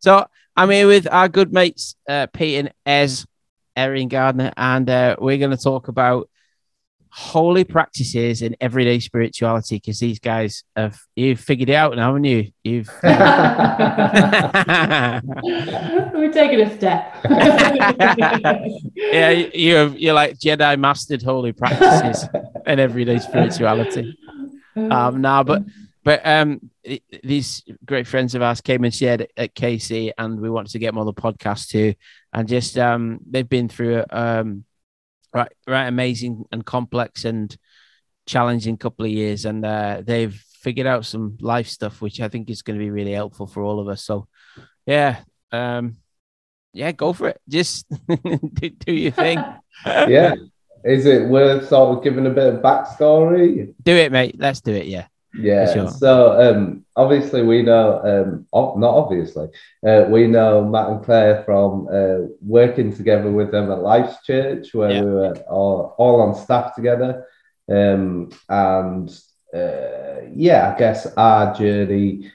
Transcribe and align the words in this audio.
So 0.00 0.26
I'm 0.56 0.70
here 0.70 0.86
with 0.86 1.08
our 1.10 1.28
good 1.28 1.52
mates, 1.52 1.96
uh, 2.08 2.26
Pete 2.32 2.58
and 2.58 2.72
Ez, 2.86 3.26
Erin 3.76 4.08
Gardner, 4.08 4.52
and 4.56 4.88
uh, 4.88 5.16
we're 5.18 5.38
going 5.38 5.50
to 5.50 5.56
talk 5.56 5.88
about 5.88 6.28
holy 7.10 7.64
practices 7.64 8.42
in 8.42 8.54
everyday 8.60 9.00
spirituality 9.00 9.76
because 9.76 9.98
these 9.98 10.18
guys 10.18 10.62
have 10.76 11.00
you've 11.16 11.40
figured 11.40 11.68
it 11.68 11.74
out 11.74 11.96
now, 11.96 12.08
haven't 12.08 12.24
you? 12.24 12.52
You've 12.62 12.88
We're 13.02 13.12
taking 16.32 16.60
a 16.60 16.76
step. 16.76 17.16
yeah, 18.94 19.30
you 19.30 19.74
have 19.74 19.98
you're 19.98 20.14
like 20.14 20.38
Jedi 20.38 20.78
mastered 20.78 21.22
holy 21.22 21.52
practices 21.52 22.28
in 22.66 22.78
everyday 22.78 23.18
spirituality. 23.18 24.16
Um, 24.76 25.20
now, 25.22 25.42
but 25.42 25.64
but 26.08 26.26
um, 26.26 26.70
these 27.22 27.62
great 27.84 28.06
friends 28.06 28.34
of 28.34 28.40
ours 28.40 28.62
came 28.62 28.82
and 28.82 28.94
shared 28.94 29.28
at, 29.36 29.54
KC, 29.54 30.12
and 30.16 30.40
we 30.40 30.48
wanted 30.48 30.72
to 30.72 30.78
get 30.78 30.86
them 30.86 30.96
on 30.96 31.04
the 31.04 31.12
podcast 31.12 31.68
too. 31.68 31.92
And 32.32 32.48
just 32.48 32.78
um, 32.78 33.20
they've 33.28 33.46
been 33.46 33.68
through 33.68 34.04
um, 34.08 34.64
right, 35.34 35.52
right, 35.66 35.86
amazing 35.86 36.46
and 36.50 36.64
complex 36.64 37.26
and 37.26 37.54
challenging 38.24 38.78
couple 38.78 39.04
of 39.04 39.10
years, 39.10 39.44
and 39.44 39.62
uh, 39.66 40.00
they've 40.02 40.32
figured 40.62 40.86
out 40.86 41.04
some 41.04 41.36
life 41.42 41.68
stuff, 41.68 42.00
which 42.00 42.22
I 42.22 42.28
think 42.28 42.48
is 42.48 42.62
going 42.62 42.78
to 42.78 42.82
be 42.82 42.90
really 42.90 43.12
helpful 43.12 43.46
for 43.46 43.62
all 43.62 43.78
of 43.78 43.88
us. 43.88 44.02
So, 44.02 44.28
yeah, 44.86 45.18
um, 45.52 45.98
yeah, 46.72 46.92
go 46.92 47.12
for 47.12 47.28
it. 47.28 47.40
Just 47.46 47.84
do, 48.08 48.70
do 48.70 48.94
your 48.94 49.12
thing. 49.12 49.44
yeah. 49.84 50.36
Is 50.84 51.04
it 51.04 51.28
worth 51.28 51.68
sort 51.68 51.98
of 51.98 52.02
giving 52.02 52.24
a 52.24 52.30
bit 52.30 52.54
of 52.54 52.62
backstory? 52.62 53.74
Do 53.82 53.94
it, 53.94 54.10
mate. 54.10 54.36
Let's 54.38 54.62
do 54.62 54.72
it. 54.72 54.86
Yeah. 54.86 55.08
Yeah. 55.38 55.86
So 55.88 56.40
um, 56.40 56.84
obviously 56.96 57.42
we 57.42 57.62
know, 57.62 58.00
um, 58.02 58.46
ob- 58.52 58.78
not 58.78 58.94
obviously, 58.94 59.48
uh, 59.86 60.04
we 60.08 60.26
know 60.26 60.64
Matt 60.64 60.90
and 60.90 61.04
Claire 61.04 61.44
from 61.44 61.88
uh, 61.92 62.26
working 62.40 62.94
together 62.94 63.30
with 63.30 63.50
them 63.50 63.70
at 63.70 63.78
Life's 63.80 64.22
Church, 64.24 64.74
where 64.74 64.90
Yeah. 64.90 65.02
we 65.02 65.10
were 65.10 65.34
all, 65.48 65.94
all 65.98 66.20
on 66.20 66.34
staff 66.34 66.74
together. 66.74 67.26
Um, 67.70 68.30
and 68.48 69.08
uh, 69.54 70.22
yeah, 70.32 70.72
I 70.74 70.78
guess 70.78 71.06
our 71.16 71.54
journey 71.54 72.30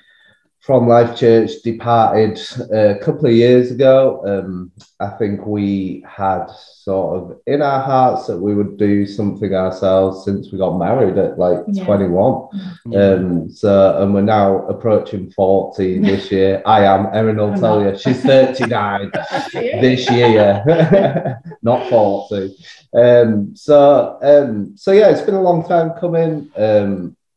from 0.64 0.88
Life 0.88 1.17
Church 1.17 1.52
departed 1.61 2.39
a 2.72 2.95
couple 3.00 3.25
of 3.25 3.33
years 3.33 3.69
ago. 3.69 4.22
Um, 4.25 4.72
I 5.02 5.09
think 5.09 5.45
we 5.45 6.06
had 6.08 6.45
sort 6.47 7.17
of 7.22 7.42
in 7.47 7.61
our 7.61 7.81
hearts 7.81 8.28
that 8.28 8.38
we 8.38 8.56
would 8.56 8.78
do 8.78 9.06
something 9.06 9.53
ourselves 9.53 10.23
since 10.23 10.53
we 10.53 10.58
got 10.58 10.78
married 10.78 11.17
at 11.17 11.38
like 11.38 11.59
Yeah. 11.67 11.84
21. 11.84 12.47
Um, 12.95 13.50
so, 13.50 14.02
and 14.02 14.14
we're 14.14 14.22
now 14.22 14.66
approaching 14.67 15.31
40 15.31 16.00
this 16.00 16.31
year. 16.31 16.61
I 16.66 16.86
am, 16.86 17.08
Erin 17.14 17.36
will 17.38 17.52
I'm 17.52 17.59
tell 17.59 17.81
not. 17.81 17.91
you, 17.91 18.00
she's 18.00 18.22
39 18.22 19.11
this 19.53 20.09
year, 20.09 21.41
not 21.61 21.89
40. 21.89 22.56
Um, 22.94 23.53
so, 23.53 24.17
um, 24.22 24.78
so 24.78 24.94
yeah, 24.94 25.09
it's 25.09 25.22
been 25.22 25.36
a 25.36 25.41
long 25.41 25.67
time 25.67 25.91
coming. 26.00 26.50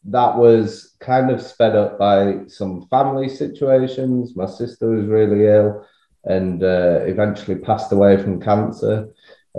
That 0.08 0.36
was 0.36 0.94
kind 1.00 1.30
of 1.30 1.42
sped 1.42 1.74
up 1.74 1.98
by 1.98 2.46
some 2.46 2.86
family 2.88 3.28
situations. 3.28 4.36
My 4.36 4.46
sister 4.46 4.90
was 4.90 5.06
really 5.06 5.46
ill 5.46 5.84
and 6.24 6.62
uh, 6.62 7.00
eventually 7.06 7.56
passed 7.56 7.90
away 7.92 8.16
from 8.22 8.40
cancer 8.40 9.08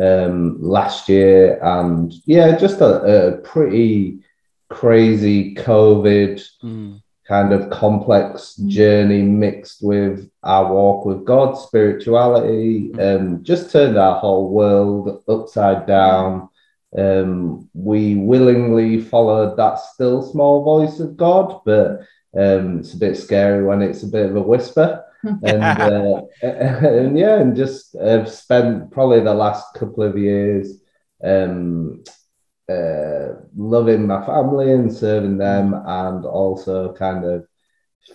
um, 0.01 0.57
last 0.61 1.09
year. 1.09 1.59
And 1.63 2.13
yeah, 2.25 2.57
just 2.57 2.81
a, 2.81 3.27
a 3.27 3.37
pretty 3.37 4.19
crazy 4.69 5.55
COVID 5.55 6.43
Mm. 6.63 7.01
kind 7.27 7.51
of 7.53 7.69
complex 7.69 8.55
Mm. 8.59 8.67
journey 8.69 9.21
mixed 9.21 9.83
with 9.83 10.29
our 10.43 10.73
walk 10.73 11.05
with 11.05 11.25
God, 11.25 11.53
spirituality, 11.57 12.91
um, 12.99 13.43
just 13.43 13.71
turned 13.71 13.97
our 13.97 14.19
whole 14.19 14.49
world 14.49 15.23
upside 15.27 15.85
down. 15.87 16.49
Um, 16.97 17.69
we 17.73 18.15
willingly 18.15 19.01
followed 19.01 19.57
that 19.57 19.79
still 19.79 20.21
small 20.21 20.63
voice 20.63 20.99
of 20.99 21.17
God, 21.17 21.61
but 21.65 22.01
um, 22.37 22.79
it's 22.79 22.93
a 22.93 22.97
bit 22.97 23.17
scary 23.17 23.63
when 23.63 23.81
it's 23.81 24.03
a 24.03 24.07
bit 24.07 24.29
of 24.29 24.35
a 24.35 24.41
whisper. 24.41 25.03
and, 25.23 25.63
uh, 25.63 26.21
and 26.41 27.17
yeah, 27.17 27.39
and 27.39 27.55
just 27.55 27.95
have 27.99 28.29
spent 28.29 28.91
probably 28.91 29.19
the 29.19 29.33
last 29.33 29.73
couple 29.73 30.03
of 30.03 30.17
years 30.17 30.81
um, 31.23 32.03
uh, 32.69 33.29
loving 33.55 34.07
my 34.07 34.25
family 34.25 34.71
and 34.71 34.93
serving 34.93 35.37
them, 35.37 35.73
and 35.73 36.25
also 36.25 36.93
kind 36.93 37.25
of 37.25 37.45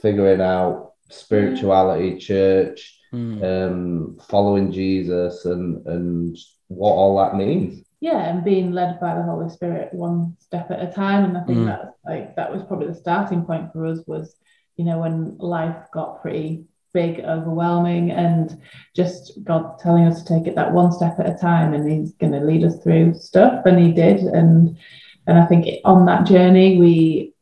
figuring 0.00 0.40
out 0.40 0.92
spirituality, 1.10 2.18
church, 2.18 2.98
Mm. 3.12 3.42
um, 3.44 4.18
following 4.26 4.72
Jesus, 4.72 5.44
and 5.44 5.86
and 5.86 6.34
what 6.68 6.92
all 6.92 7.18
that 7.18 7.36
means. 7.36 7.84
Yeah, 8.02 8.28
and 8.28 8.42
being 8.42 8.72
led 8.72 8.98
by 8.98 9.14
the 9.14 9.22
Holy 9.22 9.48
Spirit 9.48 9.94
one 9.94 10.36
step 10.40 10.72
at 10.72 10.82
a 10.82 10.90
time. 10.90 11.24
And 11.24 11.38
I 11.38 11.44
think 11.44 11.58
Mm. 11.60 11.66
that 11.66 11.94
like 12.04 12.34
that 12.34 12.52
was 12.52 12.64
probably 12.64 12.88
the 12.88 13.02
starting 13.06 13.44
point 13.44 13.72
for 13.72 13.86
us 13.86 14.00
was, 14.08 14.34
you 14.76 14.84
know, 14.84 14.98
when 14.98 15.38
life 15.38 15.76
got 15.94 16.20
pretty 16.20 16.64
big, 16.92 17.20
overwhelming, 17.20 18.10
and 18.10 18.58
just 18.96 19.44
God 19.44 19.78
telling 19.78 20.04
us 20.04 20.20
to 20.20 20.34
take 20.34 20.48
it 20.48 20.56
that 20.56 20.74
one 20.74 20.90
step 20.90 21.20
at 21.20 21.30
a 21.30 21.38
time, 21.38 21.74
and 21.74 21.88
He's 21.88 22.12
going 22.14 22.32
to 22.32 22.40
lead 22.40 22.64
us 22.64 22.76
through 22.82 23.14
stuff, 23.14 23.64
and 23.66 23.78
He 23.78 23.92
did, 23.92 24.18
and 24.38 24.76
and 25.28 25.38
I 25.38 25.46
think 25.46 25.68
on 25.84 26.04
that 26.06 26.26
journey 26.26 26.78
we 26.78 27.32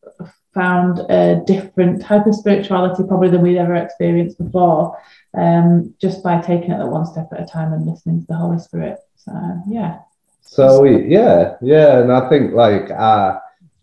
found 0.52 0.98
a 1.08 1.42
different 1.46 2.02
type 2.02 2.26
of 2.26 2.34
spirituality 2.34 3.02
probably 3.08 3.30
than 3.30 3.40
we'd 3.40 3.56
ever 3.56 3.76
experienced 3.76 4.36
before, 4.36 4.98
um, 5.32 5.94
just 5.98 6.22
by 6.22 6.38
taking 6.38 6.70
it 6.72 6.78
that 6.78 6.88
one 6.98 7.06
step 7.06 7.28
at 7.32 7.40
a 7.40 7.46
time 7.46 7.72
and 7.72 7.86
listening 7.86 8.20
to 8.20 8.26
the 8.26 8.34
Holy 8.36 8.58
Spirit. 8.58 8.98
So 9.16 9.32
yeah. 9.66 10.00
So 10.42 10.84
yeah, 10.84 11.56
yeah, 11.62 12.00
and 12.00 12.12
I 12.12 12.28
think 12.28 12.52
like 12.54 12.90
uh, 12.90 13.38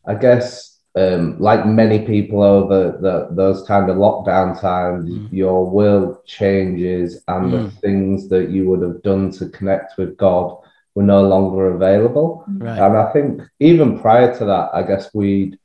I 0.05 0.15
guess 0.15 0.79
um, 0.95 1.39
like 1.39 1.65
many 1.65 2.05
people 2.05 2.41
over 2.41 2.97
the, 2.99 3.27
those 3.31 3.63
kind 3.67 3.89
of 3.89 3.97
lockdown 3.97 4.59
times, 4.59 5.09
Mm. 5.09 5.27
your 5.31 5.69
world 5.69 6.25
changes, 6.25 7.23
and 7.27 7.53
the 7.53 7.57
Mm. 7.57 7.71
things 7.81 8.29
that 8.29 8.49
you 8.49 8.67
would 8.69 8.81
have 8.81 9.01
done 9.03 9.31
to 9.31 9.49
connect 9.49 9.97
with 9.97 10.17
God 10.17 10.57
were 10.95 11.03
no 11.03 11.21
longer 11.27 11.75
available. 11.75 12.43
Right. 12.59 12.79
And 12.79 12.97
I 12.97 13.11
think 13.13 13.41
even 13.59 13.99
prior 13.99 14.35
to 14.39 14.45
that, 14.45 14.69
I 14.73 14.81
guess 14.81 15.13
we'd 15.13 15.59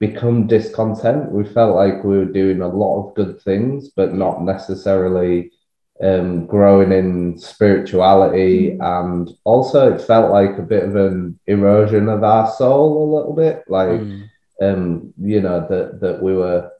become 0.00 0.46
discontent. 0.48 1.30
We 1.32 1.44
felt 1.44 1.76
like 1.76 2.04
we 2.04 2.18
were 2.18 2.24
doing 2.40 2.60
a 2.60 2.68
lot 2.68 2.94
of 3.08 3.14
good 3.14 3.40
things, 3.40 3.90
but 3.96 4.14
not 4.14 4.42
necessarily 4.42 5.52
um, 6.02 6.46
growing 6.46 6.92
in 6.92 7.38
spirituality. 7.38 8.76
And 8.80 9.30
also, 9.44 9.94
it 9.94 10.00
felt 10.00 10.30
like 10.30 10.58
a 10.58 10.62
bit 10.62 10.84
of 10.84 10.96
an 10.96 11.38
erosion 11.46 12.08
of 12.08 12.22
our 12.24 12.50
soul, 12.50 12.96
a 12.96 13.10
little 13.16 13.34
bit. 13.34 13.64
Like, 13.68 14.00
Mm. 14.00 14.22
um, 14.62 15.14
you 15.20 15.40
know, 15.40 15.66
that, 15.68 16.00
that 16.00 16.22
we 16.22 16.34
were, 16.34 16.70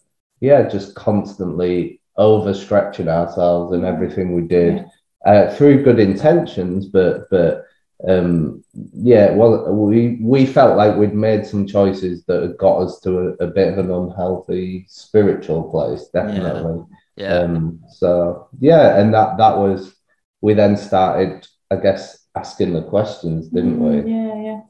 yeah, 0.40 0.68
just 0.68 0.94
constantly 0.94 2.00
overstretching 2.18 3.08
ourselves 3.08 3.74
in 3.74 3.84
everything 3.84 4.34
we 4.34 4.42
did 4.42 4.84
uh, 5.26 5.50
through 5.54 5.82
good 5.82 5.98
intentions, 5.98 6.86
but, 6.86 7.28
but, 7.30 7.64
um 8.06 8.62
yeah 8.92 9.30
well 9.30 9.72
we 9.72 10.18
we 10.20 10.44
felt 10.44 10.76
like 10.76 10.94
we'd 10.98 11.14
made 11.14 11.46
some 11.46 11.66
choices 11.66 12.22
that 12.26 12.42
had 12.42 12.58
got 12.58 12.76
us 12.82 13.00
to 13.00 13.18
a, 13.18 13.44
a 13.44 13.46
bit 13.46 13.72
of 13.72 13.78
an 13.78 13.90
unhealthy 13.90 14.84
spiritual 14.86 15.62
place 15.70 16.04
definitely 16.12 16.74
Yeah. 16.76 16.96
Um 17.24 17.80
so 17.88 18.48
yeah 18.60 18.98
and 19.00 19.12
that 19.14 19.38
that 19.38 19.56
was 19.56 19.94
we 20.42 20.54
then 20.54 20.76
started 20.76 21.46
i 21.70 21.76
guess 21.76 22.26
asking 22.36 22.72
the 22.74 22.82
questions 22.82 23.48
didn't 23.48 23.78
Mm, 23.78 24.04
we 24.04 24.10
Yeah, 24.12 24.42
yeah. 24.42 24.60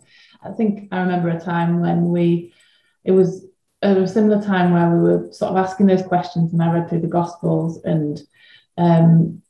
I 0.43 0.53
think 0.53 0.89
I 0.93 1.01
remember 1.01 1.31
a 1.31 1.41
time 1.41 1.81
when 1.81 2.11
we, 2.11 2.53
it 3.05 3.11
was 3.11 3.47
at 3.83 3.97
a 3.97 4.07
similar 4.07 4.41
time 4.41 4.73
where 4.73 4.91
we 4.91 5.03
were 5.03 5.33
sort 5.33 5.51
of 5.51 5.57
asking 5.57 5.87
those 5.87 6.03
questions, 6.03 6.53
and 6.53 6.63
I 6.63 6.73
read 6.73 6.89
through 6.89 7.01
the 7.01 7.09
Gospels, 7.09 7.83
and 7.85 8.21
um, 8.79 9.43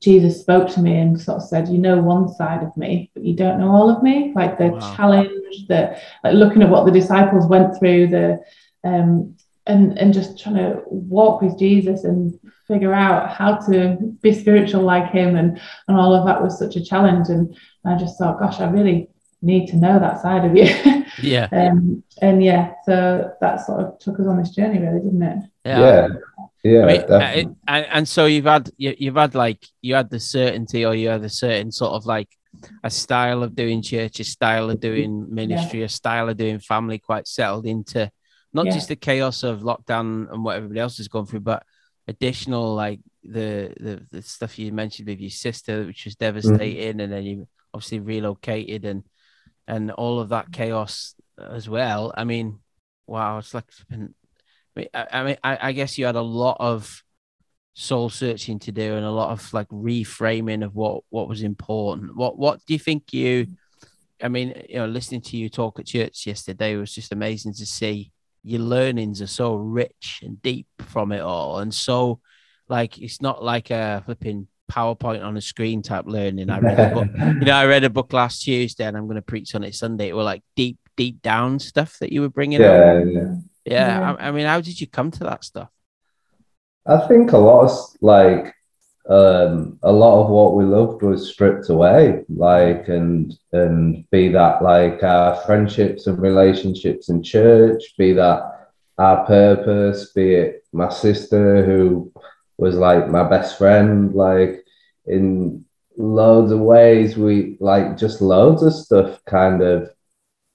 Jesus 0.00 0.40
spoke 0.40 0.68
to 0.70 0.80
me 0.80 0.98
and 0.98 1.20
sort 1.20 1.36
of 1.36 1.48
said, 1.48 1.68
"You 1.68 1.78
know 1.78 2.00
one 2.00 2.28
side 2.28 2.62
of 2.64 2.76
me, 2.76 3.10
but 3.14 3.24
you 3.24 3.34
don't 3.36 3.60
know 3.60 3.70
all 3.70 3.88
of 3.88 4.02
me." 4.02 4.32
Like 4.34 4.58
the 4.58 4.70
Wow. 4.70 4.94
challenge, 4.96 5.68
the 5.68 5.96
like 6.24 6.34
looking 6.34 6.62
at 6.62 6.70
what 6.70 6.84
the 6.86 6.90
disciples 6.90 7.46
went 7.46 7.78
through, 7.78 8.08
the 8.08 8.40
um, 8.84 9.36
and 9.66 9.98
and 9.98 10.12
just 10.12 10.40
trying 10.40 10.56
to 10.56 10.82
walk 10.86 11.40
with 11.40 11.58
Jesus 11.58 12.04
and 12.04 12.38
figure 12.66 12.92
out 12.92 13.30
how 13.30 13.56
to 13.56 13.96
be 14.20 14.32
spiritual 14.32 14.82
like 14.82 15.10
him. 15.10 15.36
And 15.36 15.60
and 15.88 15.96
all 15.96 16.14
of 16.14 16.26
that 16.26 16.42
was 16.42 16.58
such 16.58 16.76
a 16.76 16.84
challenge. 16.84 17.28
And 17.28 17.54
I 17.84 17.96
just 17.96 18.18
thought 18.18 18.38
gosh 18.38 18.60
I 18.60 18.68
really 18.70 19.08
need 19.40 19.66
to 19.68 19.76
know 19.76 19.98
that 19.98 20.20
side 20.20 20.44
of 20.44 20.56
you. 20.56 21.02
Yeah. 21.22 21.48
um 21.52 22.02
and 22.22 22.42
yeah 22.42 22.72
so 22.86 23.32
that 23.42 23.66
sort 23.66 23.80
of 23.80 23.98
took 23.98 24.18
us 24.18 24.26
on 24.26 24.38
this 24.38 24.48
journey 24.48 24.78
really 24.78 25.00
didn't 25.00 25.22
it? 25.22 25.44
Yeah. 25.66 26.08
Yeah, 26.64 26.82
I 26.82 26.86
mean, 26.86 27.00
uh, 27.00 27.18
definitely. 27.18 27.56
and, 27.66 27.86
and 27.86 28.08
so 28.08 28.26
you've 28.26 28.44
had 28.44 28.70
you, 28.76 28.94
you've 28.96 29.16
had 29.16 29.34
like 29.34 29.66
you 29.82 29.94
had 29.96 30.10
the 30.10 30.20
certainty 30.20 30.86
or 30.86 30.94
you 30.94 31.08
had 31.08 31.24
a 31.24 31.28
certain 31.28 31.72
sort 31.72 31.92
of 31.92 32.06
like 32.06 32.28
a 32.84 32.90
style 32.90 33.42
of 33.42 33.54
doing 33.54 33.82
church, 33.82 34.20
a 34.20 34.24
style 34.24 34.70
of 34.70 34.78
doing 34.80 35.26
ministry, 35.34 35.82
a 35.82 35.88
style 35.88 36.28
of 36.28 36.36
doing 36.36 36.60
family 36.60 36.98
quite 36.98 37.26
settled 37.26 37.66
into 37.66 38.10
not 38.52 38.66
Yeah. 38.66 38.72
just 38.72 38.88
the 38.88 38.96
chaos 38.96 39.42
of 39.42 39.60
lockdown 39.60 40.32
and 40.32 40.44
what 40.44 40.56
everybody 40.56 40.80
else 40.80 40.98
has 40.98 41.08
gone 41.08 41.26
through, 41.26 41.40
but 41.40 41.64
additional 42.08 42.74
like 42.74 43.00
the, 43.22 43.72
the 43.78 44.06
the 44.10 44.22
stuff 44.22 44.58
you 44.58 44.72
mentioned 44.72 45.08
with 45.08 45.20
your 45.20 45.30
sister, 45.30 45.84
which 45.84 46.04
was 46.04 46.14
mm-hmm. 46.14 46.24
devastating, 46.24 47.00
and 47.00 47.12
then 47.12 47.22
you 47.22 47.48
obviously 47.72 48.00
relocated 48.00 48.84
and 48.84 49.04
and 49.66 49.90
all 49.92 50.20
of 50.20 50.30
that 50.30 50.52
chaos 50.52 51.14
as 51.38 51.68
well. 51.68 52.12
I 52.16 52.24
mean, 52.24 52.58
wow, 53.06 53.38
it's 53.38 53.54
like 53.54 53.70
I 54.94 55.22
mean, 55.22 55.36
I, 55.44 55.68
I 55.68 55.72
guess 55.72 55.98
you 55.98 56.06
had 56.06 56.16
a 56.16 56.22
lot 56.22 56.56
of 56.58 57.02
soul 57.74 58.10
searching 58.10 58.58
to 58.58 58.72
do 58.72 58.96
and 58.96 59.04
a 59.04 59.10
lot 59.10 59.30
of 59.30 59.54
like 59.54 59.68
reframing 59.68 60.64
of 60.64 60.74
what 60.74 61.04
what 61.10 61.28
was 61.28 61.42
important. 61.42 62.16
What 62.16 62.38
what 62.38 62.60
do 62.66 62.72
you 62.72 62.78
think 62.78 63.12
you? 63.12 63.46
I 64.22 64.28
mean, 64.28 64.54
you 64.68 64.76
know, 64.76 64.86
listening 64.86 65.22
to 65.22 65.36
you 65.36 65.48
talk 65.48 65.80
at 65.80 65.86
church 65.86 66.26
yesterday 66.26 66.76
was 66.76 66.94
just 66.94 67.12
amazing 67.12 67.54
to 67.54 67.66
see. 67.66 68.12
Your 68.42 68.60
learnings 68.60 69.22
are 69.22 69.26
so 69.26 69.54
rich 69.54 70.20
and 70.22 70.40
deep 70.42 70.66
from 70.80 71.12
it 71.12 71.20
all, 71.20 71.58
and 71.58 71.72
so 71.72 72.20
like 72.68 72.98
it's 72.98 73.20
not 73.20 73.42
like 73.44 73.70
a 73.70 74.02
flipping 74.04 74.48
PowerPoint 74.70 75.24
on 75.24 75.36
a 75.36 75.40
screen 75.40 75.82
type 75.82 76.06
learning. 76.06 76.48
I 76.48 76.58
read 76.58 76.80
a 76.80 76.94
book, 76.94 77.08
you 77.18 77.46
know, 77.46 77.54
I 77.54 77.66
read 77.66 77.84
a 77.84 77.90
book 77.90 78.12
last 78.12 78.42
Tuesday, 78.42 78.84
and 78.84 78.96
I'm 78.96 79.06
going 79.06 79.16
to 79.16 79.22
preach 79.22 79.54
on 79.54 79.64
it 79.64 79.74
Sunday. 79.74 80.08
It 80.08 80.16
were 80.16 80.22
like 80.22 80.42
deep, 80.56 80.78
deep 80.96 81.20
down 81.20 81.58
stuff 81.58 81.98
that 82.00 82.12
you 82.12 82.22
were 82.22 82.30
bringing 82.30 82.60
yeah, 82.60 82.70
out. 82.70 83.06
yeah. 83.06 83.34
Yeah, 83.64 84.00
Yeah. 84.00 84.16
I, 84.18 84.28
I 84.28 84.30
mean, 84.30 84.46
how 84.46 84.60
did 84.60 84.80
you 84.80 84.86
come 84.86 85.10
to 85.12 85.24
that 85.24 85.44
stuff? 85.44 85.68
I 86.86 87.06
think 87.06 87.32
a 87.32 87.38
lot 87.38 87.70
of 87.70 87.78
like 88.00 88.54
um 89.08 89.78
a 89.82 89.90
lot 89.90 90.22
of 90.22 90.30
what 90.30 90.54
we 90.54 90.64
loved 90.64 91.02
was 91.02 91.28
stripped 91.28 91.68
away 91.68 92.24
like 92.36 92.86
and 92.88 93.34
and 93.52 94.08
be 94.10 94.28
that 94.28 94.62
like 94.62 95.02
our 95.02 95.34
friendships 95.44 96.06
and 96.06 96.20
relationships 96.22 97.08
in 97.08 97.20
church 97.20 97.82
be 97.98 98.12
that 98.12 98.70
our 98.98 99.26
purpose 99.26 100.12
be 100.12 100.34
it 100.34 100.64
my 100.72 100.88
sister 100.88 101.64
who 101.66 102.12
was 102.58 102.76
like 102.76 103.08
my 103.08 103.24
best 103.28 103.58
friend 103.58 104.14
like 104.14 104.64
in 105.06 105.64
loads 105.96 106.52
of 106.52 106.60
ways 106.60 107.16
we 107.16 107.56
like 107.58 107.96
just 107.98 108.20
loads 108.22 108.62
of 108.62 108.72
stuff 108.72 109.20
kind 109.26 109.62
of 109.62 109.90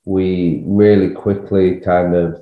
we 0.06 0.64
really 0.66 1.14
quickly 1.14 1.82
kind 1.82 2.16
of 2.16 2.42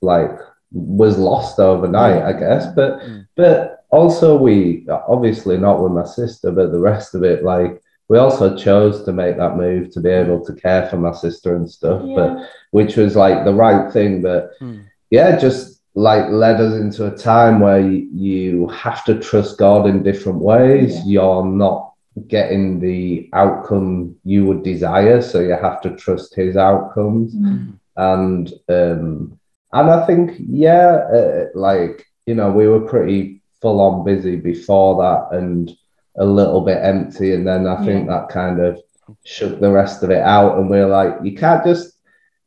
like 0.00 0.36
was 0.72 1.16
lost 1.16 1.60
overnight 1.60 2.22
i 2.22 2.32
guess 2.32 2.66
but 2.74 2.98
Mm. 3.02 3.26
but 3.36 3.71
also 3.92 4.36
we 4.36 4.86
obviously 5.14 5.56
not 5.56 5.80
with 5.82 5.92
my 5.92 6.04
sister 6.04 6.50
but 6.50 6.72
the 6.72 6.78
rest 6.90 7.14
of 7.14 7.22
it 7.22 7.44
like 7.44 7.80
we 8.08 8.18
also 8.18 8.56
chose 8.56 9.04
to 9.04 9.12
make 9.12 9.36
that 9.36 9.56
move 9.56 9.90
to 9.90 10.00
be 10.00 10.10
able 10.10 10.44
to 10.44 10.52
care 10.54 10.88
for 10.88 10.96
my 10.96 11.12
sister 11.12 11.54
and 11.56 11.70
stuff 11.70 12.02
but 12.16 12.30
which 12.72 12.96
was 12.96 13.14
like 13.16 13.44
the 13.44 13.54
right 13.54 13.92
thing 13.92 14.20
but 14.22 14.42
Mm. 14.60 14.80
yeah 15.10 15.36
just 15.36 15.80
like 15.94 16.26
led 16.30 16.58
us 16.66 16.74
into 16.84 17.06
a 17.06 17.16
time 17.16 17.60
where 17.60 17.80
you, 17.80 17.98
you 18.28 18.68
have 18.68 19.04
to 19.04 19.14
trust 19.20 19.58
god 19.58 19.86
in 19.86 20.02
different 20.02 20.40
ways 20.40 20.92
Yeah. 20.98 21.04
you're 21.12 21.44
not 21.44 21.92
getting 22.28 22.80
the 22.80 23.28
outcome 23.32 24.16
you 24.24 24.44
would 24.46 24.62
desire 24.62 25.20
so 25.22 25.40
you 25.40 25.56
have 25.68 25.80
to 25.82 25.90
trust 25.96 26.34
his 26.34 26.56
outcomes 26.56 27.34
Mm. 27.34 27.74
and 27.96 28.44
um 28.68 29.38
and 29.74 29.90
I 29.90 30.04
think 30.06 30.32
yeah, 30.38 30.88
uh, 31.18 31.44
like 31.54 32.04
you 32.26 32.34
know, 32.34 32.50
we 32.52 32.68
were 32.68 32.80
pretty 32.94 33.41
full 33.62 33.80
on 33.80 34.04
busy 34.04 34.36
before 34.36 35.02
that, 35.02 35.38
and 35.38 35.70
a 36.16 36.24
little 36.24 36.60
bit 36.60 36.78
empty, 36.82 37.32
and 37.34 37.46
then 37.46 37.66
I 37.66 37.82
think 37.84 38.08
that 38.08 38.28
kind 38.28 38.60
of 38.60 38.78
shook 39.24 39.60
the 39.60 39.70
rest 39.70 40.02
of 40.02 40.10
it 40.10 40.22
out, 40.22 40.58
and 40.58 40.68
we 40.68 40.78
are 40.78 40.88
like, 40.88 41.14
you 41.22 41.34
can't 41.34 41.64
just 41.64 41.92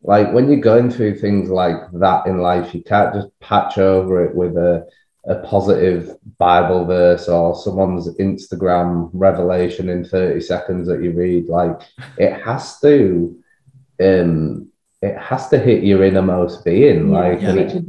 like 0.03 0.31
when 0.31 0.47
you're 0.47 0.59
going 0.59 0.91
through 0.91 1.17
things 1.17 1.49
like 1.49 1.77
that 1.93 2.27
in 2.27 2.37
life, 2.37 2.75
you 2.75 2.83
can't 2.83 3.13
just 3.13 3.27
patch 3.39 3.79
over 3.79 4.23
it 4.23 4.35
with 4.35 4.55
a 4.55 4.87
a 5.27 5.35
positive 5.37 6.15
Bible 6.37 6.85
verse 6.85 7.27
or 7.27 7.55
someone's 7.55 8.07
Instagram 8.17 9.09
revelation 9.13 9.89
in 9.89 10.05
30 10.05 10.39
seconds 10.41 10.87
that 10.87 11.01
you 11.01 11.11
read. 11.13 11.47
Like 11.47 11.81
it 12.17 12.39
has 12.41 12.79
to 12.81 13.35
um 13.99 14.69
it 15.01 15.17
has 15.17 15.49
to 15.49 15.57
hit 15.59 15.83
your 15.83 16.03
innermost 16.03 16.63
being. 16.65 17.11
Yeah, 17.11 17.19
Like 17.19 17.41
Yeah. 17.41 17.49
and 17.49 17.59
it, 17.59 17.83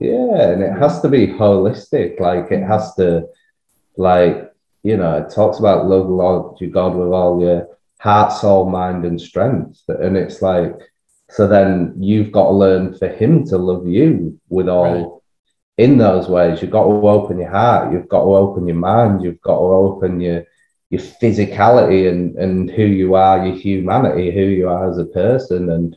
yeah, 0.00 0.50
and 0.50 0.62
it 0.62 0.72
has 0.72 1.00
to 1.02 1.08
be 1.08 1.26
holistic. 1.26 2.20
Like 2.20 2.50
it 2.50 2.62
has 2.62 2.94
to 2.96 3.26
like, 3.96 4.52
you 4.82 4.96
know, 4.96 5.18
it 5.18 5.30
talks 5.30 5.58
about 5.58 5.86
love 5.86 6.08
Lord 6.08 6.60
your 6.60 6.70
God 6.70 6.94
with 6.94 7.08
all 7.08 7.40
your 7.40 7.68
heart, 8.00 8.32
soul, 8.32 8.68
mind, 8.70 9.04
and 9.04 9.20
strength. 9.20 9.82
And 9.88 10.16
it's 10.16 10.40
like, 10.40 10.74
so 11.30 11.46
then 11.48 11.94
you've 11.98 12.32
got 12.32 12.44
to 12.44 12.50
learn 12.52 12.94
for 12.94 13.08
him 13.08 13.44
to 13.46 13.58
love 13.58 13.86
you 13.86 14.38
with 14.48 14.68
all 14.68 14.84
Right. 14.84 15.06
in 15.84 15.98
those 15.98 16.28
ways. 16.28 16.62
You've 16.62 16.70
got 16.70 16.84
to 16.84 17.08
open 17.08 17.38
your 17.38 17.50
heart, 17.50 17.92
you've 17.92 18.08
got 18.08 18.20
to 18.24 18.34
open 18.36 18.66
your 18.66 18.76
mind, 18.76 19.22
you've 19.22 19.40
got 19.42 19.56
to 19.58 19.64
open 19.64 20.20
your 20.20 20.44
your 20.90 21.02
physicality 21.02 22.08
and 22.10 22.36
and 22.36 22.70
who 22.70 22.84
you 22.84 23.14
are, 23.14 23.44
your 23.46 23.54
humanity, 23.56 24.30
who 24.30 24.40
you 24.60 24.68
are 24.70 24.88
as 24.90 24.96
a 24.98 25.04
person, 25.04 25.70
and 25.70 25.94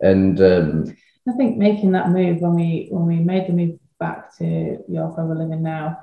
and 0.00 0.40
um, 0.40 0.96
I 1.28 1.32
think 1.32 1.58
making 1.58 1.92
that 1.92 2.10
move 2.10 2.40
when 2.40 2.54
we 2.54 2.88
when 2.90 3.06
we 3.06 3.16
made 3.16 3.48
the 3.48 3.52
move 3.52 3.78
back 3.98 4.36
to 4.38 4.78
York 4.88 5.16
where 5.16 5.26
we're 5.26 5.34
living 5.34 5.62
now, 5.62 5.98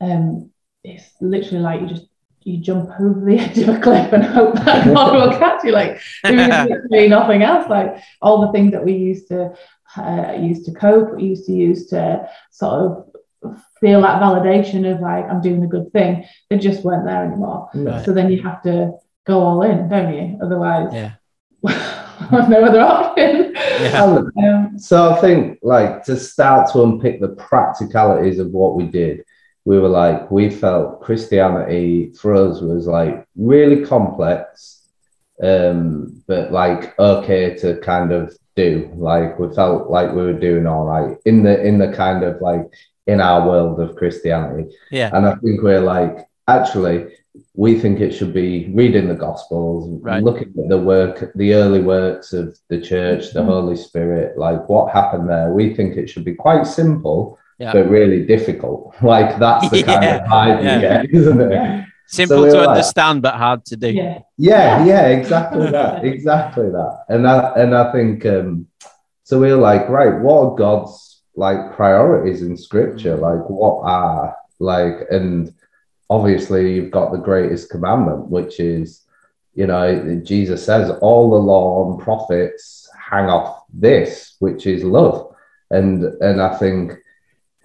um, 0.00 0.50
it's 0.82 1.10
literally 1.20 1.60
like 1.60 1.80
you 1.80 1.86
just 1.86 2.06
you 2.42 2.58
jump 2.58 2.90
over 3.00 3.20
the 3.24 3.38
edge 3.40 3.58
of 3.58 3.68
a 3.68 3.80
cliff 3.80 4.12
and 4.12 4.24
hope 4.24 4.54
that 4.54 4.86
God 4.94 5.14
will 5.14 5.38
catch 5.38 5.64
you. 5.64 5.72
Like 5.72 6.00
there 6.22 6.38
is 6.38 6.70
literally 6.70 7.08
nothing 7.08 7.42
else. 7.42 7.68
Like 7.68 8.02
all 8.22 8.46
the 8.46 8.52
things 8.52 8.72
that 8.72 8.84
we 8.84 8.94
used 8.94 9.28
to 9.28 9.54
uh, 9.96 10.34
use 10.40 10.64
to 10.64 10.72
cope, 10.72 11.16
we 11.16 11.24
used 11.24 11.46
to 11.46 11.52
use 11.52 11.86
to 11.88 12.28
sort 12.50 12.72
of 12.72 13.56
feel 13.80 14.00
that 14.02 14.20
validation 14.20 14.92
of 14.92 15.00
like 15.00 15.24
I'm 15.30 15.40
doing 15.40 15.62
a 15.62 15.68
good 15.68 15.92
thing. 15.92 16.24
They 16.50 16.58
just 16.58 16.82
weren't 16.84 17.06
there 17.06 17.24
anymore. 17.24 17.68
Right. 17.74 18.04
So 18.04 18.12
then 18.12 18.30
you 18.30 18.42
have 18.42 18.62
to 18.62 18.92
go 19.26 19.40
all 19.40 19.62
in, 19.62 19.88
don't 19.88 20.14
you? 20.14 20.38
Otherwise, 20.42 20.92
Yeah. 20.92 21.12
no 22.32 22.64
other 22.64 22.80
option. 22.80 23.52
Yeah. 23.54 24.02
Um, 24.02 24.78
So 24.78 25.12
I 25.12 25.20
think 25.20 25.58
like 25.62 26.04
to 26.04 26.16
start 26.16 26.70
to 26.72 26.82
unpick 26.82 27.20
the 27.20 27.28
practicalities 27.28 28.38
of 28.38 28.50
what 28.50 28.74
we 28.74 28.86
did, 28.86 29.24
we 29.64 29.78
were 29.78 29.88
like, 29.88 30.30
we 30.30 30.48
felt 30.48 31.02
Christianity 31.02 32.12
for 32.12 32.34
us 32.34 32.60
was 32.60 32.86
like 32.86 33.26
really 33.36 33.84
complex, 33.84 34.82
um, 35.42 36.22
but 36.26 36.52
like 36.52 36.98
okay 36.98 37.54
to 37.56 37.76
kind 37.80 38.12
of 38.12 38.36
do. 38.54 38.90
Like 38.96 39.38
we 39.38 39.54
felt 39.54 39.90
like 39.90 40.10
we 40.10 40.22
were 40.22 40.38
doing 40.38 40.66
all 40.66 40.86
right 40.86 41.16
in 41.24 41.42
the 41.42 41.62
in 41.62 41.78
the 41.78 41.92
kind 41.92 42.24
of 42.24 42.40
like 42.40 42.66
in 43.06 43.20
our 43.20 43.46
world 43.46 43.80
of 43.80 43.96
Christianity. 43.96 44.74
Yeah. 44.90 45.10
And 45.12 45.26
I 45.26 45.34
think 45.36 45.62
we're 45.62 45.80
like, 45.80 46.26
actually, 46.48 47.06
we 47.54 47.78
think 47.78 48.00
it 48.00 48.12
should 48.12 48.32
be 48.34 48.70
reading 48.74 49.08
the 49.08 49.14
Gospels, 49.14 49.88
Right. 50.02 50.22
looking 50.22 50.52
at 50.58 50.68
the 50.68 50.78
work, 50.78 51.32
the 51.34 51.54
early 51.54 51.80
works 51.80 52.32
of 52.32 52.56
the 52.68 52.80
church, 52.80 53.32
the 53.32 53.40
Mhm. 53.40 53.46
Holy 53.46 53.76
Spirit, 53.76 54.36
like 54.38 54.68
what 54.68 54.92
happened 54.92 55.28
there. 55.28 55.52
We 55.52 55.74
think 55.74 55.96
it 55.96 56.08
should 56.10 56.24
be 56.24 56.34
quite 56.34 56.66
simple, 56.66 57.38
Yeah. 57.58 57.72
but 57.72 57.88
really 57.88 58.26
difficult. 58.26 58.94
Like 59.02 59.38
that's 59.38 59.68
the 59.70 59.82
kind 59.82 60.02
Yeah. 60.08 60.16
of 60.24 60.28
vibe 60.30 60.62
Yeah. 60.62 60.74
you 60.74 60.80
get, 61.08 61.14
isn't 61.20 61.40
it? 61.40 61.52
yeah. 61.52 61.84
Simple 62.08 62.42
we 62.42 62.50
to 62.50 62.58
like- 62.58 62.68
understand, 62.68 63.22
but 63.22 63.34
hard 63.34 63.64
to 63.66 63.76
do. 63.76 63.88
Yeah. 63.90 64.18
Yeah, 64.38 64.84
yeah, 64.84 65.06
exactly 65.08 65.68
that, 65.70 66.04
exactly 66.12 66.68
that. 66.70 66.94
And 67.08 67.26
I 67.26 67.52
and 67.56 67.74
I 67.74 67.90
think 67.92 68.24
um, 68.26 68.66
so. 69.24 69.40
We're 69.40 69.56
like, 69.70 69.88
right, 69.88 70.20
what 70.20 70.38
are 70.44 70.54
God's 70.54 71.22
like 71.34 71.72
priorities 71.74 72.42
in 72.42 72.56
Scripture? 72.56 73.16
Like, 73.16 73.42
what 73.50 73.80
are 73.82 74.36
like, 74.60 74.98
and 75.10 75.52
obviously 76.10 76.74
you've 76.74 76.90
got 76.90 77.12
the 77.12 77.18
greatest 77.18 77.70
commandment, 77.70 78.28
which 78.28 78.60
is, 78.60 79.02
you 79.54 79.66
know, 79.66 80.20
Jesus 80.24 80.64
says, 80.64 80.90
all 81.00 81.30
the 81.30 81.36
law 81.36 81.90
and 81.90 82.00
prophets 82.00 82.88
hang 82.98 83.26
off 83.26 83.64
this, 83.72 84.36
which 84.38 84.66
is 84.66 84.84
love, 84.84 85.34
and 85.70 86.04
and 86.20 86.40
I 86.40 86.56
think 86.56 86.92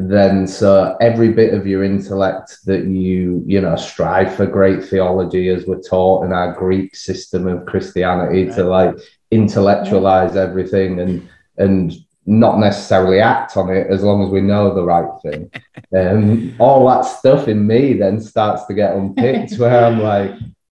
then 0.10 0.48
so 0.48 0.96
every 1.00 1.30
bit 1.30 1.54
of 1.54 1.68
your 1.68 1.84
intellect 1.84 2.58
that 2.66 2.86
you 2.86 3.44
you 3.46 3.62
know 3.62 3.76
strive 3.76 4.34
for 4.34 4.46
great 4.46 4.84
theology 4.84 5.50
as 5.50 5.66
we're 5.66 5.82
taught 5.82 6.26
in 6.26 6.34
our 6.34 6.54
greek 6.54 6.96
system 6.96 7.48
of 7.48 7.66
christianity 7.66 8.46
to 8.46 8.64
like 8.64 8.96
intellectualize 9.30 10.36
everything 10.36 11.00
and 11.00 11.30
and 11.58 11.94
not 12.26 12.60
necessarily 12.60 13.20
act 13.20 13.58
on 13.58 13.70
it 13.70 13.88
as 13.90 14.04
long 14.04 14.24
as 14.24 14.30
we 14.30 14.42
know 14.42 14.74
the 14.74 14.84
right 14.84 15.10
thing. 15.24 15.50
Um 15.94 16.56
all 16.58 16.88
that 16.88 17.02
stuff 17.02 17.50
in 17.50 17.68
me 17.68 17.94
then 17.94 18.22
starts 18.22 18.64
to 18.68 18.74
get 18.74 18.96
unpicked 18.96 19.58
where 19.60 19.84
i'm 19.84 20.00
like 20.00 20.32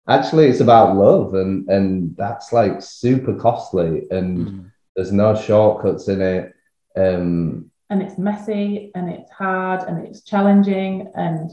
actually 0.08 0.46
it's 0.48 0.60
about 0.60 0.96
love 0.96 1.34
and 1.34 1.68
and 1.70 2.16
that's 2.16 2.54
like 2.54 2.84
super 2.84 3.34
costly 3.34 4.06
and 4.12 4.48
Mm. 4.48 4.72
there's 4.96 5.12
no 5.12 5.34
shortcuts 5.36 6.08
in 6.08 6.22
it. 6.22 6.54
Um 6.96 7.72
and 7.90 8.04
it's 8.04 8.18
messy 8.20 8.92
and 8.94 9.10
it's 9.10 9.32
hard 9.32 9.88
and 9.88 10.06
it's 10.06 10.22
challenging 10.22 11.12
and 11.16 11.50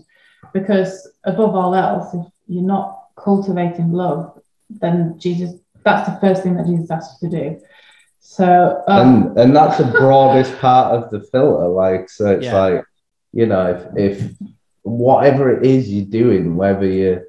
because 0.53 0.93
above 1.25 1.55
all 1.55 1.75
else 1.75 2.13
if 2.13 2.27
you're 2.47 2.63
not 2.77 3.05
cultivating 3.17 3.93
love 3.93 4.39
then 4.69 5.19
jesus 5.19 5.53
that's 5.85 6.07
the 6.11 6.19
first 6.21 6.43
thing 6.43 6.57
that 6.57 6.67
jesus 6.67 6.91
asked 6.91 7.23
you 7.23 7.31
to 7.31 7.41
do 7.41 7.61
so 8.37 8.83
um, 8.89 9.37
and 9.37 9.39
and 9.39 9.57
that's 9.57 9.79
the 9.79 9.85
broadest 9.85 10.59
part 10.59 10.95
of 10.95 11.11
the 11.11 11.21
filter 11.33 11.69
like 11.69 12.09
so 12.09 12.27
it's 12.31 12.47
Yeah. 12.47 12.61
like 12.63 12.85
you 13.33 13.47
know 13.47 13.67
if 13.75 13.83
if 13.97 14.33
whatever 14.83 15.51
it 15.51 15.65
is 15.67 15.91
you're 15.93 16.07
doing, 16.23 16.57
whether 16.57 16.87
you, 16.87 17.21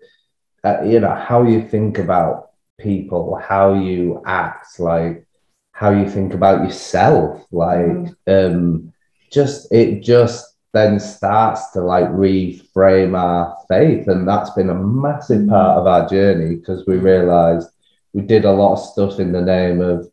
uh, 0.63 0.81
you 0.83 0.99
know, 0.99 1.15
how 1.15 1.43
you 1.43 1.61
think 1.67 1.97
about 1.99 2.49
people, 2.79 3.35
how 3.35 3.73
you 3.73 4.21
act, 4.25 4.79
like 4.79 5.25
how 5.71 5.91
you 5.91 6.09
think 6.09 6.33
about 6.33 6.63
yourself, 6.63 7.45
like, 7.51 8.07
um, 8.27 8.91
just 9.31 9.71
it 9.71 10.03
just 10.03 10.45
then 10.73 10.99
starts 10.99 11.71
to 11.71 11.81
like 11.81 12.07
reframe 12.09 13.17
our 13.17 13.55
faith, 13.69 14.07
and 14.07 14.27
that's 14.27 14.51
been 14.51 14.69
a 14.69 14.75
massive 14.75 15.47
part 15.47 15.77
of 15.79 15.87
our 15.87 16.07
journey 16.07 16.55
because 16.55 16.85
we 16.87 16.97
realized 16.97 17.69
we 18.13 18.21
did 18.21 18.45
a 18.45 18.51
lot 18.51 18.73
of 18.73 18.79
stuff 18.79 19.19
in 19.19 19.31
the 19.31 19.41
name 19.41 19.81
of 19.81 20.09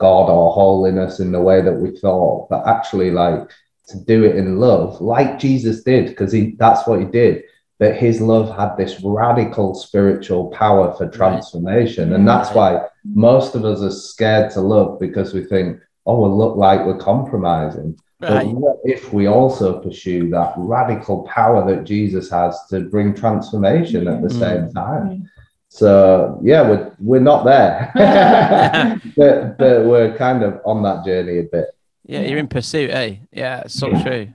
God 0.00 0.30
or 0.30 0.52
holiness 0.52 1.20
in 1.20 1.30
the 1.30 1.40
way 1.40 1.60
that 1.60 1.74
we 1.74 1.96
thought, 1.96 2.48
but 2.48 2.66
actually, 2.66 3.10
like 3.10 3.50
to 3.88 3.98
do 4.04 4.24
it 4.24 4.36
in 4.36 4.58
love, 4.58 5.00
like 5.00 5.38
Jesus 5.38 5.82
did, 5.82 6.06
because 6.08 6.32
he 6.32 6.54
that's 6.58 6.86
what 6.86 7.00
he 7.00 7.06
did. 7.06 7.42
That 7.80 7.96
his 7.96 8.20
love 8.20 8.54
had 8.56 8.76
this 8.76 9.00
radical 9.02 9.74
spiritual 9.74 10.48
power 10.50 10.92
for 10.94 11.08
transformation. 11.08 12.12
And 12.12 12.28
that's 12.28 12.50
why 12.52 12.86
most 13.14 13.54
of 13.54 13.64
us 13.64 13.80
are 13.80 13.90
scared 13.90 14.50
to 14.52 14.60
love 14.60 15.00
because 15.00 15.32
we 15.32 15.44
think, 15.44 15.80
oh, 16.04 16.20
we'll 16.20 16.36
look 16.36 16.56
like 16.56 16.84
we're 16.84 16.98
compromising. 16.98 17.98
But 18.20 18.46
what 18.48 18.76
if 18.84 19.14
we 19.14 19.28
also 19.28 19.80
pursue 19.80 20.28
that 20.28 20.52
radical 20.58 21.22
power 21.22 21.66
that 21.74 21.84
Jesus 21.84 22.28
has 22.30 22.54
to 22.68 22.80
bring 22.80 23.14
transformation 23.14 24.06
at 24.08 24.20
the 24.20 24.28
Mm. 24.28 24.38
same 24.38 24.72
time? 24.74 25.29
So 25.70 26.40
yeah, 26.42 26.68
we're 26.68 26.94
we're 26.98 27.20
not 27.20 27.44
there, 27.44 27.92
but 29.16 29.56
but 29.56 29.84
we're 29.86 30.16
kind 30.18 30.42
of 30.42 30.60
on 30.64 30.82
that 30.82 31.04
journey 31.04 31.38
a 31.38 31.42
bit. 31.44 31.68
Yeah, 32.04 32.22
you're 32.22 32.38
in 32.38 32.48
pursuit, 32.48 32.90
eh? 32.90 33.16
Yeah, 33.32 33.60
it's 33.60 33.74
so 33.74 33.88
Yeah. 33.90 34.02
true. 34.02 34.34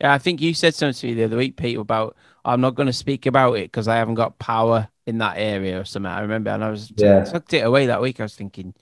Yeah, 0.00 0.12
I 0.14 0.18
think 0.18 0.40
you 0.40 0.54
said 0.54 0.74
something 0.74 0.94
to 0.98 1.06
me 1.08 1.14
the 1.14 1.24
other 1.24 1.36
week, 1.36 1.56
Pete, 1.56 1.76
about 1.78 2.16
I'm 2.44 2.60
not 2.62 2.74
going 2.74 2.86
to 2.86 2.92
speak 2.92 3.26
about 3.26 3.54
it 3.54 3.70
because 3.70 3.86
I 3.86 3.96
haven't 3.96 4.14
got 4.14 4.38
power 4.38 4.88
in 5.06 5.18
that 5.18 5.36
area 5.36 5.80
or 5.80 5.84
something. 5.84 6.10
I 6.10 6.20
remember, 6.20 6.50
and 6.50 6.64
I 6.64 6.70
was 6.70 6.90
Yeah. 6.96 7.24
tucked 7.24 7.52
it 7.54 7.60
away 7.66 7.86
that 7.86 8.00
week. 8.00 8.18
I 8.20 8.24
was 8.24 8.34
thinking, 8.34 8.74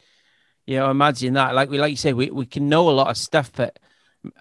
you 0.67 0.77
know, 0.77 0.91
imagine 0.91 1.35
that. 1.35 1.55
Like 1.55 1.71
we, 1.71 1.79
like 1.79 1.91
you 1.91 1.97
said, 1.97 2.15
we, 2.15 2.31
we 2.31 2.47
can 2.47 2.69
know 2.69 2.89
a 2.89 2.93
lot 2.93 3.09
of 3.11 3.17
stuff, 3.17 3.53
but 3.55 3.79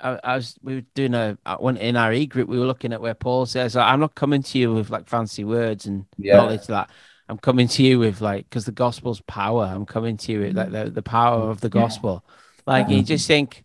I, 0.01 0.19
I 0.23 0.35
was 0.35 0.57
we 0.63 0.75
were 0.75 0.85
doing 0.93 1.13
a 1.15 1.37
I 1.45 1.57
went 1.59 1.79
in 1.79 1.95
our 1.97 2.13
e 2.13 2.25
group. 2.27 2.47
We 2.47 2.59
were 2.59 2.65
looking 2.65 2.93
at 2.93 3.01
where 3.01 3.15
Paul 3.15 3.45
says, 3.45 3.75
"I'm 3.75 3.99
not 3.99 4.15
coming 4.15 4.43
to 4.43 4.57
you 4.59 4.73
with 4.73 4.89
like 4.89 5.07
fancy 5.09 5.43
words 5.43 5.85
and 5.87 6.05
Yeah. 6.17 6.37
knowledge 6.37 6.67
that." 6.67 6.89
I'm 7.33 7.39
coming 7.39 7.67
to 7.67 7.83
you 7.83 7.97
with 7.99 8.21
like 8.21 8.47
because 8.49 8.65
the 8.65 8.71
gospel's 8.71 9.21
power. 9.21 9.65
I'm 9.65 9.85
coming 9.87 10.17
to 10.17 10.31
you 10.31 10.41
with 10.41 10.55
like 10.55 10.71
the, 10.71 10.91
the 10.91 11.01
power 11.01 11.49
of 11.49 11.61
the 11.61 11.69
Yeah. 11.73 11.81
gospel. 11.81 12.23
Like 12.67 12.89
you 12.89 13.01
just 13.03 13.25
think, 13.27 13.63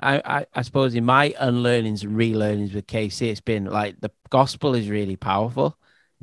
I, 0.00 0.22
I 0.24 0.46
I 0.54 0.62
suppose 0.62 0.94
in 0.94 1.04
my 1.04 1.34
unlearnings 1.38 2.02
and 2.02 2.16
relearnings 2.16 2.74
with 2.74 2.86
KC, 2.86 3.28
it's 3.28 3.40
been 3.42 3.66
like 3.66 4.00
the 4.00 4.10
gospel 4.30 4.74
is 4.74 4.88
really 4.88 5.16
powerful. 5.16 5.76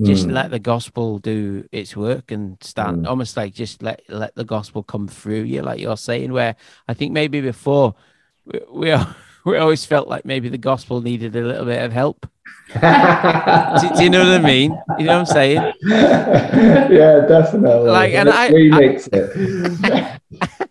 Just 0.03 0.27
Mm. 0.27 0.33
let 0.33 0.51
the 0.51 0.59
gospel 0.59 1.19
do 1.19 1.67
its 1.71 1.95
work 1.95 2.31
and 2.31 2.57
stand 2.63 3.05
Mm. 3.05 3.07
almost 3.07 3.37
like 3.37 3.53
just 3.53 3.83
let 3.83 4.01
let 4.09 4.33
the 4.35 4.43
gospel 4.45 4.81
come 4.83 5.07
through 5.07 5.43
you, 5.43 5.61
like 5.61 5.79
you're 5.79 5.97
saying. 5.97 6.31
Where 6.33 6.55
I 6.87 6.93
think 6.95 7.11
maybe 7.13 7.41
before 7.41 7.93
we 8.45 8.59
we, 8.71 8.95
we 9.45 9.57
always 9.57 9.85
felt 9.85 10.07
like 10.07 10.25
maybe 10.25 10.49
the 10.49 10.57
gospel 10.57 11.01
needed 11.01 11.35
a 11.35 11.41
little 11.43 11.65
bit 11.65 11.83
of 11.83 11.93
help. 11.93 12.25
Do, 12.73 13.95
do 13.97 14.03
you 14.03 14.09
know 14.09 14.19
what 14.29 14.41
I 14.41 14.43
mean? 14.43 14.77
You 14.99 15.05
know 15.05 15.19
what 15.19 15.29
I'm 15.29 15.33
saying? 15.33 15.73
yeah, 15.83 17.25
definitely. 17.27 17.89
Like, 17.89 18.13
and 18.13 18.29
I- 18.29 18.49
remix 18.51 19.07
it. 19.13 20.21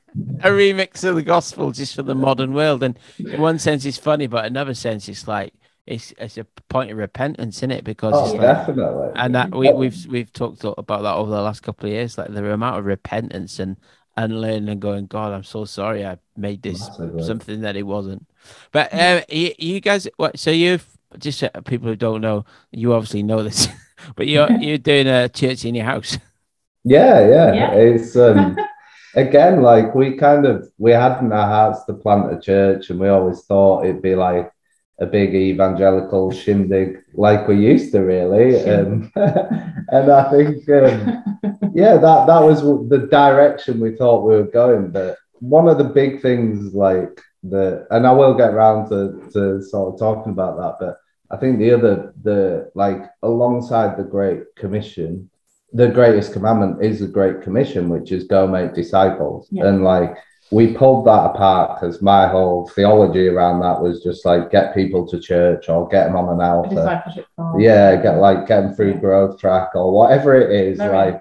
a 0.42 0.48
remix 0.48 1.04
of 1.04 1.14
the 1.16 1.22
gospel 1.22 1.72
just 1.72 1.94
for 1.94 2.02
the 2.02 2.14
modern 2.14 2.52
world. 2.54 2.82
And 2.82 2.98
in 3.18 3.40
one 3.40 3.58
sense, 3.58 3.84
it's 3.84 3.98
funny, 3.98 4.26
but 4.26 4.44
in 4.46 4.52
another 4.52 4.74
sense, 4.74 5.08
it's 5.08 5.26
like 5.26 5.52
it's 5.86 6.12
it's 6.18 6.36
a 6.36 6.44
point 6.68 6.90
of 6.90 6.98
repentance 6.98 7.62
in 7.62 7.70
it 7.70 7.84
because 7.84 8.12
Oh, 8.14 8.24
it's 8.24 8.32
like, 8.34 8.40
definitely. 8.42 9.08
and 9.14 9.34
that 9.34 9.54
we, 9.54 9.72
we've 9.72 10.06
we've 10.06 10.32
talked 10.32 10.64
about 10.64 11.02
that 11.02 11.14
over 11.14 11.30
the 11.30 11.40
last 11.42 11.62
couple 11.62 11.86
of 11.86 11.92
years, 11.92 12.18
like 12.18 12.32
the 12.32 12.52
amount 12.52 12.78
of 12.78 12.84
repentance 12.84 13.58
and 13.58 13.76
unlearning 14.16 14.68
and 14.68 14.80
going, 14.80 15.06
God, 15.06 15.32
I'm 15.32 15.44
so 15.44 15.64
sorry, 15.64 16.04
I 16.04 16.18
made 16.36 16.62
this 16.62 16.88
Massively. 16.88 17.22
something 17.22 17.60
that 17.60 17.76
it 17.76 17.84
wasn't. 17.84 18.26
But 18.72 18.92
uh, 18.92 19.22
you, 19.28 19.52
you 19.58 19.80
guys, 19.80 20.08
what? 20.16 20.38
So 20.38 20.50
you've 20.50 20.86
just 21.18 21.42
uh, 21.42 21.50
people 21.64 21.88
who 21.88 21.96
don't 21.96 22.20
know, 22.20 22.44
you 22.70 22.92
obviously 22.92 23.22
know 23.22 23.42
this, 23.42 23.68
but 24.16 24.26
you're 24.26 24.50
you're 24.60 24.78
doing 24.78 25.06
a 25.06 25.28
church 25.28 25.64
in 25.64 25.74
your 25.74 25.86
house. 25.86 26.18
Yeah, 26.84 27.26
yeah. 27.28 27.52
Yeah. 27.52 27.72
It's 27.74 28.16
um 28.16 28.56
again 29.14 29.62
like 29.62 29.94
we 29.94 30.16
kind 30.16 30.46
of 30.46 30.68
we 30.78 30.92
had 30.92 31.18
in 31.20 31.32
our 31.32 31.48
hearts 31.48 31.84
to 31.84 31.94
plant 31.94 32.32
a 32.32 32.40
church 32.40 32.90
and 32.90 33.00
we 33.00 33.08
always 33.08 33.42
thought 33.42 33.84
it'd 33.84 34.02
be 34.02 34.14
like 34.14 34.50
a 34.98 35.06
big 35.06 35.34
evangelical 35.34 36.30
shindig 36.32 36.98
like 37.14 37.46
we 37.48 37.56
used 37.56 37.92
to 37.92 38.00
really. 38.00 38.64
Um, 38.64 39.12
and 39.14 40.10
I 40.10 40.30
think 40.30 40.68
um, 40.70 41.22
yeah, 41.74 41.96
that 41.96 42.26
that 42.26 42.42
was 42.42 42.62
the 42.88 43.06
direction 43.10 43.80
we 43.80 43.96
thought 43.96 44.26
we 44.26 44.36
were 44.36 44.44
going. 44.44 44.90
But 44.90 45.18
one 45.40 45.68
of 45.68 45.78
the 45.78 45.84
big 45.84 46.22
things, 46.22 46.74
like 46.74 47.20
the, 47.50 47.86
and 47.90 48.06
I 48.06 48.12
will 48.12 48.34
get 48.34 48.54
around 48.54 48.88
to 48.90 49.30
to 49.32 49.62
sort 49.62 49.94
of 49.94 49.98
talking 49.98 50.32
about 50.32 50.56
that. 50.58 50.76
But 50.80 50.98
I 51.30 51.38
think 51.38 51.58
the 51.58 51.72
other, 51.72 52.14
the 52.22 52.70
like 52.74 53.02
alongside 53.22 53.96
the 53.96 54.04
Great 54.04 54.54
Commission, 54.56 55.30
the 55.72 55.88
greatest 55.88 56.32
commandment 56.32 56.84
is 56.84 57.00
the 57.00 57.08
Great 57.08 57.42
Commission, 57.42 57.88
which 57.88 58.12
is 58.12 58.24
go 58.24 58.46
make 58.46 58.74
disciples. 58.74 59.48
Yeah. 59.50 59.66
And 59.66 59.84
like 59.84 60.16
we 60.50 60.74
pulled 60.74 61.06
that 61.06 61.30
apart 61.30 61.80
because 61.80 62.00
my 62.00 62.28
whole 62.28 62.68
theology 62.68 63.26
around 63.26 63.60
that 63.60 63.80
was 63.80 64.02
just 64.02 64.24
like 64.24 64.50
get 64.50 64.74
people 64.74 65.06
to 65.08 65.18
church 65.18 65.68
or 65.68 65.88
get 65.88 66.06
them 66.06 66.16
on 66.16 66.28
an 66.28 66.40
A 66.40 66.44
alpha 66.44 67.24
yeah 67.58 67.96
get 68.00 68.18
like 68.18 68.46
get 68.46 68.60
them 68.60 68.74
through 68.74 69.00
growth 69.00 69.40
track 69.40 69.70
or 69.74 69.92
whatever 69.92 70.40
it 70.40 70.50
is 70.50 70.78
like 70.78 71.20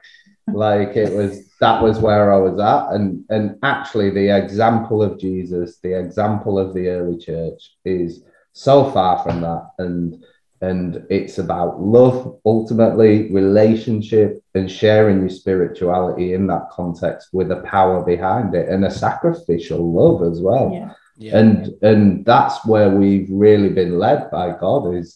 like 0.53 0.95
it 0.95 1.11
was 1.11 1.49
that 1.65 1.81
was 1.87 1.97
where 2.07 2.25
i 2.33 2.39
was 2.47 2.57
at 2.73 2.83
and 2.95 3.05
and 3.35 3.45
actually 3.63 4.09
the 4.09 4.29
example 4.43 4.99
of 5.07 5.19
jesus 5.25 5.67
the 5.85 5.93
example 6.03 6.55
of 6.63 6.73
the 6.75 6.87
early 6.95 7.17
church 7.29 7.61
is 7.85 8.23
so 8.53 8.75
far 8.95 9.13
from 9.23 9.37
that 9.41 9.63
and 9.83 10.23
and 10.61 11.05
it's 11.09 11.37
about 11.45 11.71
love 11.97 12.17
ultimately 12.45 13.13
relationship 13.41 14.29
and 14.57 14.71
sharing 14.81 15.19
your 15.19 15.29
spirituality 15.41 16.33
in 16.37 16.43
that 16.47 16.65
context 16.71 17.23
with 17.37 17.51
a 17.51 17.61
power 17.75 17.97
behind 18.13 18.49
it 18.55 18.67
and 18.69 18.85
a 18.85 18.91
sacrificial 19.07 19.81
love 19.99 20.19
as 20.31 20.39
well 20.47 20.67
Yeah. 20.73 20.91
Yeah. 21.17 21.37
and 21.39 21.55
and 21.89 22.25
that's 22.31 22.57
where 22.71 22.89
we've 23.01 23.29
really 23.47 23.69
been 23.81 23.93
led 24.05 24.19
by 24.37 24.45
god 24.65 24.83
is 25.01 25.07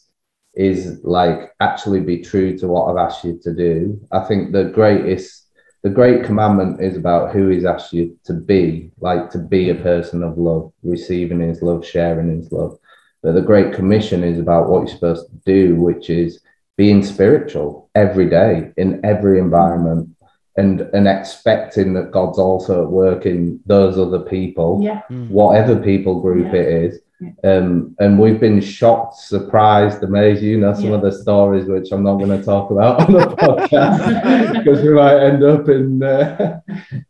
is 0.56 0.80
like 1.04 1.40
actually 1.60 2.02
be 2.02 2.18
true 2.32 2.58
to 2.60 2.66
what 2.72 2.84
i've 2.88 3.04
asked 3.08 3.24
you 3.28 3.36
to 3.46 3.52
do 3.68 3.74
i 4.18 4.20
think 4.28 4.42
the 4.52 4.66
greatest 4.80 5.30
the 5.84 5.90
great 5.90 6.24
commandment 6.26 6.82
is 6.82 6.98
about 6.98 7.32
who 7.34 7.48
he's 7.48 7.66
asked 7.66 7.94
you 7.94 8.18
to 8.26 8.34
be 8.34 8.92
like 9.00 9.30
to 9.32 9.38
be 9.38 9.70
a 9.70 9.76
person 9.76 10.24
of 10.24 10.38
love 10.38 10.72
receiving 10.84 11.40
his 11.40 11.62
love 11.62 11.86
sharing 11.86 12.30
his 12.38 12.52
love 12.52 12.78
but 13.24 13.34
the 13.34 13.42
great 13.42 13.74
commission 13.74 14.24
is 14.24 14.40
about 14.40 14.70
what 14.70 14.80
you're 14.80 14.88
supposed 14.96 15.28
to 15.30 15.36
do 15.46 15.76
which 15.76 16.10
is 16.10 16.42
being 16.78 17.04
spiritual 17.04 17.90
every 17.96 18.30
day 18.30 18.72
in 18.78 19.04
every 19.06 19.40
environment 19.40 20.10
and 20.58 20.82
and 20.94 21.08
expecting 21.08 21.94
that 21.94 22.12
god's 22.12 22.40
also 22.40 22.84
at 22.84 22.90
work 22.90 23.26
in 23.26 23.60
those 23.66 23.98
other 23.98 24.20
people 24.20 24.80
Yeah. 24.82 25.02
Mm. 25.10 25.30
whatever 25.30 25.76
people 25.78 26.22
group 26.22 26.48
Yeah. 26.54 26.60
it 26.62 26.68
is. 26.86 27.00
Um, 27.44 27.96
and 28.00 28.18
we've 28.18 28.40
been 28.40 28.62
shocked, 28.62 29.16
surprised, 29.18 30.04
amazed. 30.04 30.42
You 30.42 30.58
know 30.58 30.74
some 30.74 30.86
Yeah. 30.86 30.96
of 30.96 31.02
the 31.02 31.12
stories 31.12 31.66
which 31.66 31.92
I'm 31.92 32.04
not 32.04 32.18
going 32.18 32.38
to 32.38 32.44
talk 32.44 32.72
about 32.72 33.02
on 33.02 33.14
the 33.14 33.20
podcast 33.44 34.54
because 34.54 34.82
we 34.82 34.90
might 34.92 35.20
end 35.20 35.44
up 35.44 35.68
in 35.70 36.02
uh, 36.02 36.62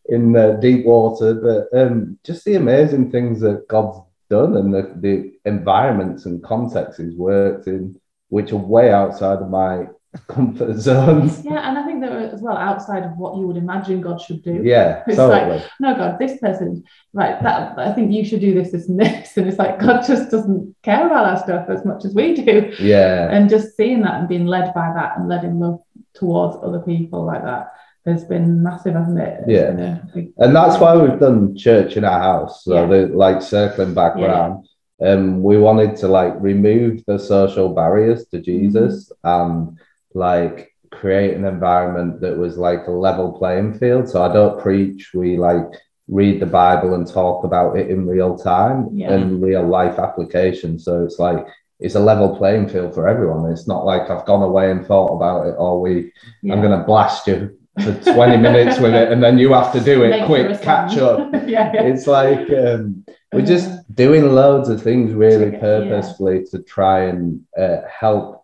in 0.08 0.36
uh, 0.36 0.54
deep 0.54 0.86
water. 0.86 1.34
But 1.36 1.80
um, 1.80 2.18
just 2.24 2.44
the 2.46 2.56
amazing 2.56 3.12
things 3.12 3.40
that 3.42 3.68
God's 3.68 4.00
done 4.30 4.58
and 4.58 4.74
the, 4.74 4.94
the 4.96 5.34
environments 5.46 6.26
and 6.26 6.44
contexts 6.44 7.00
He's 7.02 7.16
worked 7.16 7.68
in, 7.68 8.00
which 8.30 8.52
are 8.52 8.58
way 8.58 8.92
outside 8.92 9.40
of 9.40 9.50
my 9.50 9.88
comfort 10.28 10.76
zones. 10.78 11.44
Yeah, 11.46 11.70
and 11.70 11.78
I 11.78 11.86
think 11.86 12.02
that 12.02 12.12
as 12.12 12.42
well 12.42 12.58
outside 12.58 13.04
of 13.04 13.12
what 13.18 13.38
you 13.38 13.46
would 13.48 13.58
imagine 13.58 14.02
God 14.02 14.20
should 14.20 14.42
do. 14.44 14.62
Yeah, 14.64 15.04
It's 15.08 15.18
totally. 15.18 15.62
No, 15.80 15.96
God, 15.96 16.18
this 16.20 16.40
person, 16.40 16.84
right? 17.14 17.42
That 17.44 17.78
I 17.78 17.94
think 17.94 18.12
you 18.12 18.26
should 18.26 18.42
do 18.42 18.54
this, 18.54 18.72
this, 18.72 18.90
and 18.90 19.00
this, 19.00 19.30
and 19.38 19.48
it's 19.48 19.60
like 19.60 19.80
God 19.80 20.02
just 20.06 20.32
doesn't 20.32 20.76
care 20.84 21.06
about 21.06 21.26
our 21.26 21.38
stuff 21.44 21.70
as 21.70 21.86
much 21.86 22.06
as 22.06 22.16
we 22.16 22.34
do, 22.34 22.74
yeah. 22.80 23.30
and 23.32 23.50
just 23.50 23.76
seeing 23.78 24.02
that 24.02 24.16
and 24.16 24.28
being 24.28 24.48
led 24.48 24.74
by 24.74 24.92
that 24.96 25.18
and 25.18 25.28
led 25.30 25.44
in 25.44 25.60
love 25.60 25.80
towards 26.16 26.58
other 26.64 26.80
people 26.80 27.24
like 27.26 27.44
that 27.44 27.72
has 28.06 28.24
been 28.24 28.64
massive, 28.64 28.96
hasn't 28.96 29.20
it? 29.20 29.42
It's 29.42 29.50
Yeah. 29.80 30.00
big- 30.16 30.32
And 30.38 30.56
that's 30.56 30.80
why 30.80 30.96
we've 30.98 31.20
done 31.20 31.56
church 31.56 31.96
in 31.98 32.04
our 32.04 32.20
house. 32.20 32.64
So 32.64 32.74
Yeah. 32.74 32.86
the 32.88 33.08
like 33.16 33.42
circling 33.44 33.94
back 33.94 34.14
Yeah. 34.18 34.26
around. 34.26 34.66
Um, 35.02 35.44
we 35.44 35.58
wanted 35.60 35.96
to 35.98 36.08
like 36.08 36.34
remove 36.40 37.04
the 37.06 37.20
social 37.20 37.70
barriers 37.76 38.26
to 38.30 38.42
Jesus 38.42 39.12
and 39.24 39.78
like 40.14 40.74
create 40.92 41.36
an 41.36 41.46
environment 41.46 42.20
that 42.22 42.38
was 42.38 42.58
like 42.58 42.88
a 42.88 42.92
level 42.92 43.38
playing 43.38 43.78
field. 43.78 44.10
So 44.10 44.24
I 44.24 44.34
don't 44.34 44.60
preach, 44.60 45.12
we 45.14 45.38
like 45.38 45.66
read 46.08 46.40
the 46.42 46.46
Bible 46.48 46.96
and 46.96 47.06
talk 47.08 47.44
about 47.44 47.78
it 47.78 47.90
in 47.90 48.08
real 48.08 48.38
time 48.38 48.90
Yeah. 48.94 49.14
and 49.14 49.42
real 49.42 49.66
life 49.68 50.00
application. 50.00 50.80
So 50.80 51.04
it's 51.04 51.20
like 51.20 51.46
it's 51.80 51.96
a 51.96 52.00
level 52.00 52.36
playing 52.36 52.68
field 52.68 52.94
for 52.94 53.08
everyone. 53.08 53.50
It's 53.52 53.68
not 53.68 53.86
like 53.86 54.10
I've 54.10 54.26
gone 54.26 54.42
away 54.44 54.70
and 54.72 54.86
thought 54.86 55.16
about 55.16 55.48
it 55.48 55.56
all 55.56 55.82
week. 55.82 56.12
Yeah. 56.42 56.54
I'm 56.54 56.62
going 56.62 56.78
to 56.78 56.86
blast 56.86 57.26
you 57.28 57.58
for 57.82 57.94
20 57.94 58.36
minutes 58.48 58.80
with 58.80 58.94
it, 58.94 59.12
and 59.14 59.24
then 59.24 59.38
you 59.38 59.54
have 59.54 59.72
to 59.72 59.80
do 59.80 60.04
it 60.04 60.10
Make 60.10 60.26
quick, 60.26 60.62
catch 60.62 60.98
up. 60.98 61.32
yeah, 61.48 61.72
yeah. 61.74 61.84
It's 61.84 62.06
like 62.06 62.50
um, 62.50 63.06
we're 63.32 63.46
just 63.46 63.70
doing 63.96 64.34
loads 64.36 64.68
of 64.68 64.82
things 64.84 65.14
really 65.14 65.54
Yeah. 65.54 65.60
purposefully 65.60 66.44
to 66.52 66.60
try 66.64 67.04
and 67.06 67.42
uh, 67.58 67.78
help. 67.90 68.39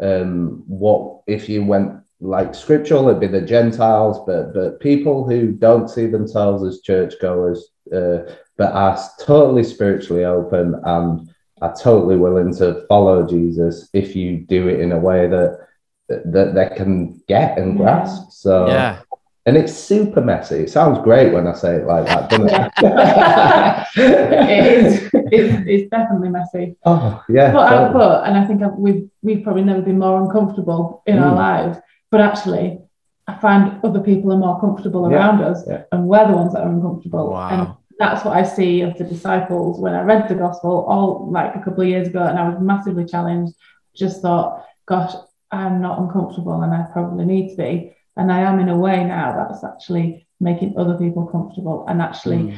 Um, 0.00 0.64
what 0.66 1.20
if 1.26 1.48
you 1.48 1.64
went 1.64 2.00
like 2.20 2.54
scriptural? 2.54 3.08
It'd 3.08 3.20
be 3.20 3.26
the 3.26 3.40
Gentiles, 3.40 4.20
but 4.26 4.54
but 4.54 4.80
people 4.80 5.28
who 5.28 5.52
don't 5.52 5.88
see 5.88 6.06
themselves 6.06 6.64
as 6.64 6.80
churchgoers, 6.80 7.68
uh, 7.94 8.32
but 8.56 8.72
are 8.72 8.98
totally 9.20 9.64
spiritually 9.64 10.24
open 10.24 10.80
and 10.84 11.30
are 11.62 11.74
totally 11.74 12.16
willing 12.16 12.54
to 12.56 12.86
follow 12.88 13.26
Jesus. 13.26 13.88
If 13.92 14.16
you 14.16 14.38
do 14.38 14.68
it 14.68 14.80
in 14.80 14.92
a 14.92 14.98
way 14.98 15.28
that 15.28 15.66
that 16.08 16.54
they 16.54 16.74
can 16.76 17.22
get 17.28 17.58
and 17.58 17.76
grasp. 17.76 18.32
So 18.32 18.66
Yeah. 18.66 19.00
And 19.46 19.56
it's 19.56 19.72
super 19.72 20.20
messy. 20.20 20.56
It 20.56 20.70
sounds 20.70 20.98
great 21.02 21.32
when 21.32 21.46
I 21.46 21.54
say 21.54 21.76
it 21.76 21.86
like 21.86 22.06
that, 22.06 22.28
doesn't 22.30 22.50
it 22.50 22.72
it? 23.96 24.84
is. 24.84 25.10
It's, 25.32 25.64
it's 25.68 25.90
definitely 25.90 26.28
messy. 26.30 26.76
oh 26.84 27.22
yeah. 27.28 27.52
But, 27.52 27.66
I, 27.72 27.76
totally. 27.78 27.92
but 27.94 28.24
and 28.26 28.36
I 28.36 28.46
think 28.46 28.62
I've, 28.62 28.74
we've 28.74 29.08
we've 29.22 29.42
probably 29.44 29.62
never 29.64 29.82
been 29.82 29.98
more 29.98 30.20
uncomfortable 30.22 31.02
in 31.06 31.18
our 31.18 31.32
Mm. 31.32 31.36
lives. 31.36 31.78
But 32.10 32.20
actually, 32.20 32.80
I 33.28 33.36
find 33.38 33.78
other 33.84 34.00
people 34.00 34.32
are 34.32 34.36
more 34.36 34.60
comfortable 34.60 35.08
Yeah, 35.10 35.16
around 35.18 35.42
us, 35.42 35.62
yeah. 35.66 35.82
and 35.92 36.06
we're 36.06 36.26
the 36.26 36.34
ones 36.34 36.52
that 36.54 36.62
are 36.62 36.68
uncomfortable. 36.68 37.36
And 37.38 37.60
Wow. 37.68 37.78
that's 37.98 38.24
what 38.24 38.36
I 38.36 38.42
see 38.42 38.80
of 38.82 38.98
the 38.98 39.04
disciples 39.04 39.78
when 39.80 39.94
I 39.94 40.02
read 40.02 40.28
the 40.28 40.34
gospel 40.34 40.84
all 40.88 41.30
like 41.30 41.54
a 41.54 41.60
couple 41.60 41.82
of 41.82 41.88
years 41.88 42.08
ago, 42.08 42.22
and 42.24 42.38
I 42.38 42.48
was 42.48 42.60
massively 42.60 43.04
challenged. 43.04 43.54
Just 43.94 44.22
thought, 44.22 44.64
gosh, 44.86 45.14
I'm 45.52 45.80
not 45.80 45.98
uncomfortable, 46.00 46.60
and 46.62 46.72
I 46.74 46.82
probably 46.92 47.24
need 47.24 47.50
to 47.50 47.56
be. 47.56 47.96
And 48.16 48.30
I 48.32 48.40
am 48.40 48.58
in 48.60 48.68
a 48.68 48.76
way 48.76 49.04
now 49.04 49.46
that's 49.48 49.64
actually 49.64 50.26
making 50.40 50.74
other 50.76 50.94
people 50.94 51.26
comfortable 51.26 51.84
and 51.88 52.00
actually 52.02 52.38
Mm. 52.38 52.54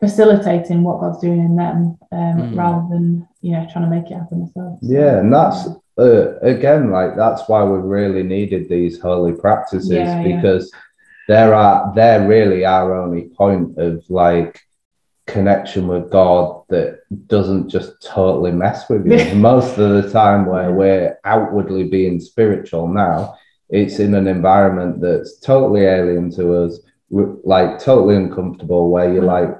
facilitating 0.00 0.82
what 0.82 1.00
God's 1.00 1.20
doing 1.20 1.40
in 1.40 1.56
them, 1.56 1.96
um, 2.10 2.36
Mm. 2.52 2.56
rather 2.58 2.86
than 2.90 3.26
you 3.40 3.52
know 3.52 3.66
trying 3.72 3.84
to 3.84 3.90
make 3.90 4.10
it 4.10 4.14
happen 4.14 4.40
myself. 4.40 4.78
Yeah, 4.82 5.18
and 5.18 5.32
that's 5.32 5.68
uh, 5.98 6.38
again 6.40 6.90
like 6.90 7.16
that's 7.16 7.48
why 7.48 7.62
we 7.64 7.78
really 7.78 8.22
needed 8.22 8.68
these 8.68 9.00
holy 9.00 9.32
practices 9.32 9.90
Yeah, 9.90 10.20
yeah. 10.20 10.36
because 10.36 10.70
there 11.28 11.54
are 11.54 11.92
they're 11.94 12.26
really 12.26 12.64
our 12.64 12.94
only 12.94 13.22
point 13.42 13.78
of 13.78 14.02
like 14.10 14.60
connection 15.26 15.86
with 15.86 16.10
God 16.10 16.62
that 16.68 17.00
doesn't 17.28 17.68
just 17.68 18.02
totally 18.02 18.50
mess 18.50 18.88
with 18.88 19.06
you. 19.06 19.34
Most 19.50 19.78
of 19.78 19.90
the 20.02 20.10
time 20.10 20.46
where 20.46 20.72
we're 20.72 21.18
outwardly 21.24 21.84
being 21.84 22.18
spiritual 22.20 22.88
now, 22.88 23.34
it's 23.72 23.98
in 23.98 24.14
an 24.14 24.26
environment 24.28 25.00
that's 25.00 25.40
totally 25.40 25.82
alien 25.86 26.30
to 26.36 26.54
us, 26.62 26.78
like 27.10 27.78
totally 27.80 28.16
uncomfortable, 28.16 28.90
where 28.90 29.12
you're 29.12 29.24
like 29.24 29.50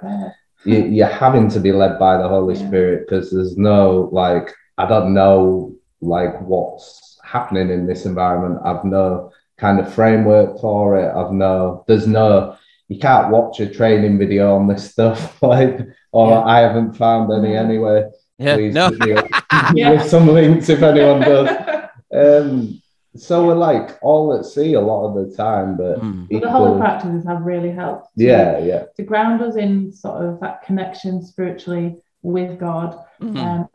you, 0.64 0.84
you're 0.84 1.06
having 1.24 1.48
to 1.48 1.58
be 1.60 1.72
led 1.72 1.98
by 1.98 2.16
the 2.18 2.28
Holy 2.28 2.54
Yeah. 2.54 2.66
Spirit 2.68 3.06
because 3.08 3.30
there's 3.32 3.56
no 3.56 4.08
like 4.12 4.52
I 4.78 4.86
don't 4.86 5.12
know 5.14 5.74
like 6.00 6.40
what's 6.42 7.18
happening 7.24 7.70
in 7.70 7.86
this 7.86 8.04
environment. 8.06 8.60
I've 8.64 8.84
no 8.84 9.32
kind 9.58 9.80
of 9.80 9.92
framework 9.92 10.60
for 10.60 10.98
it. 10.98 11.10
I've 11.14 11.32
no 11.32 11.84
there's 11.88 12.06
no 12.06 12.56
you 12.88 12.98
can't 12.98 13.30
watch 13.30 13.60
a 13.60 13.66
training 13.78 14.18
video 14.18 14.54
on 14.56 14.66
this 14.68 14.90
stuff 14.90 15.42
like 15.54 15.80
or 16.12 16.30
Yeah. 16.30 16.40
I 16.42 16.58
haven't 16.60 16.94
found 16.94 17.32
any 17.32 17.54
Yeah. 17.54 17.60
anyway. 17.62 18.04
Yeah. 18.38 18.54
Please 18.56 18.74
No. 18.74 18.90
give 18.90 19.00
me 19.00 19.12
a- 19.12 19.28
Yeah. 19.74 19.90
with 19.92 20.08
some 20.10 20.26
links 20.28 20.68
if 20.68 20.82
anyone 20.82 21.20
does. 21.20 21.48
Um, 22.14 22.81
so 23.14 23.46
we're 23.46 23.54
like 23.54 23.98
all 24.02 24.32
at 24.34 24.44
sea 24.44 24.74
a 24.74 24.80
lot 24.80 25.06
of 25.08 25.14
the 25.30 25.36
time, 25.36 25.76
but 25.76 26.00
Mm. 26.00 26.28
But 26.30 26.42
the 26.42 26.50
holy 26.50 26.78
practices 26.80 27.24
have 27.26 27.42
really 27.42 27.70
helped. 27.70 28.06
to- 28.18 28.24
yeah, 28.24 28.58
yeah, 28.58 28.84
To 28.96 29.02
ground 29.02 29.42
us 29.42 29.56
in 29.56 29.92
sort 29.92 30.24
of 30.24 30.40
that 30.40 30.62
connection 30.62 31.22
spiritually 31.22 31.96
with 32.22 32.58
God 32.58 32.98
Mm. 33.20 33.36
um, 33.36 33.68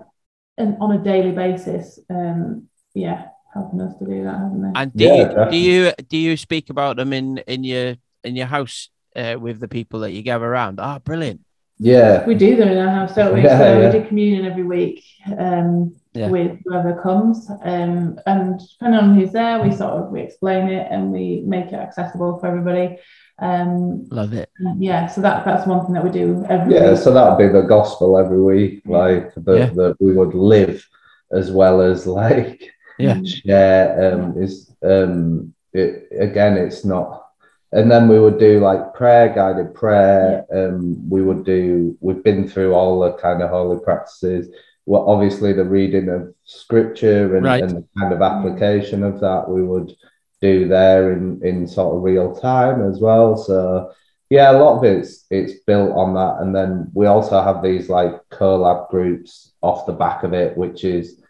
and 0.58 0.78
on 0.82 0.92
a 0.94 0.98
daily 1.04 1.32
basis. 1.32 2.00
Um, 2.10 2.68
yeah, 2.96 3.28
helping 3.54 3.82
us 3.82 3.96
to 4.00 4.06
do 4.06 4.24
that, 4.24 4.38
haven't 4.40 4.62
they? 4.64 4.72
And 4.76 4.94
do 4.94 5.04
Yeah, 5.06 5.46
you 5.46 5.52
do 5.52 5.58
you 5.58 5.92
do 6.10 6.18
you 6.18 6.38
speak 6.38 6.70
about 6.70 6.96
them 6.98 7.14
in 7.14 7.38
in 7.48 7.64
your 7.64 7.96
in 8.24 8.36
your 8.36 8.48
house 8.48 8.90
uh, 9.16 9.36
with 9.40 9.60
the 9.60 9.68
people 9.68 10.00
that 10.02 10.12
you 10.14 10.22
gather 10.24 10.46
around? 10.46 10.80
Ah, 10.80 11.00
brilliant. 11.00 11.42
Yeah. 11.80 12.26
we 12.26 12.36
do 12.36 12.56
them 12.56 12.70
in 12.70 12.78
our 12.78 12.90
house, 12.90 13.16
don't 13.16 13.34
we? 13.34 13.42
Yeah, 13.44 13.58
so 13.60 13.80
yeah. 13.80 13.86
we 13.92 14.00
do 14.00 14.08
communion 14.08 14.46
every 14.46 14.64
week 14.64 15.04
um, 15.38 15.96
Yeah. 16.14 16.30
with 16.30 16.60
whoever 16.66 17.00
comes, 17.02 17.50
um, 17.64 18.20
and 18.26 18.60
depending 18.60 19.00
on 19.00 19.16
who's 19.16 19.32
there, 19.32 19.62
we 19.62 19.72
sort 19.72 19.94
of 19.94 20.10
we 20.10 20.22
explain 20.22 20.68
it 20.70 20.88
and 20.92 21.12
we 21.12 21.42
make 21.46 21.68
it 21.68 21.76
accessible 21.76 22.40
for 22.40 22.48
everybody. 22.48 22.98
Um, 23.40 24.06
Love 24.10 24.34
it. 24.34 24.50
yeah, 24.80 25.06
so 25.08 25.22
that 25.22 25.46
that's 25.46 25.68
one 25.68 25.86
thing 25.86 25.94
that 25.94 26.04
we 26.04 26.10
do 26.10 26.44
every 26.50 26.74
Yeah, 26.74 26.92
week. 26.92 27.00
so 27.00 27.14
that 27.14 27.30
would 27.30 27.38
be 27.38 27.52
the 27.54 27.62
gospel 27.68 28.18
every 28.18 28.42
week, 28.42 28.82
like 28.86 29.34
that, 29.36 29.58
Yeah. 29.58 29.70
that 29.76 29.98
we 30.00 30.14
would 30.14 30.34
live 30.34 30.84
as 31.32 31.52
well 31.52 31.82
as 31.82 32.08
like 32.22 32.64
Yeah. 32.98 33.22
share. 33.24 34.14
Um, 34.16 34.42
is 34.42 34.72
um, 34.84 35.54
it, 35.74 36.08
again, 36.20 36.58
it's 36.58 36.84
not. 36.84 37.27
And 37.74 37.92
then 37.92 38.08
we 38.08 38.20
would 38.20 38.40
do 38.40 38.60
like 38.62 38.94
prayer, 38.94 39.28
guided 39.34 39.74
prayer. 39.74 40.46
Um, 40.54 41.10
we 41.10 41.22
would 41.22 41.44
do. 41.46 41.98
We've 42.00 42.24
been 42.24 42.48
through 42.48 42.74
all 42.74 43.02
the 43.02 43.14
kind 43.14 43.42
of 43.44 43.50
holy 43.50 43.80
practices. 43.84 44.48
Well, 44.86 45.10
obviously 45.10 45.52
the 45.52 45.66
reading 45.66 46.08
of 46.08 46.34
scripture 46.46 47.36
and, 47.36 47.46
Right. 47.46 47.62
and 47.62 47.72
the 47.72 47.86
kind 48.00 48.14
of 48.14 48.22
application 48.22 49.04
of 49.04 49.20
that 49.20 49.50
we 49.50 49.62
would 49.64 49.94
do 50.40 50.68
there 50.68 51.12
in 51.14 51.42
in 51.44 51.68
sort 51.68 51.96
of 51.96 52.04
real 52.04 52.34
time 52.36 52.90
as 52.90 53.00
well. 53.02 53.36
So 53.36 53.92
yeah, 54.30 54.52
a 54.52 54.58
lot 54.58 54.78
of 54.78 54.84
it's 54.86 55.26
it's 55.30 55.60
built 55.66 55.92
on 55.92 56.14
that, 56.14 56.38
and 56.42 56.56
then 56.56 56.90
we 56.94 57.06
also 57.06 57.42
have 57.42 57.62
these 57.62 57.90
like 57.90 58.14
collab 58.30 58.90
groups 58.90 59.52
off 59.62 59.86
the 59.86 59.94
back 59.94 60.24
of 60.24 60.34
it, 60.34 60.56
which 60.58 60.86
is 60.86 61.22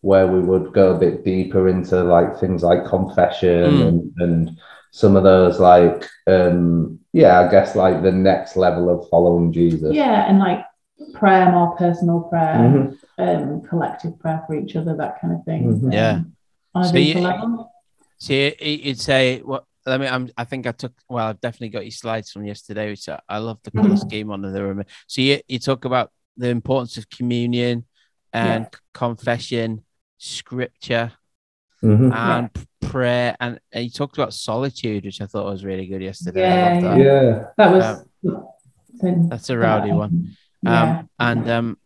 where 0.00 0.26
we 0.26 0.40
would 0.40 0.72
go 0.72 0.94
a 0.94 0.98
bit 0.98 1.22
deeper 1.24 1.68
into 1.68 2.02
like 2.02 2.38
things 2.40 2.62
like 2.62 2.86
confession 2.86 3.72
Mm. 3.72 3.82
and 3.88 4.12
and 4.20 4.50
some 4.94 5.16
of 5.16 5.24
those 5.24 5.58
like 5.58 6.06
um 6.28 7.00
yeah, 7.12 7.40
I 7.40 7.50
guess 7.50 7.74
like 7.74 8.02
the 8.02 8.12
next 8.12 8.56
level 8.56 8.88
of 8.88 9.08
following 9.10 9.52
Jesus. 9.52 9.92
Yeah, 9.94 10.28
and 10.28 10.38
like 10.38 10.64
prayer, 11.14 11.50
more 11.50 11.74
personal 11.76 12.20
prayer, 12.20 12.56
Mhm. 12.56 12.98
um, 13.18 13.60
collective 13.62 14.18
prayer 14.18 14.42
for 14.46 14.54
each 14.54 14.76
other, 14.76 14.94
that 14.96 15.20
kind 15.20 15.34
of 15.34 15.44
thing. 15.44 15.62
Mhm. 15.64 15.84
um, 15.86 15.92
Yeah. 15.92 16.20
On 16.74 16.82
a 16.84 16.86
So 16.86 16.92
deeper 16.94 17.18
you- 17.18 17.24
level. 17.26 17.72
So 18.18 18.32
you- 18.32 18.54
you'd 18.60 19.00
say 19.00 19.40
what? 19.40 19.64
Let 19.84 20.00
me. 20.00 20.06
I'm, 20.06 20.30
I 20.36 20.44
think 20.44 20.66
I 20.66 20.72
took. 20.72 20.92
Well, 21.08 21.26
I've 21.26 21.40
definitely 21.40 21.70
got 21.70 21.84
your 21.84 21.90
slides 21.90 22.30
from 22.30 22.44
yesterday, 22.46 22.88
which 22.90 23.08
I, 23.08 23.18
I 23.28 23.38
love 23.38 23.58
the 23.64 23.72
color 23.72 23.88
Mhm. 23.96 23.98
scheme 23.98 24.30
on 24.30 24.40
the 24.42 24.62
room. 24.62 24.84
So 25.08 25.20
you 25.22 25.40
you 25.48 25.58
talk 25.58 25.84
about 25.84 26.10
the 26.36 26.48
importance 26.50 26.96
of 26.98 27.08
communion 27.10 27.84
and 28.32 28.66
confession, 28.94 29.82
scripture, 30.18 31.12
Mhm. 31.82 32.14
and 32.14 32.52
p- 32.52 32.60
prayer, 32.80 33.36
and, 33.40 33.58
and 33.72 33.84
you 33.84 33.90
talked 33.90 34.16
about 34.16 34.32
solitude, 34.34 35.04
which 35.04 35.20
I 35.20 35.26
thought 35.26 35.46
was 35.46 35.64
really 35.64 35.86
good 35.86 36.02
yesterday. 36.02 36.44
I 36.44 36.78
Yeah, 36.78 36.80
that. 36.80 36.98
Yeah. 36.98 37.44
That 37.56 37.72
was. 38.22 38.42
That's 39.30 39.50
a 39.50 39.58
rowdy 39.58 39.92
one. 39.92 40.36
Yeah. 40.62 40.98
Um, 41.00 41.08
and 41.18 41.50
um, 41.50 41.78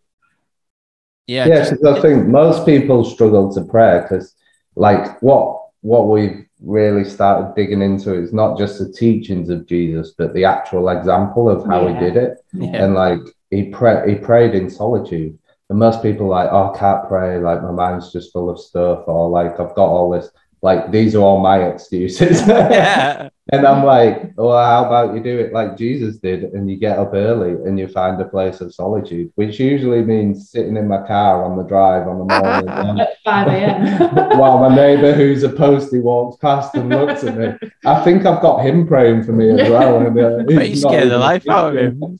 yeah, 1.26 1.46
yeah, 1.46 1.54
just- 1.60 1.72
because 1.80 1.98
I 1.98 2.02
think 2.02 2.26
most 2.26 2.66
people 2.66 3.04
struggle 3.04 3.52
to 3.54 3.62
pray 3.64 4.00
because, 4.02 4.34
like, 4.74 5.20
what 5.22 5.62
what 5.80 6.08
we've 6.08 6.44
really 6.62 7.04
started 7.04 7.54
digging 7.54 7.80
into 7.82 8.12
is 8.14 8.32
not 8.32 8.58
just 8.58 8.78
the 8.78 8.90
teachings 8.92 9.48
of 9.50 9.66
Jesus, 9.66 10.14
but 10.18 10.34
the 10.34 10.44
actual 10.44 10.88
example 10.88 11.48
of 11.48 11.64
how 11.66 11.86
Yeah. 11.86 11.94
he 11.94 12.00
did 12.04 12.16
it. 12.16 12.38
Yeah. 12.52 12.84
And 12.84 12.94
like 12.94 13.20
he 13.50 13.64
prayed, 13.70 14.08
he 14.08 14.14
prayed 14.16 14.54
in 14.54 14.68
solitude. 14.68 15.38
And 15.68 15.78
most 15.78 16.02
people 16.02 16.26
are 16.26 16.44
like, 16.44 16.52
oh, 16.52 16.72
I 16.72 16.78
can't 16.78 17.08
pray. 17.08 17.38
Like 17.38 17.62
my 17.62 17.72
mind's 17.72 18.12
just 18.12 18.32
full 18.32 18.50
of 18.50 18.58
stuff, 18.58 19.04
or 19.06 19.28
like 19.28 19.58
I've 19.58 19.74
got 19.74 19.88
all 19.88 20.10
this. 20.10 20.30
Like 20.62 20.90
these 20.90 21.14
are 21.14 21.20
all 21.20 21.40
my 21.40 21.64
excuses. 21.64 22.46
yeah, 22.46 23.28
And 23.52 23.64
I'm 23.64 23.84
like, 23.84 24.32
well, 24.36 24.58
how 24.58 24.86
about 24.86 25.14
you 25.14 25.22
do 25.22 25.38
it 25.38 25.52
like 25.52 25.76
Jesus 25.76 26.16
did 26.16 26.42
and 26.42 26.68
you 26.68 26.76
get 26.76 26.98
up 26.98 27.14
early 27.14 27.52
and 27.52 27.78
you 27.78 27.86
find 27.86 28.20
a 28.20 28.24
place 28.24 28.60
of 28.60 28.74
solitude, 28.74 29.30
which 29.36 29.60
usually 29.60 30.02
means 30.02 30.50
sitting 30.50 30.76
in 30.76 30.88
my 30.88 31.06
car 31.06 31.44
on 31.44 31.56
the 31.56 31.62
drive 31.62 32.08
on 32.08 32.18
the 32.18 32.24
morning 32.24 33.00
At 33.00 33.22
5 33.22 33.46
a.m. 33.46 34.38
while 34.38 34.58
my 34.68 34.74
neighbour, 34.74 35.12
who's 35.12 35.44
a 35.44 35.48
postie, 35.48 36.00
walks 36.00 36.38
past 36.38 36.74
and 36.74 36.88
looks 36.88 37.22
at 37.22 37.38
me. 37.38 37.70
I 37.84 38.02
think 38.02 38.26
I've 38.26 38.42
got 38.42 38.66
him 38.66 38.84
praying 38.84 39.22
for 39.22 39.32
me 39.32 39.50
as 39.50 39.70
well. 39.70 40.04
And, 40.04 40.18
uh, 40.18 40.42
but 40.42 40.68
you 40.68 40.74
scared 40.74 41.12
the 41.12 41.18
life 41.18 41.48
out 41.48 41.76
of 41.76 41.80
him. 41.80 42.18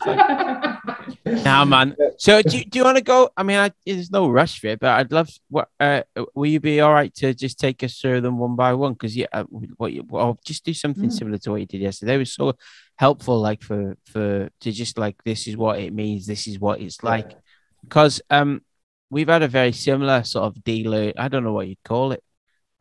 Nah, 1.26 1.64
man. 1.74 1.96
So 2.18 2.40
do, 2.42 2.58
you- 2.58 2.64
do 2.64 2.78
you 2.78 2.84
want 2.84 2.96
to 2.98 3.02
go? 3.02 3.28
I 3.36 3.42
mean, 3.42 3.58
I, 3.58 3.70
there's 3.84 4.10
no 4.10 4.28
rush 4.28 4.60
for 4.60 4.68
it, 4.68 4.80
but 4.80 4.90
I'd 4.90 5.12
love. 5.12 5.28
What 5.48 5.68
uh, 5.80 6.02
will 6.34 6.46
you 6.46 6.60
be 6.60 6.80
all 6.80 6.92
right 6.92 7.12
to 7.16 7.34
just 7.34 7.58
take 7.58 7.82
us 7.82 7.98
through 8.00 8.20
them 8.20 8.38
one 8.38 8.56
by 8.56 8.72
one? 8.74 8.92
Because 8.92 9.16
yeah, 9.16 9.26
uh, 9.32 9.44
what 9.76 9.92
you 9.92 10.04
well, 10.08 10.38
just 10.44 10.64
do 10.64 10.72
something 10.72 11.08
Mm. 11.10 11.12
similar 11.12 11.38
to 11.38 11.50
what 11.50 11.60
you 11.60 11.66
did 11.66 11.80
yesterday. 11.80 12.14
It 12.14 12.18
was 12.18 12.32
so 12.32 12.54
helpful, 12.96 13.40
like 13.40 13.62
for 13.62 13.96
for 14.06 14.48
to 14.60 14.72
just 14.72 14.96
like 14.98 15.16
this 15.24 15.46
is 15.48 15.56
what 15.56 15.78
it 15.80 15.92
means, 15.92 16.26
this 16.26 16.46
is 16.46 16.58
what 16.60 16.80
it's 16.80 17.02
like. 17.02 17.32
Because 17.82 18.20
um, 18.30 18.62
we've 19.10 19.28
had 19.28 19.42
a 19.42 19.48
very 19.48 19.72
similar 19.72 20.22
sort 20.24 20.44
of 20.46 20.62
dealer. 20.64 21.12
I 21.18 21.28
don't 21.28 21.44
know 21.44 21.52
what 21.52 21.68
you'd 21.68 21.82
call 21.84 22.12
it. 22.12 22.22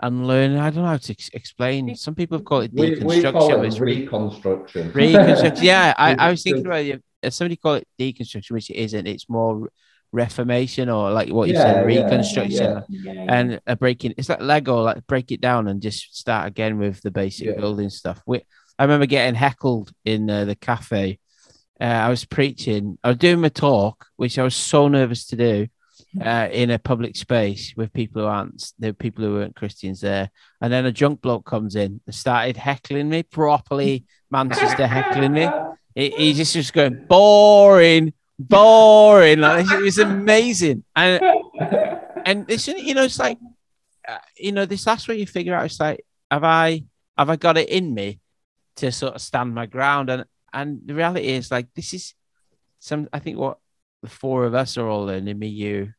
Unlearn. 0.01 0.57
I 0.57 0.69
don't 0.71 0.83
know 0.83 0.89
how 0.89 0.97
to 0.97 1.11
ex- 1.13 1.29
explain. 1.33 1.95
Some 1.95 2.15
people 2.15 2.39
call 2.41 2.59
it 2.61 2.75
deconstruction. 2.75 3.05
we 3.05 3.21
call 3.31 3.63
it 3.63 3.79
reconstruction. 3.79 4.91
reconstruction. 4.91 5.63
yeah, 5.63 5.93
I, 5.97 6.15
I 6.15 6.31
was 6.31 6.43
thinking 6.43 6.65
about 6.65 6.81
it. 6.83 7.01
Somebody 7.33 7.55
call 7.55 7.75
it 7.75 7.87
deconstruction, 7.99 8.51
which 8.51 8.69
it 8.69 8.75
isn't. 8.75 9.07
It's 9.07 9.29
more 9.29 9.69
reformation 10.11 10.89
or 10.89 11.11
like 11.11 11.29
what 11.29 11.49
you 11.49 11.55
Yeah, 11.55 11.63
said, 11.63 11.85
reconstruction. 11.85 12.71
yeah. 12.71 12.81
Yeah, 12.89 13.25
and 13.27 13.59
a 13.67 13.75
breaking 13.75 14.13
it's 14.17 14.29
like 14.29 14.39
lego 14.39 14.81
like 14.81 15.05
break 15.07 15.31
it 15.31 15.41
down 15.41 15.67
and 15.67 15.81
just 15.81 16.15
start 16.15 16.47
again 16.47 16.77
with 16.77 17.01
the 17.01 17.11
basic 17.11 17.47
building 17.57 17.89
stuff 17.89 18.21
we, 18.25 18.41
i 18.79 18.83
remember 18.83 19.05
getting 19.07 19.35
heckled 19.35 19.91
in 20.05 20.29
uh, 20.29 20.45
the 20.45 20.55
cafe 20.55 21.19
uh, 21.81 21.83
i 21.83 22.07
was 22.09 22.23
preaching 22.23 22.97
i 23.03 23.09
was 23.09 23.17
doing 23.17 23.41
my 23.41 23.49
talk 23.49 24.05
which 24.15 24.37
i 24.39 24.43
was 24.43 24.55
so 24.55 24.87
nervous 24.87 25.25
to 25.25 25.35
do 25.35 25.67
uh, 26.23 26.47
in 26.51 26.69
a 26.69 26.79
public 26.79 27.15
space 27.17 27.73
with 27.75 27.91
people 27.91 28.21
who 28.21 28.27
aren't 28.27 28.71
the 28.79 28.93
people 28.93 29.23
who 29.25 29.33
weren't 29.33 29.55
christians 29.55 29.99
there 30.01 30.29
and 30.61 30.71
then 30.71 30.85
a 30.85 30.91
drunk 30.91 31.19
bloke 31.21 31.45
comes 31.45 31.75
in 31.75 31.99
and 32.05 32.15
started 32.15 32.55
heckling 32.55 33.09
me 33.09 33.21
properly 33.23 34.05
manchester 34.31 34.87
heckling 34.87 35.33
me 35.33 35.49
he, 35.95 36.09
he 36.11 36.33
just 36.33 36.55
was 36.55 36.69
going 36.71 37.05
boring 37.07 38.13
boring 38.37 39.39
like 39.39 39.65
it 39.71 39.81
was 39.81 39.97
amazing. 39.97 40.83
And 40.95 41.21
and 42.25 42.45
it's 42.49 42.67
you 42.67 42.93
know 42.93 43.03
it's 43.03 43.19
like 43.19 43.39
uh, 44.07 44.17
you 44.37 44.51
know 44.51 44.65
this 44.65 44.83
that's 44.83 45.07
where 45.07 45.17
you 45.17 45.25
figure 45.25 45.55
out 45.55 45.65
it's 45.65 45.79
like 45.79 46.05
have 46.29 46.43
i 46.43 46.83
have 47.17 47.29
i 47.29 47.35
got 47.35 47.57
it 47.57 47.69
in 47.69 47.93
me 47.93 48.19
to 48.75 48.91
sort 48.91 49.15
of 49.15 49.21
stand 49.21 49.55
my 49.55 49.65
ground? 49.65 50.09
And 50.09 50.25
and 50.53 50.81
the 50.85 50.93
reality 50.93 51.27
is 51.27 51.51
like 51.51 51.67
this 51.75 51.93
is 51.93 52.13
some 52.79 53.07
i 53.11 53.19
think 53.19 53.37
what 53.37 53.57
the 54.03 54.09
four 54.09 54.45
of 54.45 54.53
us 54.53 54.77
are 54.77 54.87
all 54.87 55.05
learning 55.05 55.39
me 55.39 55.47
you 55.47 55.93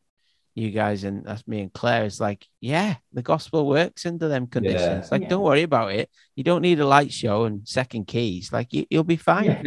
you 0.56 0.70
guys 0.70 1.04
and 1.04 1.24
that's 1.26 1.46
me 1.46 1.60
and 1.60 1.72
claire 1.72 2.04
is 2.06 2.18
like 2.18 2.44
yeah 2.60 2.94
the 3.12 3.20
gospel 3.22 3.66
works 3.68 4.06
under 4.06 4.26
them 4.26 4.46
conditions 4.46 5.10
like 5.12 5.22
Yeah. 5.22 5.28
don't 5.28 5.42
worry 5.44 5.62
about 5.62 5.92
it 5.92 6.08
you 6.34 6.42
don't 6.44 6.62
need 6.62 6.80
a 6.80 6.86
light 6.86 7.12
show 7.12 7.44
and 7.44 7.60
second 7.68 8.06
keys 8.06 8.50
like 8.52 8.72
you, 8.72 8.86
you'll 8.90 9.04
be 9.04 9.16
fine 9.16 9.50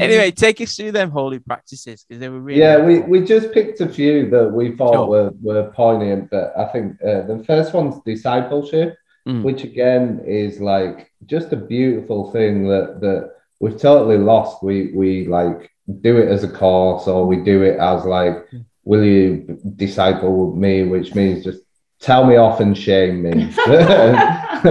anyway 0.00 0.30
take 0.30 0.60
us 0.60 0.76
through 0.76 0.92
them 0.92 1.10
holy 1.10 1.38
practices 1.38 2.04
because 2.08 2.20
they 2.20 2.28
were 2.28 2.40
really 2.40 2.60
yeah, 2.60 2.78
we, 2.84 3.00
we 3.00 3.24
just 3.24 3.52
picked 3.52 3.80
a 3.80 3.88
few 3.88 4.28
that 4.30 4.48
we 4.50 4.76
thought 4.76 4.94
Sure. 4.94 5.06
were, 5.06 5.30
were 5.42 5.70
poignant, 5.72 6.30
but 6.30 6.52
I 6.56 6.66
think 6.72 6.96
uh, 7.02 7.22
the 7.22 7.42
first 7.46 7.74
one's 7.74 7.96
discipleship, 8.04 8.96
Mm. 9.26 9.42
which 9.42 9.62
again 9.64 10.22
is 10.24 10.58
like 10.58 11.12
just 11.26 11.52
a 11.52 11.56
beautiful 11.56 12.30
thing 12.32 12.66
that 12.68 13.00
that 13.02 13.32
we've 13.60 13.78
totally 13.78 14.16
lost. 14.16 14.62
We 14.62 14.92
we 14.94 15.26
like 15.26 15.70
do 16.00 16.18
it 16.18 16.28
as 16.28 16.44
a 16.44 16.48
course 16.48 17.06
or 17.06 17.26
we 17.26 17.36
do 17.36 17.62
it 17.62 17.78
as 17.78 18.04
like, 18.04 18.48
will 18.84 19.04
you 19.04 19.58
disciple 19.76 20.54
me, 20.54 20.84
which 20.84 21.14
means 21.14 21.44
just 21.44 21.62
tell 22.00 22.24
me 22.24 22.36
off 22.36 22.60
and 22.60 22.76
shame 22.76 23.22
me. 23.22 23.52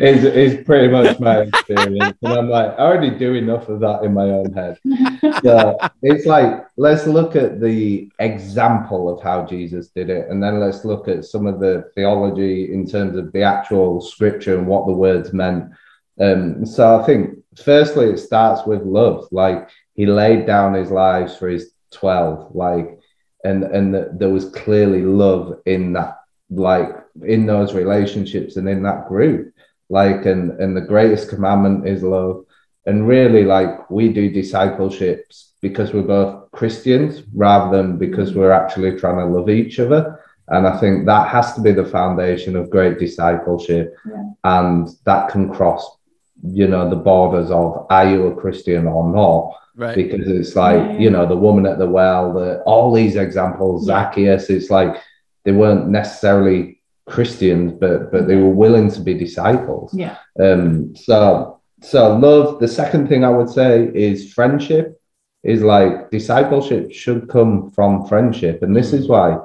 is, 0.00 0.24
is 0.24 0.64
pretty 0.64 0.88
much 0.88 1.18
my 1.20 1.42
experience. 1.42 2.16
And 2.22 2.32
I'm 2.32 2.48
like, 2.48 2.70
I 2.78 2.82
already 2.82 3.10
do 3.10 3.34
enough 3.34 3.68
of 3.68 3.80
that 3.80 4.04
in 4.04 4.14
my 4.14 4.24
own 4.24 4.52
head. 4.52 4.78
So 5.42 5.76
it's 6.02 6.24
like, 6.24 6.64
let's 6.76 7.06
look 7.06 7.34
at 7.34 7.60
the 7.60 8.10
example 8.20 9.12
of 9.12 9.22
how 9.22 9.44
Jesus 9.44 9.88
did 9.88 10.08
it. 10.08 10.28
And 10.28 10.40
then 10.42 10.60
let's 10.60 10.84
look 10.84 11.08
at 11.08 11.24
some 11.24 11.46
of 11.46 11.58
the 11.58 11.90
theology 11.96 12.72
in 12.72 12.86
terms 12.86 13.16
of 13.16 13.32
the 13.32 13.42
actual 13.42 14.00
scripture 14.00 14.56
and 14.56 14.68
what 14.68 14.86
the 14.86 14.92
words 14.92 15.32
meant. 15.32 15.72
Um, 16.20 16.64
so 16.64 17.00
I 17.00 17.04
think, 17.04 17.38
firstly, 17.56 18.06
it 18.06 18.18
starts 18.18 18.64
with 18.66 18.82
love. 18.82 19.26
Like, 19.32 19.68
he 19.94 20.06
laid 20.06 20.46
down 20.46 20.74
his 20.74 20.90
lives 20.90 21.36
for 21.36 21.48
his 21.48 21.72
12, 21.92 22.54
like, 22.54 22.98
and, 23.44 23.64
and 23.64 23.92
th- 23.92 24.06
there 24.14 24.30
was 24.30 24.50
clearly 24.50 25.02
love 25.02 25.60
in 25.66 25.92
that 25.94 26.18
like 26.50 26.90
in 27.22 27.46
those 27.46 27.74
relationships 27.74 28.56
and 28.56 28.68
in 28.68 28.82
that 28.82 29.08
group. 29.08 29.52
Like 29.88 30.26
and 30.26 30.58
and 30.60 30.76
the 30.76 30.80
greatest 30.80 31.28
commandment 31.28 31.86
is 31.86 32.02
love. 32.02 32.44
And 32.86 33.06
really 33.06 33.44
like 33.44 33.90
we 33.90 34.12
do 34.12 34.30
discipleships 34.30 35.52
because 35.60 35.92
we're 35.92 36.02
both 36.02 36.50
christians 36.50 37.22
rather 37.34 37.76
than 37.76 37.96
because 37.96 38.34
we're 38.34 38.50
actually 38.52 38.98
trying 38.98 39.18
to 39.18 39.26
love 39.26 39.48
each 39.50 39.78
other. 39.78 40.20
And 40.48 40.66
i 40.66 40.78
think 40.78 41.06
that 41.06 41.28
has 41.28 41.54
to 41.54 41.60
be 41.60 41.72
the 41.72 41.84
foundation 41.84 42.56
of 42.56 42.70
great 42.70 42.98
discipleship. 42.98 43.94
Yeah. 44.06 44.24
and 44.44 44.88
that 45.04 45.28
can 45.30 45.52
cross 45.52 45.98
you 46.42 46.66
know 46.66 46.90
the 46.90 46.96
borders 46.96 47.50
of 47.50 47.86
are 47.88 48.08
you 48.10 48.26
a 48.26 48.34
christian 48.34 48.86
or 48.88 49.08
not 49.12 49.54
right. 49.76 49.94
Because 49.96 50.26
it's 50.28 50.56
like 50.56 51.00
you 51.00 51.10
know 51.10 51.26
the 51.26 51.36
woman 51.36 51.66
at 51.66 51.78
the 51.78 51.86
well 51.86 52.32
the 52.32 52.60
all 52.62 52.92
these 52.92 53.16
examples 53.16 53.86
zacchaeus 53.86 54.50
it's 54.50 54.70
like 54.70 54.96
they 55.44 55.52
weren't 55.52 55.88
necessarily 55.88 56.80
christians 57.06 57.72
but 57.80 58.12
but 58.12 58.28
they 58.28 58.36
were 58.36 58.50
willing 58.50 58.90
to 58.90 59.00
be 59.00 59.14
disciples. 59.14 59.92
Yeah. 59.94 60.16
um 60.40 60.94
so 60.94 61.60
so 61.82 62.16
love 62.16 62.60
the 62.60 62.68
second 62.68 63.08
thing 63.08 63.24
i 63.24 63.30
would 63.30 63.50
say 63.50 63.90
is 63.94 64.32
friendship 64.32 65.00
is 65.42 65.62
like 65.62 66.10
discipleship 66.10 66.92
should 66.92 67.28
come 67.28 67.70
from 67.70 68.06
friendship. 68.06 68.62
And 68.62 68.76
this 68.76 68.92
is 68.92 69.08
why 69.08 69.38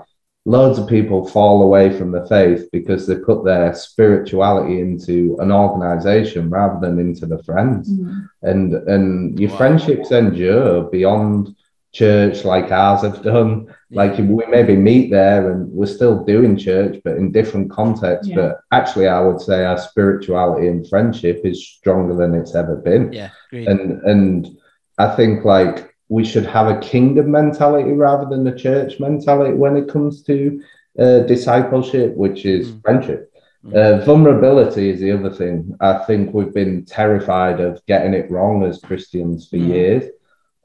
loads 0.55 0.77
of 0.79 0.87
people 0.87 1.19
fall 1.35 1.57
away 1.67 1.85
from 1.97 2.09
the 2.11 2.25
faith 2.35 2.61
because 2.77 3.01
they 3.05 3.17
put 3.29 3.39
their 3.43 3.67
spirituality 3.87 4.75
into 4.87 5.35
an 5.43 5.51
organization 5.51 6.49
rather 6.49 6.79
than 6.83 6.95
into 7.05 7.25
the 7.33 7.41
friends 7.49 7.85
Mm. 7.89 8.29
and 8.49 8.67
and 8.93 9.05
your 9.41 9.51
Wow. 9.51 9.57
friendships 9.59 10.09
endure 10.11 10.71
beyond 10.97 11.39
church 12.01 12.37
like 12.53 12.69
ours 12.83 13.01
have 13.07 13.21
done 13.33 13.51
like 13.99 14.15
we 14.17 14.43
maybe 14.57 14.75
meet 14.89 15.05
there 15.19 15.41
and 15.51 15.59
we're 15.77 15.95
still 15.99 16.17
doing 16.33 16.53
church 16.69 16.93
but 17.03 17.15
in 17.19 17.31
different 17.39 17.67
contexts 17.79 18.27
Yeah. 18.29 18.37
but 18.39 18.51
actually 18.79 19.07
i 19.17 19.19
would 19.27 19.41
say 19.47 19.59
our 19.65 19.79
spirituality 19.89 20.65
and 20.71 20.87
friendship 20.91 21.37
is 21.51 21.57
stronger 21.77 22.15
than 22.21 22.31
it's 22.39 22.55
ever 22.61 22.75
been 22.89 23.03
yeah 23.19 23.29
agreed. 23.47 23.67
and 23.71 23.81
and 24.11 24.29
i 25.05 25.07
think 25.17 25.45
like 25.55 25.77
we 26.09 26.23
should 26.23 26.45
have 26.45 26.67
a 26.67 26.79
kingdom 26.79 27.31
mentality 27.31 27.91
rather 27.91 28.25
than 28.29 28.47
a 28.47 28.55
church 28.55 28.99
mentality 28.99 29.53
when 29.53 29.75
it 29.77 29.87
comes 29.89 30.21
to 30.23 30.59
uh, 30.99 31.19
discipleship 31.33 32.15
which 32.15 32.45
is 32.45 32.71
Mm. 32.71 32.81
friendship 32.83 33.21
Mm. 33.65 33.73
uh, 33.75 34.05
vulnerability 34.05 34.89
is 34.89 34.99
the 34.99 35.11
other 35.11 35.29
thing 35.39 35.75
i 35.81 35.93
think 36.07 36.33
we've 36.33 36.53
been 36.53 36.85
terrified 36.85 37.59
of 37.59 37.83
getting 37.85 38.13
it 38.13 38.29
wrong 38.31 38.63
as 38.63 38.79
christians 38.87 39.47
for 39.49 39.57
Mm. 39.57 39.67
years 39.73 40.03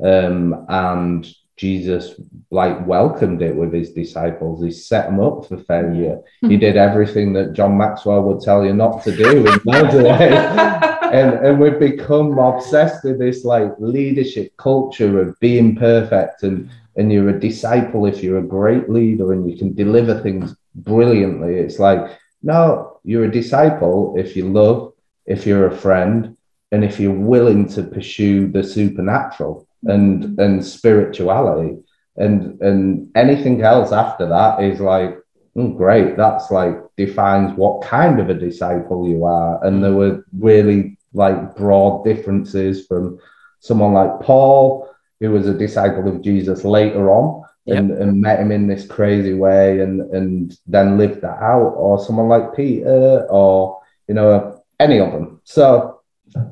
um, 0.05 0.65
and 0.69 1.27
jesus 1.63 2.15
like 2.51 2.87
welcomed 2.87 3.41
it 3.41 3.55
with 3.55 3.73
his 3.73 3.93
disciples. 3.93 4.63
He 4.63 4.71
set 4.73 5.07
them 5.07 5.21
up 5.21 5.47
for 5.47 5.57
failure. 5.57 6.21
Hmm. 6.41 6.51
He 6.51 6.57
did 6.57 6.77
everything 6.77 7.33
that 7.35 7.53
john 7.53 7.79
maxwell 7.79 8.23
would 8.25 8.43
tell 8.43 8.65
you 8.65 8.75
not 8.75 9.03
to 9.05 9.17
do 9.17 9.47
in 9.47 9.61
and 11.19 11.31
and 11.47 11.61
we've 11.61 11.79
become 11.79 12.37
obsessed 12.39 13.05
with 13.05 13.19
this 13.21 13.45
like 13.45 13.73
leadership 13.79 14.57
culture 14.57 15.21
of 15.23 15.39
being 15.39 15.77
perfect. 15.77 16.43
And 16.43 16.69
and 16.97 17.13
you're 17.13 17.37
a 17.37 17.41
disciple 17.49 18.07
if 18.07 18.23
you're 18.23 18.45
a 18.45 18.55
great 18.59 18.91
leader 18.91 19.33
and 19.33 19.49
you 19.49 19.57
can 19.57 19.73
deliver 19.73 20.21
things 20.21 20.55
brilliantly. 20.75 21.55
It's 21.65 21.79
like 21.79 22.19
no 22.43 22.99
you're 23.05 23.25
a 23.31 23.39
disciple 23.41 24.15
if 24.19 24.37
you 24.37 24.49
love 24.61 24.93
if 25.27 25.47
you're 25.47 25.69
a 25.69 25.79
friend 25.85 26.37
and 26.73 26.85
if 26.85 26.99
you're 26.99 27.25
willing 27.35 27.69
to 27.69 27.83
pursue 27.85 28.49
the 28.49 28.65
supernatural 28.65 29.67
and 29.85 30.39
and 30.39 30.65
spirituality. 30.65 31.79
And 32.17 32.61
and 32.61 33.11
anything 33.15 33.63
else 33.63 33.93
after 33.93 34.29
that 34.29 34.63
is 34.63 34.81
like 34.81 35.19
mm, 35.57 35.77
great 35.77 36.17
that's 36.17 36.51
like 36.51 36.77
defines 36.97 37.57
what 37.57 37.83
kind 37.83 38.21
of 38.21 38.31
a 38.31 38.35
disciple 38.35 39.09
you 39.09 39.25
are. 39.25 39.65
And 39.65 39.83
there 39.83 39.95
were 39.95 40.25
really 40.39 40.99
like 41.15 41.57
broad 41.57 42.05
differences 42.05 42.87
from 42.87 43.19
someone 43.61 43.93
like 43.93 44.21
paul 44.21 44.89
who 45.21 45.31
was 45.31 45.47
a 45.47 45.57
disciple 45.57 46.09
of 46.09 46.23
jesus 46.23 46.65
later 46.65 47.11
on 47.11 47.45
and, 47.67 47.91
and 47.93 48.21
met 48.21 48.41
him 48.41 48.51
in 48.51 48.67
this 48.67 48.87
crazy 48.87 49.35
way 49.35 49.81
and 49.81 50.01
and 50.13 50.59
then 50.67 50.99
lived 50.99 51.21
that 51.21 51.41
out. 51.41 51.75
Or 51.77 52.03
someone 52.03 52.29
like 52.29 52.57
peter 52.57 53.27
or 53.31 53.81
you 54.09 54.15
know 54.15 54.63
any 54.81 54.99
of 54.99 55.13
them. 55.13 55.41
So 55.45 55.92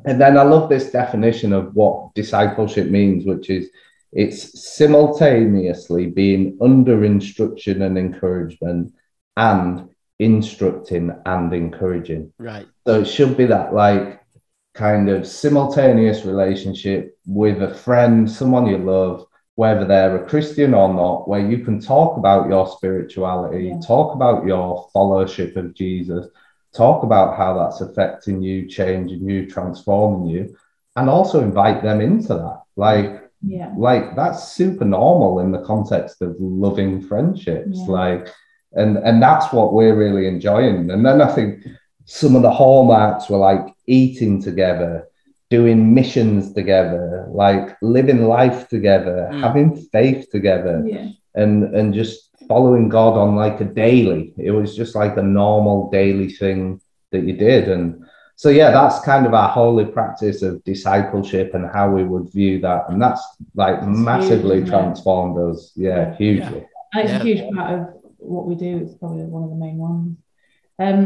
and 0.04 0.20
then 0.20 0.36
i 0.36 0.42
love 0.42 0.68
this 0.68 0.90
definition 0.90 1.52
of 1.52 1.74
what 1.74 2.14
discipleship 2.14 2.88
means 2.88 3.24
which 3.24 3.50
is 3.50 3.70
it's 4.12 4.60
simultaneously 4.76 6.06
being 6.06 6.58
under 6.60 7.04
instruction 7.04 7.82
and 7.82 7.96
encouragement 7.96 8.92
and 9.36 9.88
instructing 10.18 11.10
and 11.26 11.52
encouraging 11.52 12.32
right 12.38 12.66
so 12.86 13.00
it 13.00 13.06
should 13.06 13.36
be 13.36 13.46
that 13.46 13.72
like 13.74 14.20
kind 14.74 15.08
of 15.08 15.26
simultaneous 15.26 16.24
relationship 16.24 17.18
with 17.26 17.62
a 17.62 17.74
friend, 17.74 18.30
someone 18.30 18.66
you 18.66 18.78
love, 18.78 19.26
whether 19.56 19.84
they're 19.84 20.24
a 20.24 20.28
Christian 20.28 20.74
or 20.74 20.92
not, 20.94 21.28
where 21.28 21.40
you 21.50 21.64
can 21.64 21.80
talk 21.80 22.16
about 22.16 22.48
your 22.48 22.66
spirituality, 22.66 23.66
Yeah. 23.68 23.80
talk 23.80 24.14
about 24.14 24.46
your 24.46 24.88
fellowship 24.92 25.56
of 25.56 25.74
Jesus, 25.74 26.28
talk 26.74 27.02
about 27.02 27.36
how 27.36 27.58
that's 27.58 27.80
affecting 27.80 28.40
you, 28.42 28.66
changing 28.68 29.28
you, 29.28 29.46
transforming 29.50 30.26
you, 30.28 30.56
and 30.96 31.08
also 31.08 31.42
invite 31.42 31.82
them 31.82 32.00
into 32.00 32.28
that. 32.34 32.62
Like 32.76 33.22
Yeah. 33.42 33.72
like 33.76 34.14
that's 34.16 34.52
super 34.52 34.84
normal 34.84 35.40
in 35.40 35.50
the 35.50 35.62
context 35.62 36.20
of 36.22 36.36
loving 36.38 37.00
friendships 37.00 37.78
Yeah. 37.80 37.92
like 38.00 38.28
and 38.74 38.98
and 38.98 39.20
that's 39.22 39.50
what 39.52 39.72
we're 39.72 39.96
really 39.96 40.26
enjoying 40.28 40.90
and 40.90 41.02
then 41.06 41.20
i 41.22 41.26
think 41.36 41.64
some 42.04 42.36
of 42.36 42.42
the 42.42 42.50
hallmarks 42.50 43.30
were 43.30 43.38
like 43.38 43.64
eating 43.86 44.42
together 44.42 45.08
doing 45.48 45.94
missions 45.94 46.52
together 46.52 47.26
like 47.44 47.76
living 47.82 48.24
life 48.26 48.68
together 48.68 49.28
Mm. 49.32 49.40
having 49.40 49.68
faith 49.94 50.28
together 50.30 50.82
Yeah. 50.86 51.08
and 51.34 51.52
and 51.74 51.94
just 51.94 52.29
following 52.50 52.88
god 52.88 53.14
on 53.24 53.30
like 53.44 53.58
a 53.60 53.68
daily 53.86 54.22
it 54.48 54.50
was 54.60 54.70
just 54.80 54.92
like 55.02 55.16
a 55.16 55.22
normal 55.42 55.78
daily 55.98 56.28
thing 56.40 56.60
that 57.12 57.22
you 57.28 57.34
did 57.48 57.68
and 57.74 57.84
so 58.42 58.48
yeah 58.60 58.70
that's 58.78 58.98
kind 59.12 59.24
of 59.28 59.32
our 59.40 59.50
holy 59.60 59.84
practice 59.98 60.38
of 60.48 60.52
discipleship 60.72 61.48
and 61.54 61.64
how 61.76 61.86
we 61.96 62.02
would 62.10 62.26
view 62.38 62.54
that 62.66 62.82
and 62.88 63.00
that's 63.04 63.22
like 63.62 63.76
It's 63.78 63.86
massively 63.86 64.56
huge, 64.56 64.64
isn't 64.64 64.74
it? 64.74 64.82
transformed 64.82 65.36
us 65.48 65.58
yeah 65.86 66.02
hugely 66.22 66.62
And 66.92 66.98
it's 67.04 67.12
Yeah. 67.12 67.20
a 67.20 67.28
huge 67.28 67.42
part 67.54 67.68
of 67.76 67.80
what 68.32 68.44
we 68.48 68.54
do. 68.66 68.72
It's 68.82 68.96
probably 69.00 69.24
one 69.36 69.44
of 69.46 69.50
the 69.54 69.60
main 69.66 69.78
ones. 69.88 70.16
Um, 70.84 70.98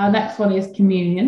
our 0.00 0.10
next 0.18 0.34
one 0.42 0.52
is 0.60 0.66
communion. 0.80 1.26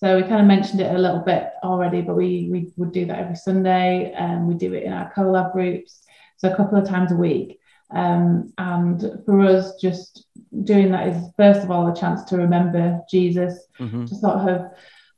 So 0.00 0.06
we 0.16 0.22
kind 0.30 0.40
of 0.44 0.48
mentioned 0.54 0.80
it 0.86 0.90
a 0.94 0.98
little 1.06 1.24
bit 1.32 1.42
already, 1.70 2.00
but 2.06 2.14
we 2.22 2.28
we 2.52 2.60
would 2.78 2.92
do 2.98 3.04
that 3.08 3.18
every 3.24 3.38
Sunday, 3.48 3.90
and 4.24 4.38
we 4.48 4.54
do 4.64 4.70
it 4.78 4.82
in 4.88 4.92
our 4.98 5.08
collab 5.14 5.48
groups, 5.56 5.90
so 6.38 6.44
a 6.52 6.56
couple 6.58 6.76
of 6.80 6.86
times 6.94 7.10
a 7.12 7.16
week. 7.28 7.48
Um, 7.90 8.52
and 8.58 9.22
for 9.24 9.40
us, 9.40 9.74
just 9.80 10.26
doing 10.64 10.90
that 10.90 11.08
is 11.08 11.16
first 11.36 11.60
of 11.62 11.70
all 11.70 11.86
a 11.90 11.94
chance 11.94 12.24
to 12.24 12.36
remember 12.36 13.00
Jesus, 13.10 13.66
Mhm. 13.80 14.06
to 14.08 14.14
sort 14.14 14.36
of 14.48 14.66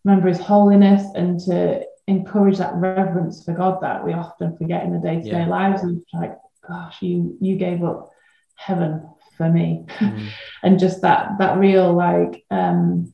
remember 0.04 0.28
His 0.28 0.40
holiness, 0.40 1.04
and 1.14 1.38
to 1.40 1.84
encourage 2.06 2.58
that 2.58 2.74
reverence 2.74 3.44
for 3.44 3.52
God 3.52 3.80
that 3.82 4.04
we 4.04 4.12
often 4.12 4.56
forget 4.56 4.84
in 4.84 4.92
the 4.92 4.98
day 4.98 5.16
to 5.16 5.30
day 5.30 5.40
Yeah. 5.40 5.48
lives. 5.48 5.82
And 5.82 6.02
like, 6.14 6.38
gosh, 6.66 7.00
you 7.02 7.36
you 7.40 7.56
gave 7.56 7.82
up 7.84 8.10
heaven 8.54 9.02
for 9.36 9.48
me 9.48 9.84
Mhm. 10.00 10.26
and 10.64 10.78
just 10.80 11.00
that 11.02 11.38
that 11.38 11.58
real 11.58 11.92
like 11.92 12.44
um 12.50 13.12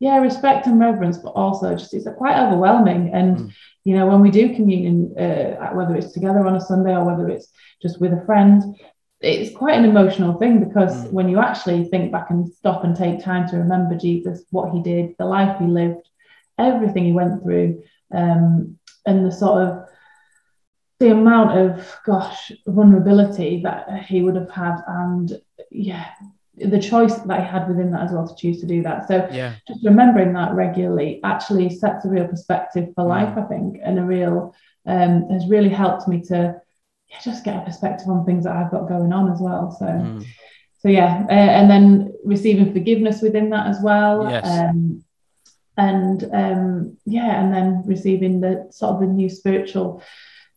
yeah 0.00 0.16
respect 0.18 0.66
and 0.66 0.80
reverence 0.80 1.18
but 1.18 1.30
also 1.30 1.74
just 1.76 1.92
it's 1.92 2.08
quite 2.16 2.38
overwhelming 2.38 3.12
and 3.12 3.36
Mm. 3.36 3.50
you 3.84 3.94
know 3.94 4.06
when 4.06 4.22
we 4.22 4.30
do 4.30 4.54
communion 4.54 5.12
uh, 5.18 5.70
whether 5.74 5.94
it's 5.94 6.12
together 6.12 6.46
on 6.46 6.56
a 6.56 6.60
sunday 6.60 6.94
or 6.96 7.04
whether 7.04 7.28
it's 7.28 7.52
just 7.82 8.00
with 8.00 8.14
a 8.14 8.24
friend 8.24 8.62
it's 9.20 9.56
quite 9.56 9.78
an 9.78 9.84
emotional 9.84 10.34
thing 10.38 10.62
because 10.68 11.04
Mm. 11.06 11.12
when 11.12 11.28
you 11.28 11.38
actually 11.38 11.84
think 11.84 12.12
back 12.12 12.28
and 12.30 12.46
stop 12.52 12.84
and 12.84 12.94
take 12.94 13.22
time 13.24 13.48
to 13.48 13.56
remember 13.56 13.94
jesus 13.96 14.44
what 14.50 14.72
he 14.72 14.82
did 14.82 15.14
the 15.18 15.24
life 15.24 15.58
he 15.58 15.66
lived 15.66 16.06
everything 16.58 17.04
he 17.04 17.12
went 17.12 17.42
through 17.42 17.82
um 18.14 18.76
and 19.06 19.24
the 19.24 19.32
sort 19.32 19.62
of 19.62 19.84
the 20.98 21.10
amount 21.10 21.58
of 21.58 21.96
gosh 22.04 22.52
vulnerability 22.66 23.60
that 23.62 24.04
he 24.08 24.22
would 24.22 24.34
have 24.36 24.50
had 24.50 24.76
and 24.86 25.40
yeah 25.70 26.06
the 26.56 26.80
choice 26.80 27.14
that 27.16 27.40
he 27.40 27.46
had 27.46 27.68
within 27.68 27.90
that 27.90 28.02
as 28.02 28.12
well 28.12 28.26
to 28.26 28.34
choose 28.34 28.60
to 28.60 28.66
do 28.66 28.82
that 28.82 29.06
so 29.08 29.28
yeah 29.30 29.54
just 29.68 29.84
remembering 29.84 30.32
that 30.32 30.54
regularly 30.54 31.20
actually 31.22 31.68
sets 31.68 32.04
a 32.04 32.08
real 32.08 32.26
perspective 32.28 32.88
for 32.94 33.04
Mm. 33.04 33.08
life 33.08 33.36
i 33.36 33.42
think 33.42 33.78
and 33.82 33.98
a 33.98 34.02
real 34.04 34.54
um, 34.86 35.28
has 35.30 35.46
really 35.48 35.68
helped 35.68 36.06
me 36.06 36.20
to 36.22 36.38
just 37.24 37.44
get 37.44 37.56
a 37.56 37.64
perspective 37.64 38.08
on 38.08 38.24
things 38.24 38.44
that 38.44 38.54
i've 38.56 38.70
got 38.70 38.88
going 38.88 39.12
on 39.12 39.30
as 39.32 39.40
well 39.40 39.70
so 39.70 39.86
Mm. 39.86 40.24
so 40.80 40.88
yeah 40.88 41.24
uh, 41.28 41.32
and 41.32 41.70
then 41.70 42.12
receiving 42.24 42.72
forgiveness 42.72 43.22
within 43.22 43.50
that 43.50 43.66
as 43.68 43.78
well 43.82 44.28
Yes. 44.30 44.44
um, 44.46 45.02
and 45.78 46.24
um, 46.32 46.96
yeah 47.04 47.42
and 47.42 47.52
then 47.52 47.82
receiving 47.86 48.40
the 48.40 48.66
sort 48.70 48.94
of 48.94 49.00
the 49.00 49.06
new 49.06 49.28
spiritual 49.28 50.02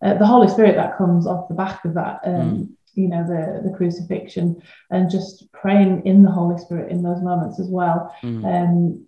uh, 0.01 0.13
the 0.15 0.25
holy 0.25 0.47
spirit 0.47 0.75
that 0.75 0.97
comes 0.97 1.27
off 1.27 1.47
the 1.49 1.53
back 1.55 1.83
of 1.85 1.93
that 1.95 2.19
um, 2.25 2.75
you 2.93 3.07
know 3.07 3.23
the 3.27 3.61
the 3.69 3.75
crucifixion 3.75 4.61
and 4.91 5.09
just 5.09 5.51
praying 5.51 6.05
in 6.05 6.23
the 6.23 6.31
holy 6.31 6.57
spirit 6.57 6.91
in 6.91 7.01
those 7.03 7.21
moments 7.21 7.59
as 7.59 7.67
well 7.67 8.13
Mm. 8.23 9.05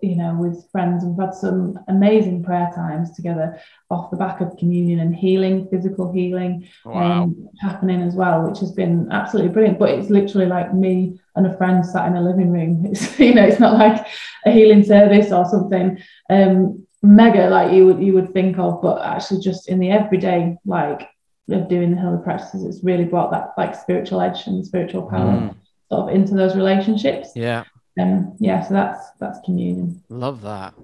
You 0.00 0.16
know, 0.16 0.34
with 0.38 0.70
friends. 0.70 1.04
We've 1.04 1.18
had 1.18 1.34
some 1.34 1.78
amazing 1.88 2.42
prayer 2.44 2.70
times 2.74 3.14
together 3.14 3.58
off 3.90 4.10
the 4.10 4.16
back 4.16 4.40
of 4.40 4.56
communion 4.56 5.00
and 5.00 5.14
healing, 5.14 5.66
physical 5.70 6.12
healing 6.12 6.68
wow 6.84 7.22
um, 7.24 7.48
happening 7.60 8.02
as 8.02 8.14
well, 8.14 8.48
which 8.48 8.60
has 8.60 8.72
been 8.72 9.08
absolutely 9.10 9.52
brilliant. 9.52 9.78
But 9.78 9.90
it's 9.90 10.10
literally 10.10 10.46
like 10.46 10.72
me 10.74 11.20
and 11.34 11.46
a 11.46 11.56
friend 11.56 11.84
sat 11.84 12.06
in 12.08 12.16
a 12.16 12.22
living 12.22 12.50
room. 12.50 12.86
It's 12.90 13.18
you 13.18 13.34
know, 13.34 13.44
it's 13.44 13.60
not 13.60 13.78
like 13.78 14.06
a 14.46 14.50
healing 14.50 14.84
service 14.84 15.32
or 15.32 15.44
something 15.48 15.98
um, 16.30 16.86
mega 17.02 17.48
like 17.50 17.72
you 17.72 17.86
would 17.86 18.00
you 18.00 18.12
would 18.12 18.32
think 18.32 18.58
of, 18.58 18.80
but 18.82 19.02
actually 19.04 19.40
just 19.40 19.68
in 19.68 19.80
the 19.80 19.90
everyday 19.90 20.56
like 20.64 21.08
of 21.50 21.68
doing 21.68 21.90
the 21.90 22.00
holy 22.00 22.22
practices, 22.22 22.64
it's 22.64 22.84
really 22.84 23.04
brought 23.04 23.32
that 23.32 23.52
like 23.58 23.74
spiritual 23.74 24.20
edge 24.20 24.46
and 24.46 24.64
spiritual 24.64 25.02
power 25.10 25.32
Mm. 25.32 25.54
sort 25.90 26.08
of 26.08 26.14
into 26.14 26.34
those 26.34 26.54
relationships. 26.54 27.30
yeah 27.34 27.64
Um, 27.98 28.36
yeah, 28.40 28.62
so 28.62 28.74
that's 28.74 29.10
that's 29.20 29.40
communion. 29.44 30.02
love 30.08 30.42
that 30.42 30.74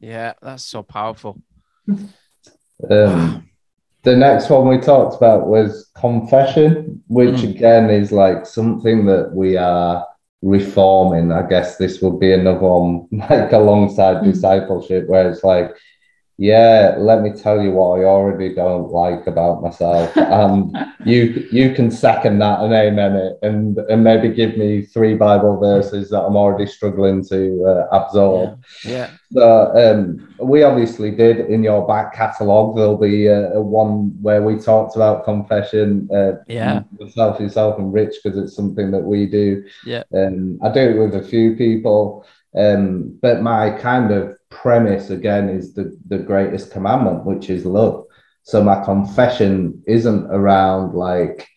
yeah 0.00 0.32
that's 0.42 0.64
so 0.64 0.82
powerful 0.82 1.38
Um, 2.90 3.48
the 4.04 4.16
next 4.16 4.50
one 4.50 4.68
we 4.68 4.78
talked 4.78 5.16
about 5.16 5.46
was 5.48 5.90
confession, 5.96 7.02
which 7.08 7.42
Mm. 7.42 7.50
again 7.56 7.90
is 7.90 8.12
like 8.12 8.46
something 8.46 9.06
that 9.06 9.32
we 9.34 9.56
are 9.56 10.06
reforming. 10.42 11.32
I 11.32 11.46
guess 11.48 11.76
this 11.76 12.02
would 12.02 12.18
be 12.18 12.32
another 12.32 12.58
one, 12.60 13.08
like 13.12 13.52
alongside 13.52 14.22
Mm. 14.22 14.32
discipleship, 14.32 15.08
where 15.08 15.30
it's 15.30 15.44
like, 15.44 15.76
yeah, 16.42 16.96
let 16.98 17.22
me 17.22 17.30
tell 17.30 17.62
you 17.62 17.70
what 17.70 18.00
I 18.00 18.02
already 18.02 18.52
don't 18.52 18.90
like 18.90 19.28
about 19.28 19.62
myself, 19.62 20.10
and 20.16 20.76
you 21.04 21.46
you 21.52 21.72
can 21.72 21.88
second 21.88 22.40
that 22.40 22.58
and 22.58 22.72
amen 22.72 23.14
it, 23.14 23.38
and 23.42 23.78
and 23.78 24.02
maybe 24.02 24.28
give 24.28 24.56
me 24.56 24.82
three 24.82 25.14
Bible 25.14 25.60
verses 25.60 26.10
that 26.10 26.20
I'm 26.20 26.34
already 26.36 26.66
struggling 26.66 27.24
to 27.26 27.64
uh, 27.64 27.96
absorb. 27.96 28.58
yeah 28.84 29.10
So 29.30 29.70
um, 29.82 30.34
we 30.40 30.64
obviously 30.64 31.12
did 31.12 31.38
in 31.54 31.62
your 31.62 31.86
back 31.86 32.12
catalogue. 32.12 32.74
There'll 32.74 32.98
be 32.98 33.28
uh, 33.28 33.60
one 33.60 34.10
where 34.20 34.42
we 34.42 34.58
talked 34.58 34.96
about 34.96 35.24
confession. 35.24 36.08
Uh, 36.12 36.32
Yeah. 36.48 36.82
Yourself, 36.98 37.38
yourself, 37.38 37.78
and 37.78 37.92
Rich, 37.92 38.16
because 38.18 38.36
it's 38.36 38.56
something 38.56 38.90
that 38.90 39.04
we 39.12 39.26
do. 39.26 39.62
Yeah. 39.86 40.02
Um, 40.12 40.58
I 40.60 40.72
do 40.72 40.80
it 40.90 40.98
with 40.98 41.14
a 41.14 41.22
few 41.22 41.54
people. 41.54 42.26
Um, 42.54 43.18
but 43.22 43.40
my 43.40 43.70
kind 43.70 44.10
of 44.10 44.36
premise 44.60 45.10
again 45.10 45.48
is 45.48 45.74
the 45.74 45.98
the 46.06 46.18
greatest 46.18 46.70
commandment, 46.70 47.24
which 47.24 47.50
is 47.50 47.64
love. 47.64 48.06
So 48.44 48.62
my 48.62 48.84
confession 48.84 49.82
isn't 49.86 50.26
around 50.26 50.94
like 50.94 51.48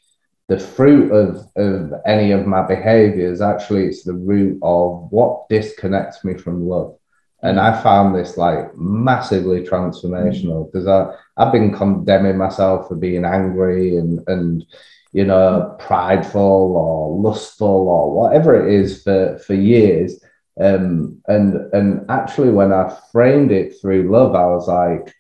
the 0.48 0.60
fruit 0.60 1.12
of, 1.12 1.48
of 1.56 1.94
any 2.06 2.32
of 2.32 2.46
my 2.46 2.62
behaviors. 2.62 3.42
Actually, 3.42 3.86
it's 3.86 4.04
the 4.04 4.14
root 4.14 4.60
of 4.62 5.08
what 5.12 5.50
disconnects 5.50 6.24
me 6.24 6.36
from 6.36 6.68
love. 6.68 6.96
And 7.42 7.60
I 7.60 7.82
found 7.82 8.16
this 8.16 8.38
like 8.38 8.76
massively 8.76 9.62
transformational 9.62 10.72
because 10.72 10.88
I, 10.88 11.16
I've 11.38 11.52
been 11.52 11.74
condemning 11.74 12.38
myself 12.38 12.88
for 12.88 12.96
being 12.96 13.26
angry 13.26 13.98
and, 13.98 14.20
and, 14.28 14.66
you 15.12 15.26
know, 15.26 15.76
prideful 15.80 16.42
or 16.42 17.20
lustful 17.20 17.68
or 17.68 18.12
whatever 18.14 18.68
it 18.68 18.74
is 18.74 19.04
for, 19.04 19.40
for 19.40 19.54
years. 19.54 20.20
Um, 20.60 21.22
and, 21.28 21.74
and 21.74 22.06
actually 22.10 22.50
when 22.50 22.72
I 22.72 22.96
framed 23.12 23.52
it 23.52 23.76
through 23.80 24.10
love, 24.10 24.36
I 24.36 24.46
was 24.46 24.68
like, 24.68 25.14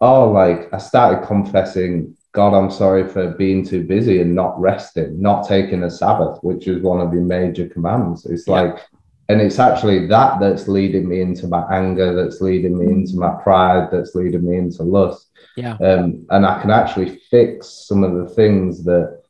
oh, 0.00 0.30
like 0.30 0.72
I 0.72 0.78
started 0.78 1.26
confessing, 1.26 2.16
God, 2.32 2.54
I'm 2.54 2.70
sorry 2.70 3.06
for 3.08 3.32
being 3.32 3.64
too 3.66 3.84
busy 3.84 4.20
and 4.20 4.34
not 4.34 4.58
resting, 4.60 5.20
not 5.20 5.46
taking 5.46 5.82
a 5.82 5.90
Sabbath, 5.90 6.38
which 6.42 6.68
is 6.68 6.82
one 6.82 7.00
of 7.00 7.12
your 7.12 7.22
major 7.22 7.68
commands. 7.68 8.24
It's 8.26 8.46
Yeah. 8.46 8.62
like, 8.62 8.86
and 9.30 9.42
it's 9.42 9.58
actually 9.58 10.06
that 10.06 10.40
that's 10.40 10.68
leading 10.68 11.06
me 11.06 11.20
into 11.20 11.48
my 11.48 11.62
anger, 11.70 12.14
that's 12.14 12.40
leading 12.40 12.78
me 12.78 12.86
into 12.86 13.16
my 13.16 13.32
pride, 13.42 13.88
that's 13.92 14.14
leading 14.14 14.48
me 14.48 14.56
into 14.56 14.82
lust. 14.84 15.28
Yeah. 15.54 15.76
Um, 15.84 16.26
and 16.30 16.46
I 16.46 16.62
can 16.62 16.70
actually 16.70 17.20
fix 17.30 17.68
some 17.68 18.04
of 18.04 18.14
the 18.14 18.34
things 18.34 18.84
that 18.84 19.22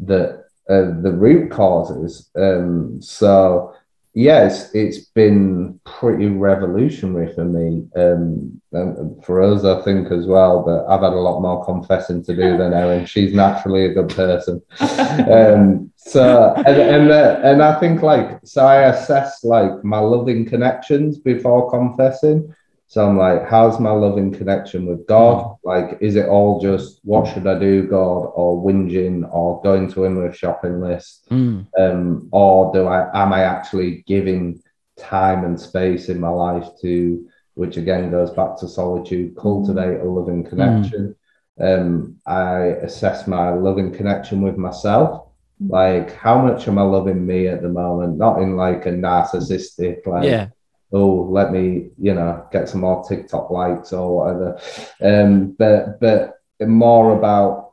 that 0.00 0.44
uh, 0.68 1.00
the 1.00 1.12
root 1.16 1.50
causes. 1.50 2.30
Um, 2.36 3.00
so 3.00 3.74
yes, 4.18 4.74
it's 4.74 4.98
been 4.98 5.78
pretty 5.86 6.26
revolutionary 6.26 7.32
for 7.34 7.44
me, 7.44 7.86
um, 7.94 8.60
and 8.72 9.24
for 9.24 9.40
us, 9.40 9.64
I 9.64 9.80
think 9.82 10.10
as 10.10 10.26
well. 10.26 10.64
But 10.64 10.86
I've 10.92 11.02
had 11.02 11.12
a 11.12 11.24
lot 11.28 11.40
more 11.40 11.64
confessing 11.64 12.24
to 12.24 12.34
do 12.34 12.56
than 12.56 12.74
Erin. 12.74 13.06
She's 13.06 13.32
naturally 13.32 13.86
a 13.86 13.94
good 13.94 14.10
person. 14.10 14.60
Um, 15.18 15.92
so 15.96 16.54
and 16.56 16.78
and, 16.78 17.10
uh, 17.10 17.40
and 17.42 17.62
I 17.62 17.78
think 17.80 18.02
like 18.02 18.40
so 18.44 18.64
I 18.64 18.84
assess 18.84 19.44
like 19.44 19.84
my 19.84 19.98
loving 19.98 20.46
connections 20.46 21.18
before 21.18 21.70
confessing. 21.70 22.54
So 22.90 23.06
I'm 23.06 23.18
like, 23.18 23.46
how's 23.46 23.78
my 23.78 23.90
loving 23.90 24.32
connection 24.32 24.86
with 24.86 25.06
God? 25.06 25.56
Like, 25.62 25.98
is 26.00 26.16
it 26.16 26.26
all 26.26 26.58
just 26.58 27.00
what 27.04 27.26
should 27.30 27.46
I 27.46 27.58
do, 27.58 27.86
God, 27.86 28.30
or 28.34 28.64
whinging, 28.64 29.28
or 29.30 29.60
going 29.62 29.92
to 29.92 30.04
him 30.04 30.16
with 30.16 30.32
a 30.32 30.36
shopping 30.36 30.80
list, 30.80 31.28
Mm. 31.30 31.66
um, 31.78 32.28
or 32.32 32.72
do 32.72 32.86
I 32.86 33.00
am 33.22 33.32
I 33.34 33.42
actually 33.42 34.04
giving 34.06 34.62
time 34.96 35.44
and 35.44 35.60
space 35.60 36.08
in 36.08 36.18
my 36.18 36.30
life 36.30 36.66
to, 36.80 37.26
which 37.54 37.76
again 37.76 38.10
goes 38.10 38.30
back 38.30 38.56
to 38.58 38.66
solitude, 38.68 39.36
cultivate 39.36 40.00
a 40.00 40.04
loving 40.04 40.42
connection. 40.44 41.14
um, 41.60 42.16
I 42.24 42.58
assess 42.88 43.26
my 43.26 43.50
loving 43.50 43.92
connection 43.92 44.42
with 44.42 44.56
myself. 44.56 45.26
Like, 45.60 46.14
how 46.14 46.40
much 46.40 46.68
am 46.68 46.78
I 46.78 46.82
loving 46.82 47.26
me 47.26 47.48
at 47.48 47.62
the 47.62 47.68
moment? 47.68 48.16
Not 48.16 48.40
in 48.40 48.54
like 48.56 48.86
a 48.86 48.92
narcissistic, 48.92 50.06
like, 50.06 50.24
Yeah. 50.24 50.46
Oh, 50.92 51.28
let 51.30 51.52
me, 51.52 51.90
you 51.98 52.14
know, 52.14 52.46
get 52.50 52.68
some 52.68 52.80
more 52.80 53.04
TikTok 53.04 53.50
likes 53.50 53.92
or 53.92 54.16
whatever. 54.16 54.60
Um, 55.02 55.52
but 55.58 56.00
but 56.00 56.40
more 56.66 57.16
about 57.16 57.72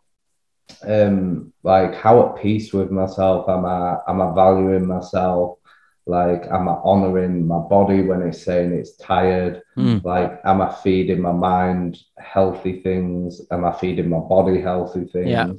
um 0.83 1.53
like 1.63 1.95
how 1.95 2.27
at 2.27 2.41
peace 2.41 2.73
with 2.73 2.91
myself 2.91 3.47
am 3.49 3.65
I 3.65 3.97
am 4.07 4.21
I 4.21 4.33
valuing 4.33 4.87
myself? 4.87 5.57
Like 6.05 6.45
am 6.51 6.69
I 6.69 6.75
honoring 6.83 7.47
my 7.47 7.59
body 7.59 8.01
when 8.01 8.21
it's 8.21 8.43
saying 8.43 8.73
it's 8.73 8.95
tired? 8.97 9.61
Mm. 9.77 10.03
Like 10.03 10.39
am 10.43 10.61
I 10.61 10.73
feeding 10.73 11.21
my 11.21 11.31
mind 11.31 11.97
healthy 12.17 12.81
things? 12.81 13.41
Am 13.51 13.65
I 13.65 13.71
feeding 13.71 14.09
my 14.09 14.19
body 14.19 14.61
healthy 14.61 15.05
things? 15.05 15.29
Yeah. 15.29 15.53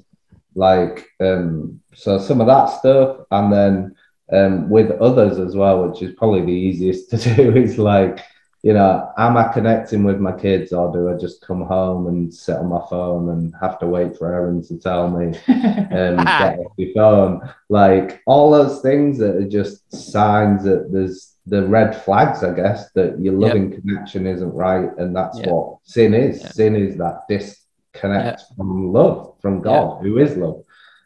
Like 0.54 1.06
um 1.20 1.80
so 1.94 2.18
some 2.18 2.40
of 2.40 2.46
that 2.46 2.66
stuff 2.66 3.26
and 3.30 3.52
then 3.52 3.96
um, 4.32 4.68
with 4.68 4.90
others 5.00 5.38
as 5.38 5.54
well, 5.56 5.88
which 5.88 6.02
is 6.02 6.14
probably 6.14 6.42
the 6.42 6.52
easiest 6.52 7.10
to 7.10 7.16
do, 7.36 7.56
is 7.56 7.78
like, 7.78 8.20
you 8.62 8.72
know, 8.72 9.12
am 9.16 9.36
I 9.36 9.52
connecting 9.52 10.02
with 10.02 10.18
my 10.18 10.32
kids 10.32 10.72
or 10.72 10.92
do 10.92 11.08
I 11.08 11.16
just 11.16 11.40
come 11.40 11.62
home 11.62 12.08
and 12.08 12.32
sit 12.34 12.56
on 12.56 12.66
my 12.66 12.80
phone 12.90 13.28
and 13.28 13.54
have 13.60 13.78
to 13.78 13.86
wait 13.86 14.16
for 14.16 14.32
Erin 14.34 14.62
to 14.64 14.78
tell 14.78 15.08
me, 15.08 15.26
um, 15.48 16.24
get 16.24 16.58
off 16.58 16.72
your 16.76 16.92
phone? 16.94 17.48
Like 17.68 18.22
all 18.26 18.50
those 18.50 18.80
things 18.82 19.18
that 19.18 19.36
are 19.36 19.48
just 19.48 19.92
signs 19.94 20.64
that 20.64 20.90
there's 20.92 21.34
the 21.46 21.62
red 21.64 21.94
flags, 22.02 22.42
I 22.42 22.52
guess, 22.54 22.90
that 22.92 23.20
your 23.20 23.34
Yep. 23.34 23.42
loving 23.42 23.70
connection 23.80 24.26
isn't 24.26 24.52
right. 24.52 24.90
And 24.98 25.14
that's 25.14 25.38
Yeah. 25.38 25.46
what 25.50 25.78
sin 25.84 26.12
is. 26.12 26.40
Yeah. 26.42 26.48
Sin 26.48 26.74
is 26.74 26.96
that 26.96 27.20
disconnect 27.28 28.42
from 28.56 28.92
love, 28.92 29.34
from 29.40 29.60
God, 29.60 30.02
who 30.02 30.18
is 30.18 30.36
love. 30.36 30.64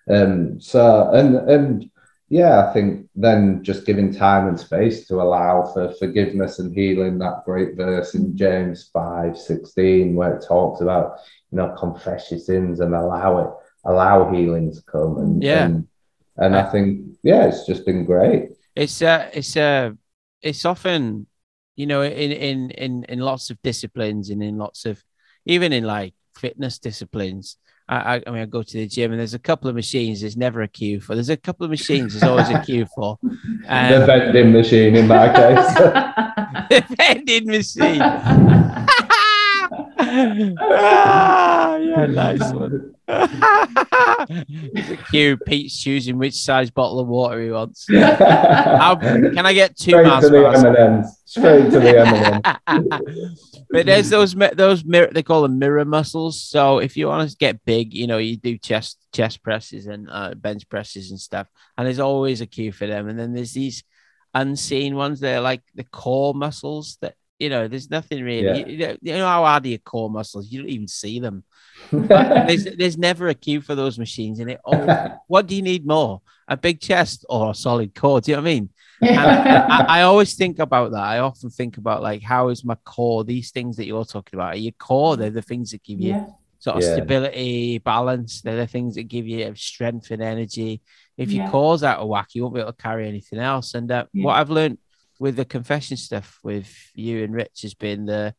Um, 0.08 0.58
so, 0.60 1.10
and, 1.12 1.36
and, 1.36 1.90
yeah, 2.30 2.66
I 2.68 2.72
think 2.72 3.08
then 3.16 3.62
just 3.64 3.86
giving 3.86 4.14
time 4.14 4.48
and 4.48 4.58
space 4.58 5.06
to 5.08 5.20
allow 5.20 5.70
for 5.74 5.92
forgiveness 5.98 6.60
and 6.60 6.72
healing, 6.74 7.18
that 7.18 7.44
great 7.44 7.76
verse 7.76 8.14
in 8.14 8.36
James 8.36 8.88
5 8.92 9.36
16, 9.36 10.14
where 10.14 10.36
it 10.36 10.44
talks 10.46 10.80
about, 10.80 11.18
you 11.50 11.58
know, 11.58 11.74
confess 11.78 12.30
your 12.30 12.40
sins 12.40 12.80
and 12.80 12.94
allow 12.94 13.38
it, 13.38 13.50
allow 13.84 14.30
healing 14.32 14.72
to 14.72 14.82
come. 14.82 15.18
And, 15.18 15.42
Yeah. 15.42 15.64
and, 15.64 15.88
and 16.36 16.56
I 16.56 16.70
think, 16.70 17.16
yeah, 17.24 17.46
it's 17.46 17.66
just 17.66 17.84
been 17.84 18.04
great. 18.04 18.50
it's 18.76 19.02
uh 19.02 19.28
it's 19.34 19.56
uh 19.56 19.90
it's 20.42 20.64
often 20.64 21.26
you 21.76 21.86
know 21.86 22.02
in 22.02 22.32
in 22.32 22.70
in 22.70 23.04
in 23.04 23.18
lots 23.18 23.50
of 23.50 23.60
disciplines 23.62 24.30
and 24.30 24.42
in 24.42 24.56
lots 24.58 24.86
of 24.86 25.02
even 25.44 25.72
in 25.72 25.84
like 25.84 26.14
fitness 26.36 26.78
disciplines 26.78 27.56
I, 27.90 27.96
I, 27.96 28.22
I 28.24 28.30
mean, 28.30 28.42
I 28.42 28.46
go 28.46 28.62
to 28.62 28.72
the 28.72 28.86
gym 28.86 29.10
and 29.10 29.18
there's 29.18 29.34
a 29.34 29.38
couple 29.38 29.68
of 29.68 29.74
machines. 29.74 30.20
There's 30.20 30.36
never 30.36 30.62
a 30.62 30.68
queue 30.68 31.00
for. 31.00 31.16
There's 31.16 31.28
a 31.28 31.36
couple 31.36 31.64
of 31.64 31.70
machines. 31.70 32.12
There's 32.12 32.22
always 32.22 32.48
a 32.48 32.60
queue 32.64 32.86
for. 32.94 33.18
the 33.22 34.04
vending 34.06 34.52
machine 34.52 34.94
in 34.94 35.08
my 35.08 35.26
case. 35.26 35.74
the 36.70 36.84
vending 36.96 37.46
machine. 37.46 38.00
ah, 40.60 41.76
yeah, 41.76 42.06
nice 42.06 42.52
one. 42.52 42.94
There's 43.06 44.90
a 44.90 44.96
queue. 45.10 45.36
Pete's 45.38 45.76
choosing 45.76 46.16
which 46.16 46.34
size 46.34 46.70
bottle 46.70 47.00
of 47.00 47.08
water 47.08 47.42
he 47.42 47.50
wants. 47.50 47.86
How, 47.92 48.94
can 48.94 49.44
I 49.44 49.52
get 49.52 49.76
two 49.76 49.90
Straight 49.90 50.06
Mars 50.06 50.24
to 50.24 50.30
the? 50.30 50.48
M&Ms. 50.48 51.18
Straight 51.24 51.70
to 51.72 51.80
the 51.80 52.06
M&Ms. 52.06 53.49
But 53.70 53.86
there's 53.86 54.10
those 54.10 54.34
those 54.34 54.84
mirror 54.84 55.10
they 55.12 55.22
call 55.22 55.42
them 55.42 55.58
mirror 55.58 55.84
muscles. 55.84 56.42
So 56.42 56.78
if 56.78 56.96
you 56.96 57.06
want 57.06 57.30
to 57.30 57.36
get 57.36 57.64
big, 57.64 57.94
you 57.94 58.06
know, 58.06 58.18
you 58.18 58.36
do 58.36 58.58
chest 58.58 58.98
chest 59.12 59.42
presses 59.42 59.86
and 59.86 60.08
uh, 60.10 60.34
bench 60.34 60.68
presses 60.68 61.10
and 61.10 61.20
stuff, 61.20 61.46
and 61.78 61.86
there's 61.86 62.00
always 62.00 62.40
a 62.40 62.46
queue 62.46 62.72
for 62.72 62.86
them. 62.86 63.08
And 63.08 63.18
then 63.18 63.32
there's 63.32 63.52
these 63.52 63.84
unseen 64.34 64.96
ones. 64.96 65.20
They're 65.20 65.40
like 65.40 65.62
the 65.74 65.84
core 65.84 66.34
muscles 66.34 66.98
that 67.00 67.14
you 67.38 67.48
know. 67.48 67.68
There's 67.68 67.90
nothing 67.90 68.24
really. 68.24 68.60
Yeah. 68.60 68.90
You, 68.90 68.98
you 69.02 69.12
know, 69.18 69.26
how 69.26 69.44
hard 69.44 69.64
are 69.64 69.68
your 69.68 69.78
core 69.78 70.10
muscles? 70.10 70.50
You 70.50 70.62
don't 70.62 70.70
even 70.70 70.88
see 70.88 71.20
them. 71.20 71.44
There's 71.92 72.64
there's 72.64 72.98
never 72.98 73.28
a 73.28 73.34
queue 73.34 73.60
for 73.60 73.74
those 73.74 73.98
machines, 73.98 74.40
and 74.40 74.50
it. 74.50 74.60
Oh, 74.64 75.16
what 75.28 75.46
do 75.46 75.54
you 75.54 75.62
need 75.62 75.86
more? 75.86 76.22
A 76.48 76.56
big 76.56 76.80
chest 76.80 77.24
or 77.28 77.52
a 77.52 77.54
solid 77.54 77.94
core? 77.94 78.20
Do 78.20 78.32
you 78.32 78.36
know 78.36 78.42
what 78.42 78.48
I 78.48 78.54
mean? 78.54 78.70
And 79.00 79.18
I, 79.18 79.84
I 80.00 80.02
always 80.02 80.34
think 80.34 80.58
about 80.58 80.92
that. 80.92 81.02
I 81.02 81.18
often 81.18 81.50
think 81.50 81.76
about 81.78 82.02
like 82.02 82.22
how 82.22 82.48
is 82.48 82.64
my 82.64 82.74
core? 82.84 83.24
These 83.24 83.50
things 83.50 83.76
that 83.76 83.86
you're 83.86 84.04
talking 84.04 84.38
about 84.38 84.54
are 84.54 84.58
your 84.58 84.72
core. 84.72 85.16
They're 85.16 85.30
the 85.30 85.42
things 85.42 85.70
that 85.70 85.82
give 85.82 86.00
you 86.00 86.14
yeah. 86.14 86.26
sort 86.58 86.76
of 86.76 86.82
Yeah. 86.82 86.92
stability, 86.94 87.78
balance. 87.78 88.42
They're 88.42 88.56
the 88.56 88.66
things 88.66 88.94
that 88.96 89.04
give 89.04 89.26
you 89.26 89.52
strength 89.56 90.10
and 90.10 90.22
energy. 90.22 90.82
If 91.16 91.32
your 91.32 91.44
Yeah. 91.44 91.50
core's 91.50 91.82
out 91.82 92.00
of 92.00 92.08
whack, 92.08 92.28
you 92.34 92.42
won't 92.42 92.54
be 92.54 92.60
able 92.60 92.72
to 92.72 92.82
carry 92.82 93.08
anything 93.08 93.38
else. 93.38 93.74
And 93.74 93.90
uh, 93.90 94.04
Yeah. 94.12 94.24
what 94.24 94.34
I've 94.36 94.50
learned 94.50 94.78
with 95.18 95.36
the 95.36 95.44
confession 95.44 95.96
stuff 95.96 96.38
with 96.42 96.74
you 96.94 97.24
and 97.24 97.34
Rich 97.34 97.62
has 97.62 97.74
been 97.74 98.06
the 98.06 98.34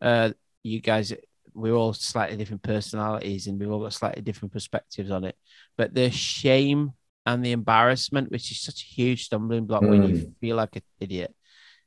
uh, 0.00 0.30
you 0.62 0.80
guys. 0.80 1.12
We're 1.54 1.72
all 1.74 1.94
slightly 1.94 2.36
different 2.36 2.62
personalities, 2.62 3.46
and 3.46 3.58
we've 3.58 3.70
all 3.70 3.80
got 3.80 3.94
slightly 3.94 4.20
different 4.20 4.52
perspectives 4.52 5.10
on 5.10 5.24
it. 5.24 5.36
But 5.78 5.94
the 5.94 6.10
shame 6.10 6.92
and 7.26 7.44
the 7.44 7.52
embarrassment, 7.52 8.30
which 8.30 8.50
is 8.52 8.60
such 8.60 8.82
a 8.82 8.86
huge 8.86 9.24
stumbling 9.24 9.66
block 9.66 9.82
when 9.82 10.02
you 10.04 10.32
feel 10.40 10.56
like 10.56 10.76
an 10.76 10.82
idiot, 11.00 11.34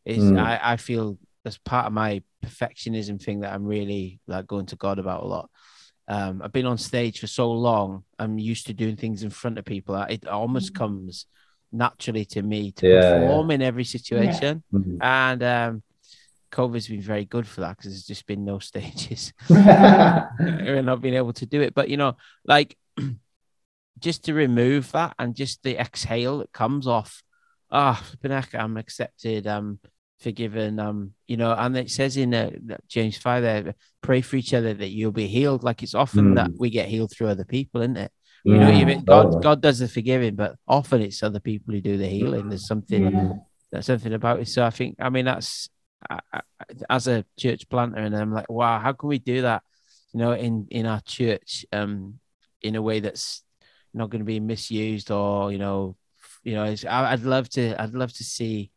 is 0.05 0.23
Mm. 0.23 0.39
I, 0.39 0.59
I 0.73 0.77
feel 0.77 1.17
as 1.45 1.57
part 1.57 1.87
of 1.87 1.93
my 1.93 2.21
perfectionism 2.45 3.21
thing 3.21 3.39
that 3.41 3.53
I'm 3.53 3.63
really 3.65 4.19
like 4.27 4.45
going 4.47 4.65
to 4.67 4.75
God 4.75 4.99
about 4.99 5.23
a 5.23 5.27
lot. 5.27 5.49
Um, 6.07 6.41
I've 6.43 6.51
been 6.51 6.65
on 6.65 6.77
stage 6.77 7.19
for 7.19 7.27
so 7.27 7.51
long. 7.51 8.03
I'm 8.17 8.37
used 8.37 8.67
to 8.67 8.73
doing 8.73 8.95
things 8.97 9.23
in 9.23 9.29
front 9.29 9.57
of 9.57 9.65
people. 9.65 9.95
It 9.95 10.27
almost 10.27 10.73
comes 10.75 11.25
naturally 11.71 12.25
to 12.25 12.41
me 12.41 12.71
to 12.73 12.87
Yeah, 12.87 12.93
yeah. 12.95 13.19
perform 13.19 13.51
in 13.51 13.61
every 13.61 13.83
situation. 13.85 14.63
Mhm. 14.73 14.97
And 15.01 15.43
um, 15.43 15.83
COVID's 16.51 16.87
been 16.87 17.01
very 17.01 17.25
good 17.25 17.47
for 17.47 17.61
that 17.61 17.77
because 17.77 17.91
there's 17.91 18.05
just 18.07 18.25
been 18.25 18.43
no 18.43 18.57
stages 18.71 19.33
yeah. 19.49 20.27
and 20.39 20.85
not 20.87 21.01
being 21.01 21.13
able 21.13 21.33
to 21.33 21.45
do 21.45 21.61
it. 21.61 21.73
But 21.75 21.89
you 21.89 21.97
know, 21.97 22.17
like 22.43 22.75
just 23.99 24.25
to 24.25 24.33
remove 24.33 24.91
that 24.91 25.15
and 25.19 25.35
just 25.35 25.63
the 25.63 25.77
exhale 25.77 26.39
that 26.39 26.51
comes 26.51 26.87
off. 26.87 27.21
Ah, 27.71 28.03
heck, 28.23 28.55
I'm 28.55 28.77
accepted. 28.77 29.45
I'm 29.47 29.79
forgiven. 30.19 30.79
Um, 30.79 31.13
you 31.27 31.37
know, 31.37 31.53
and 31.53 31.77
it 31.77 31.89
says 31.91 32.17
in 32.17 32.33
uh, 32.33 32.51
James 32.87 33.17
five 33.17 33.43
there, 33.43 33.75
pray 34.01 34.21
for 34.21 34.35
each 34.35 34.53
other 34.53 34.73
that 34.73 34.89
you'll 34.89 35.11
be 35.11 35.27
healed. 35.27 35.63
Like 35.63 35.83
it's 35.83 35.95
often 35.95 36.31
Mm. 36.31 36.35
that 36.35 36.51
we 36.57 36.69
get 36.69 36.89
healed 36.89 37.11
through 37.11 37.27
other 37.27 37.45
people, 37.45 37.81
isn't 37.81 37.97
it? 37.97 38.11
You 38.45 38.57
know, 38.57 38.71
even 38.71 39.03
God, 39.03 39.23
totally. 39.23 39.43
God 39.43 39.61
does 39.61 39.79
the 39.79 39.87
forgiving, 39.87 40.35
but 40.35 40.55
often 40.67 41.01
it's 41.01 41.21
other 41.21 41.39
people 41.39 41.73
who 41.73 41.81
do 41.81 41.97
the 41.97 42.07
healing. 42.07 42.49
There's 42.49 42.65
something 42.65 43.03
Yeah. 43.03 43.33
that's 43.71 43.87
something 43.87 44.13
about 44.13 44.39
it. 44.39 44.47
So 44.47 44.65
I 44.65 44.71
think, 44.71 44.95
I 44.99 45.09
mean, 45.09 45.25
that's 45.25 45.69
I, 46.09 46.19
I, 46.33 46.41
as 46.89 47.07
a 47.07 47.25
church 47.37 47.67
planter, 47.69 47.99
and 47.99 48.15
I'm 48.15 48.33
like, 48.33 48.49
wow, 48.49 48.79
how 48.79 48.93
can 48.93 49.09
we 49.09 49.19
do 49.19 49.41
that? 49.43 49.61
You 50.13 50.19
know, 50.19 50.31
in 50.31 50.67
in 50.71 50.85
our 50.85 51.01
church, 51.01 51.65
um, 51.71 52.19
in 52.61 52.75
a 52.75 52.81
way 52.81 52.99
that's 53.01 53.43
not 53.93 54.09
going 54.09 54.19
to 54.19 54.25
be 54.25 54.39
misused 54.39 55.11
or 55.11 55.51
you 55.51 55.57
know, 55.57 55.95
you 56.43 56.53
know, 56.55 56.65
it's, 56.65 56.85
I, 56.85 57.11
I'd 57.11 57.21
love 57.23 57.49
to, 57.49 57.81
I'd 57.81 57.93
love 57.93 58.13
to 58.13 58.23
see 58.23 58.71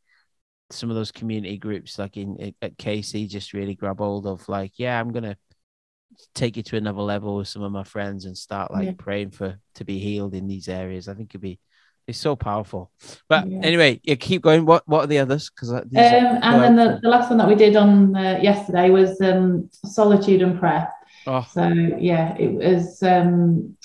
some 0.71 0.89
of 0.91 0.97
those 0.97 1.13
community 1.13 1.59
groups 1.59 1.99
like 1.99 2.17
in 2.17 2.55
at 2.63 2.79
KC 2.79 3.29
just 3.29 3.53
really 3.53 3.75
grab 3.75 3.99
hold 3.99 4.27
of 4.27 4.49
like, 4.49 4.73
yeah, 4.77 4.99
I'm 4.99 5.13
gonna 5.13 5.37
take 6.35 6.57
it 6.57 6.67
to 6.67 6.77
another 6.77 7.03
level 7.03 7.37
with 7.37 7.49
some 7.49 7.63
of 7.63 7.73
my 7.73 7.85
friends 7.85 8.25
and 8.25 8.37
start 8.37 8.71
like 8.71 8.87
Yeah. 8.87 8.93
praying 8.99 9.31
for 9.31 9.59
to 9.75 9.85
be 9.85 9.99
healed 9.99 10.35
in 10.35 10.47
these 10.47 10.69
areas. 10.69 11.09
I 11.09 11.15
think 11.15 11.31
it'd 11.31 11.41
be 11.41 11.59
it's 12.07 12.19
so 12.19 12.35
powerful. 12.35 12.91
But 13.29 13.47
Yeah. 13.47 13.61
anyway, 13.63 14.01
you 14.03 14.17
keep 14.17 14.43
going. 14.43 14.67
What 14.67 14.87
what 14.89 15.05
are 15.05 15.07
the 15.07 15.19
others? 15.19 15.51
Because 15.51 15.71
Um, 15.73 15.85
and 15.95 16.63
then 16.63 16.77
the, 16.77 17.01
the 17.03 17.09
last 17.09 17.29
one 17.29 17.39
that 17.39 17.49
we 17.49 17.55
did 17.55 17.77
on 17.77 18.17
uh, 18.17 18.39
yesterday 18.43 18.91
was 18.91 19.21
um, 19.21 19.71
solitude 19.85 20.43
and 20.43 20.59
prayer. 20.59 20.89
oh 21.27 21.47
So 21.51 21.65
yeah, 21.99 22.37
it 22.39 22.53
was 22.53 23.03
um, 23.03 23.77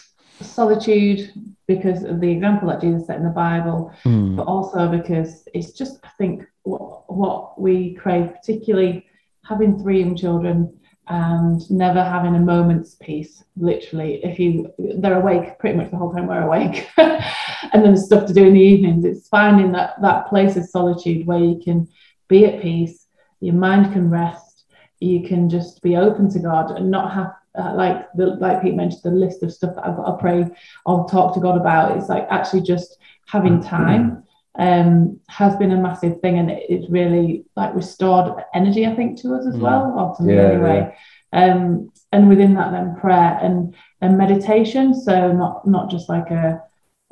solitude 0.41 1.31
because 1.67 2.03
of 2.03 2.19
the 2.19 2.31
example 2.31 2.69
that 2.69 2.81
Jesus 2.81 3.07
set 3.07 3.17
in 3.17 3.23
the 3.23 3.29
Bible, 3.29 3.93
hmm, 4.03 4.35
but 4.35 4.43
also 4.43 4.87
because 4.87 5.47
it's 5.53 5.71
just 5.71 5.99
I 6.03 6.09
think 6.17 6.45
what 6.63 7.11
what 7.11 7.59
we 7.59 7.93
crave, 7.95 8.33
particularly 8.33 9.05
having 9.45 9.79
three 9.79 9.99
young 9.99 10.15
children 10.15 10.77
and 11.09 11.69
never 11.71 12.03
having 12.03 12.35
a 12.35 12.39
moment's 12.39 12.95
peace. 12.95 13.43
Literally, 13.55 14.23
if 14.23 14.39
you 14.39 14.71
they're 14.77 15.19
awake 15.19 15.57
pretty 15.59 15.77
much 15.77 15.91
the 15.91 15.97
whole 15.97 16.13
time 16.13 16.27
we're 16.27 16.41
awake, 16.41 16.89
and 16.97 17.83
then 17.83 17.95
stuff 17.97 18.25
to 18.27 18.33
do 18.33 18.45
in 18.45 18.53
the 18.53 18.59
evenings. 18.59 19.05
It's 19.05 19.27
finding 19.27 19.71
that 19.73 20.01
that 20.01 20.27
place 20.27 20.57
of 20.57 20.65
solitude 20.65 21.25
where 21.25 21.39
you 21.39 21.59
can 21.63 21.87
be 22.27 22.45
at 22.45 22.61
peace, 22.61 23.07
your 23.39 23.55
mind 23.55 23.93
can 23.93 24.09
rest, 24.09 24.65
you 24.99 25.27
can 25.27 25.49
just 25.49 25.81
be 25.81 25.95
open 25.95 26.29
to 26.31 26.39
God 26.39 26.71
and 26.71 26.91
not 26.91 27.13
have. 27.13 27.33
Uh, 27.57 27.73
like 27.75 28.05
the 28.15 28.27
like 28.27 28.61
Pete 28.61 28.75
mentioned, 28.75 29.01
the 29.03 29.11
list 29.11 29.41
of 29.43 29.51
stuff 29.51 29.75
that 29.75 29.85
I've 29.85 29.95
got 29.95 30.11
to 30.11 30.17
pray 30.17 30.45
or 30.85 31.07
talk 31.09 31.33
to 31.33 31.39
God 31.39 31.59
about. 31.59 31.97
It's 31.97 32.09
like 32.09 32.27
actually 32.29 32.61
just 32.61 32.97
having 33.27 33.61
time 33.61 34.23
um, 34.57 35.19
has 35.27 35.55
been 35.55 35.71
a 35.71 35.77
massive 35.77 36.19
thing, 36.21 36.37
and 36.39 36.49
it, 36.51 36.63
it's 36.69 36.89
really 36.89 37.45
like 37.55 37.75
restored 37.75 38.43
energy, 38.53 38.85
I 38.85 38.95
think, 38.95 39.19
to 39.21 39.35
us 39.35 39.45
as 39.45 39.55
Mm. 39.55 39.61
well, 39.61 39.93
or 39.99 40.15
to 40.15 40.23
me 40.23 40.35
Yeah, 40.35 40.41
anyway. 40.41 40.95
Um, 41.33 41.91
and 42.11 42.29
within 42.29 42.53
that, 42.55 42.71
then 42.71 42.95
prayer 42.95 43.37
and 43.41 43.75
and 44.01 44.17
meditation. 44.17 44.93
So 44.93 45.31
not 45.31 45.67
not 45.67 45.89
just 45.89 46.09
like 46.09 46.31
a, 46.31 46.61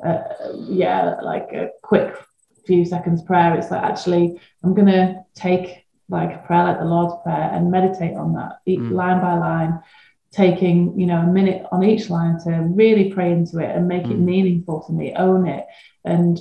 a 0.02 0.22
yeah, 0.68 1.16
like 1.22 1.52
a 1.52 1.70
quick 1.82 2.16
few 2.66 2.84
seconds 2.84 3.22
prayer. 3.22 3.54
It's 3.54 3.70
like 3.70 3.82
actually 3.82 4.40
I'm 4.64 4.74
gonna 4.74 5.24
take 5.34 5.86
like 6.08 6.34
a 6.34 6.38
prayer 6.46 6.64
like 6.64 6.78
the 6.78 6.84
Lord's 6.84 7.14
Prayer 7.22 7.50
and 7.52 7.70
meditate 7.70 8.16
on 8.16 8.32
that 8.34 8.58
mm. 8.66 8.90
line 8.92 9.20
by 9.20 9.34
line, 9.38 9.80
taking 10.36 10.98
you 11.00 11.06
know 11.06 11.18
a 11.18 11.26
minute 11.26 11.64
on 11.72 11.82
each 11.82 12.10
line 12.10 12.38
to 12.44 12.50
really 12.50 13.10
pray 13.12 13.32
into 13.32 13.58
it 13.58 13.74
and 13.74 13.88
make 13.88 14.04
mm. 14.04 14.12
it 14.12 14.18
meaningful 14.18 14.82
to 14.84 14.92
me, 14.92 15.14
own 15.14 15.48
it, 15.48 15.66
and 16.04 16.38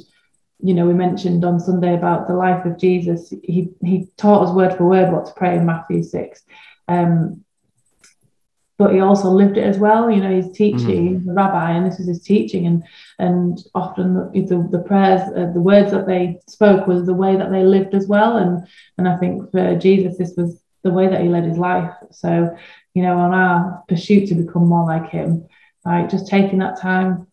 you 0.60 0.74
know 0.74 0.86
we 0.86 0.93
mentioned 0.93 1.46
on 1.46 1.60
Sunday 1.60 1.96
about 1.96 2.28
the 2.28 2.34
life 2.34 2.66
of 2.66 2.78
Jesus. 2.78 3.34
He 3.43 3.70
he 3.82 4.10
taught 4.18 4.48
us 4.48 4.54
word 4.54 4.76
for 4.76 4.86
word 4.86 5.12
what 5.12 5.26
to 5.28 5.34
pray 5.34 5.56
in 5.56 5.66
Matthew 5.66 6.04
six. 6.04 6.43
Um, 6.88 7.46
but 8.78 8.93
he 8.93 9.00
also 9.00 9.30
lived 9.30 9.58
it 9.58 9.64
as 9.64 9.78
well. 9.78 10.12
You 10.12 10.22
know, 10.22 10.36
he's 10.36 10.52
teaching, 10.52 11.22
mm. 11.22 11.30
a 11.30 11.34
rabbi, 11.34 11.72
and 11.72 11.86
this 11.86 11.98
is 11.98 12.08
his 12.08 12.22
teaching. 12.22 12.68
And 12.68 12.84
and 13.18 13.58
often 13.74 14.14
the, 14.14 14.41
the, 14.41 14.68
the 14.78 14.84
prayers, 14.84 15.22
uh, 15.22 15.52
the 15.54 15.62
words 15.62 15.91
that 15.91 16.08
they 16.08 16.41
spoke 16.50 16.86
was 16.86 17.06
the 17.06 17.14
way 17.14 17.38
that 17.38 17.52
they 17.52 17.64
lived 17.64 17.96
as 17.96 18.08
well. 18.08 18.36
And 18.36 18.68
and 18.98 19.08
I 19.08 19.16
think 19.16 19.52
for 19.52 19.78
Jesus, 19.78 20.18
this 20.18 20.34
was 20.36 20.62
the 20.86 20.91
way 20.91 21.07
that 21.09 21.21
he 21.21 21.27
led 21.27 21.43
his 21.43 21.57
life. 21.57 21.91
So, 22.11 22.55
you 22.93 23.01
know, 23.01 23.17
on 23.17 23.33
our 23.33 23.83
pursuit 23.89 24.29
to 24.29 24.36
become 24.36 24.67
more 24.67 24.86
like 24.86 25.09
him, 25.09 25.47
like 25.83 26.09
just 26.09 26.27
taking 26.27 26.59
that 26.59 26.79
time 26.79 27.27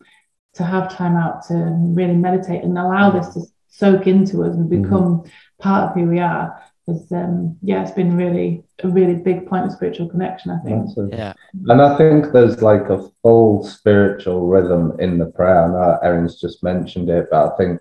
to 0.55 0.63
have 0.63 0.91
time 0.91 1.15
out 1.15 1.45
to 1.47 1.53
really 1.53 2.15
meditate 2.15 2.63
and 2.63 2.77
allow 2.77 3.11
this 3.11 3.33
to 3.35 3.41
soak 3.69 4.07
into 4.07 4.43
us 4.43 4.55
and 4.55 4.69
mm-hmm. 4.69 4.81
become 4.81 5.21
mm. 5.21 5.31
part 5.59 5.89
of 5.89 5.95
who 5.95 6.09
we 6.09 6.19
are 6.19 6.59
is 6.87 7.11
um 7.13 7.57
yeah 7.61 7.81
it's 7.81 7.91
been 7.91 8.17
really 8.17 8.61
a 8.83 8.89
really 8.89 9.15
big 9.15 9.47
point 9.47 9.65
of 9.65 9.71
spiritual 9.71 10.09
connection 10.09 10.51
i 10.51 10.59
think 10.65 10.89
yeah 11.13 11.31
and 11.69 11.81
i 11.81 11.97
think 11.97 12.33
there's 12.33 12.61
like 12.61 12.89
a 12.89 13.07
full 13.21 13.63
spiritual 13.63 14.47
rhythm 14.47 14.91
in 14.99 15.17
the 15.17 15.27
prayer 15.27 15.63
i 15.63 15.67
know 15.69 15.97
erin's 16.03 16.41
just 16.41 16.61
mentioned 16.61 17.09
it 17.09 17.27
but 17.31 17.53
i 17.53 17.55
think 17.55 17.79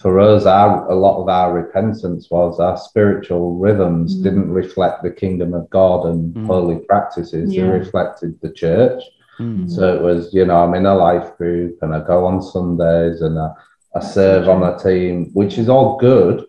for 0.00 0.20
us 0.20 0.46
our 0.46 0.90
a 0.90 0.94
lot 0.94 1.20
of 1.20 1.28
our 1.28 1.52
repentance 1.52 2.30
was 2.30 2.60
our 2.60 2.76
spiritual 2.76 3.56
rhythms 3.56 4.16
mm. 4.16 4.22
didn't 4.22 4.50
reflect 4.50 5.02
the 5.02 5.10
kingdom 5.10 5.54
of 5.54 5.68
god 5.70 6.06
and 6.06 6.34
mm. 6.34 6.46
holy 6.46 6.78
practices 6.86 7.52
yeah. 7.52 7.62
they 7.64 7.68
reflected 7.68 8.38
the 8.40 8.52
church 8.52 9.02
mm. 9.38 9.68
so 9.70 9.94
it 9.94 10.02
was 10.02 10.32
you 10.32 10.44
know 10.44 10.62
i'm 10.62 10.74
in 10.74 10.86
a 10.86 10.94
life 10.94 11.36
group 11.36 11.78
and 11.82 11.94
i 11.94 12.00
go 12.00 12.24
on 12.24 12.42
sundays 12.42 13.20
and 13.22 13.38
i, 13.38 13.50
I 13.94 14.00
serve 14.00 14.48
on 14.48 14.62
a 14.62 14.78
team 14.78 15.30
which 15.32 15.58
is 15.58 15.68
all 15.68 15.96
good 15.98 16.44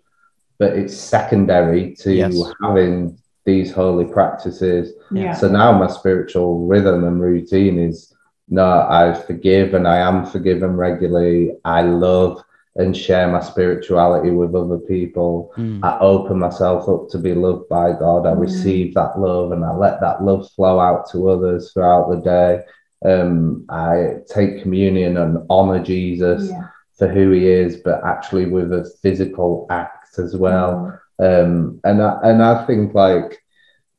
but 0.59 0.73
it's 0.73 0.95
secondary 0.95 1.95
to 1.95 2.13
yes. 2.13 2.37
having 2.61 3.17
these 3.45 3.71
holy 3.71 4.05
practices. 4.05 4.93
Yeah. 5.09 5.33
So 5.33 5.47
now 5.47 5.71
my 5.77 5.87
spiritual 5.87 6.67
rhythm 6.67 7.05
and 7.05 7.19
routine 7.19 7.79
is 7.79 8.13
no, 8.49 8.85
I 8.89 9.13
forgive 9.13 9.73
and 9.73 9.87
I 9.87 9.97
am 9.97 10.25
forgiven 10.25 10.75
regularly. 10.75 11.55
I 11.63 11.81
love 11.81 12.43
and 12.75 12.95
share 12.95 13.27
my 13.27 13.41
spirituality 13.41 14.29
with 14.29 14.55
other 14.55 14.77
people. 14.77 15.51
Mm. 15.57 15.83
I 15.83 15.99
open 15.99 16.39
myself 16.39 16.87
up 16.87 17.09
to 17.09 17.17
be 17.17 17.33
loved 17.33 17.67
by 17.67 17.91
God. 17.93 18.25
I 18.25 18.31
mm. 18.31 18.39
receive 18.39 18.93
that 18.93 19.19
love 19.19 19.51
and 19.51 19.65
I 19.65 19.71
let 19.71 19.99
that 20.01 20.23
love 20.23 20.49
flow 20.51 20.79
out 20.79 21.09
to 21.11 21.29
others 21.29 21.71
throughout 21.71 22.09
the 22.09 22.21
day. 22.21 22.61
Um, 23.05 23.65
I 23.69 24.17
take 24.31 24.61
communion 24.61 25.17
and 25.17 25.45
honor 25.49 25.83
Jesus 25.83 26.49
yeah. 26.49 26.67
for 26.97 27.07
who 27.07 27.31
he 27.31 27.47
is, 27.47 27.77
but 27.77 28.03
actually 28.03 28.45
with 28.45 28.71
a 28.71 28.89
physical 29.01 29.65
act 29.69 30.19
as 30.19 30.35
well. 30.35 30.99
Mm. 31.19 31.43
Um, 31.43 31.81
and 31.83 32.01
I, 32.01 32.19
and 32.23 32.41
I 32.41 32.65
think 32.65 32.93
like, 32.93 33.43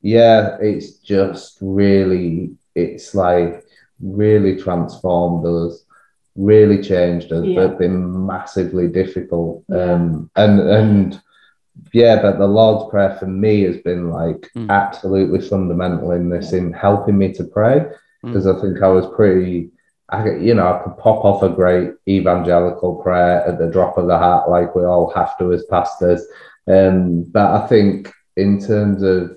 yeah, 0.01 0.57
it's 0.61 0.99
just 0.99 1.59
really, 1.61 2.53
it's 2.75 3.15
like 3.15 3.65
really 4.01 4.57
transformed 4.57 5.45
us, 5.47 5.85
really 6.41 6.83
changed 6.83 7.33
us, 7.33 7.45
yeah. 7.45 7.67
but 7.67 7.79
been 7.79 8.27
massively 8.27 8.89
difficult. 8.89 9.65
Yeah. 9.69 9.93
Um, 9.93 10.31
and 10.37 10.61
and 10.61 11.23
yeah, 11.93 12.21
but 12.21 12.39
the 12.39 12.47
Lord's 12.47 12.91
Prayer 12.91 13.17
for 13.19 13.27
me 13.27 13.63
has 13.63 13.77
been 13.79 14.11
like 14.11 14.49
mm. 14.57 14.69
absolutely 14.71 15.41
fundamental 15.41 16.13
in 16.13 16.31
this, 16.31 16.53
in 16.53 16.73
helping 16.73 17.19
me 17.19 17.33
to 17.35 17.45
pray, 17.45 17.87
because 18.23 18.47
mm. 18.47 18.57
I 18.57 18.61
think 18.61 18.83
I 18.83 18.89
was 18.89 19.07
pretty 19.15 19.71
I, 20.11 20.37
you 20.37 20.55
know, 20.55 20.67
I 20.67 20.83
could 20.83 20.99
pop 20.99 21.25
off 21.25 21.43
a 21.43 21.49
great 21.49 21.93
evangelical 22.09 22.97
prayer 22.97 23.47
at 23.47 23.59
the 23.59 23.71
drop 23.71 23.97
of 23.97 24.09
the 24.09 24.19
hat, 24.19 24.51
like 24.51 24.75
we 24.75 24.85
all 24.85 25.13
have 25.15 25.39
to 25.39 25.53
as 25.53 25.65
pastors. 25.65 26.25
Um, 26.67 27.23
but 27.23 27.63
I 27.63 27.67
think 27.69 28.13
in 28.37 28.61
terms 28.61 29.03
of 29.03 29.37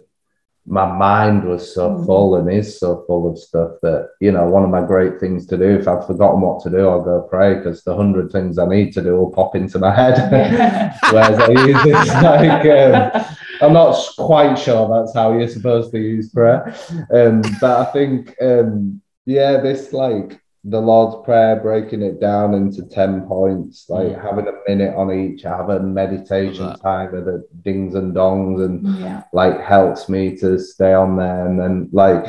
my 0.66 0.86
mind 0.86 1.44
was 1.44 1.74
so 1.74 1.90
mm. 1.90 2.06
full 2.06 2.36
and 2.36 2.50
is 2.50 2.80
so 2.80 3.04
full 3.06 3.30
of 3.30 3.38
stuff 3.38 3.72
that 3.82 4.12
you 4.22 4.32
know 4.32 4.48
one 4.48 4.64
of 4.64 4.70
my 4.70 4.82
great 4.82 5.20
things 5.20 5.46
to 5.48 5.58
do 5.58 5.78
if 5.78 5.88
I've 5.88 6.08
forgotten 6.08 6.40
what 6.40 6.64
to 6.64 6.70
do 6.70 6.88
I'll 6.88 7.04
go 7.04 7.22
pray 7.22 7.56
because 7.56 7.84
the 7.84 7.96
hundred 7.96 8.32
things 8.32 8.58
I 8.58 8.66
need 8.66 8.94
to 8.94 9.02
do 9.02 9.18
will 9.18 9.32
pop 9.32 9.56
into 9.56 9.80
my 9.80 9.94
head. 9.94 10.14
Whereas 11.12 11.40
I 11.40 11.50
use 11.52 11.84
this 11.84 12.08
like 12.24 12.66
um, 12.66 13.26
I'm 13.62 13.74
not 13.74 13.98
quite 14.18 14.56
sure 14.56 14.90
that's 14.90 15.14
how 15.14 15.38
you're 15.38 15.48
supposed 15.48 15.92
to 15.92 16.00
use 16.00 16.30
prayer. 16.30 16.74
Um, 17.14 17.42
but 17.60 17.88
I 17.88 17.92
think 17.92 18.36
um, 18.42 19.02
yeah 19.26 19.58
this 19.58 19.92
like 19.92 20.40
the 20.66 20.80
Lord's 20.80 21.26
Prayer, 21.26 21.58
breaking 21.58 22.02
it 22.02 22.22
down 22.22 22.54
into 22.54 22.84
10 22.84 23.28
points, 23.28 23.90
like 23.90 24.12
yeah. 24.12 24.22
having 24.22 24.48
a 24.48 24.54
minute 24.68 24.96
on 24.96 25.12
each, 25.12 25.46
I 25.46 25.58
have 25.58 25.70
a 25.70 25.80
meditation 25.82 26.74
time 26.80 27.14
of 27.14 27.26
the 27.26 27.46
dings 27.64 27.96
and 27.96 28.16
dongs, 28.16 28.64
and 28.64 29.00
yeah. 29.00 29.24
like 29.34 29.60
helps 29.60 30.08
me 30.08 30.38
to 30.38 30.58
stay 30.58 30.94
on 30.94 31.18
there 31.18 31.46
and 31.46 31.60
then 31.60 31.90
like 31.92 32.26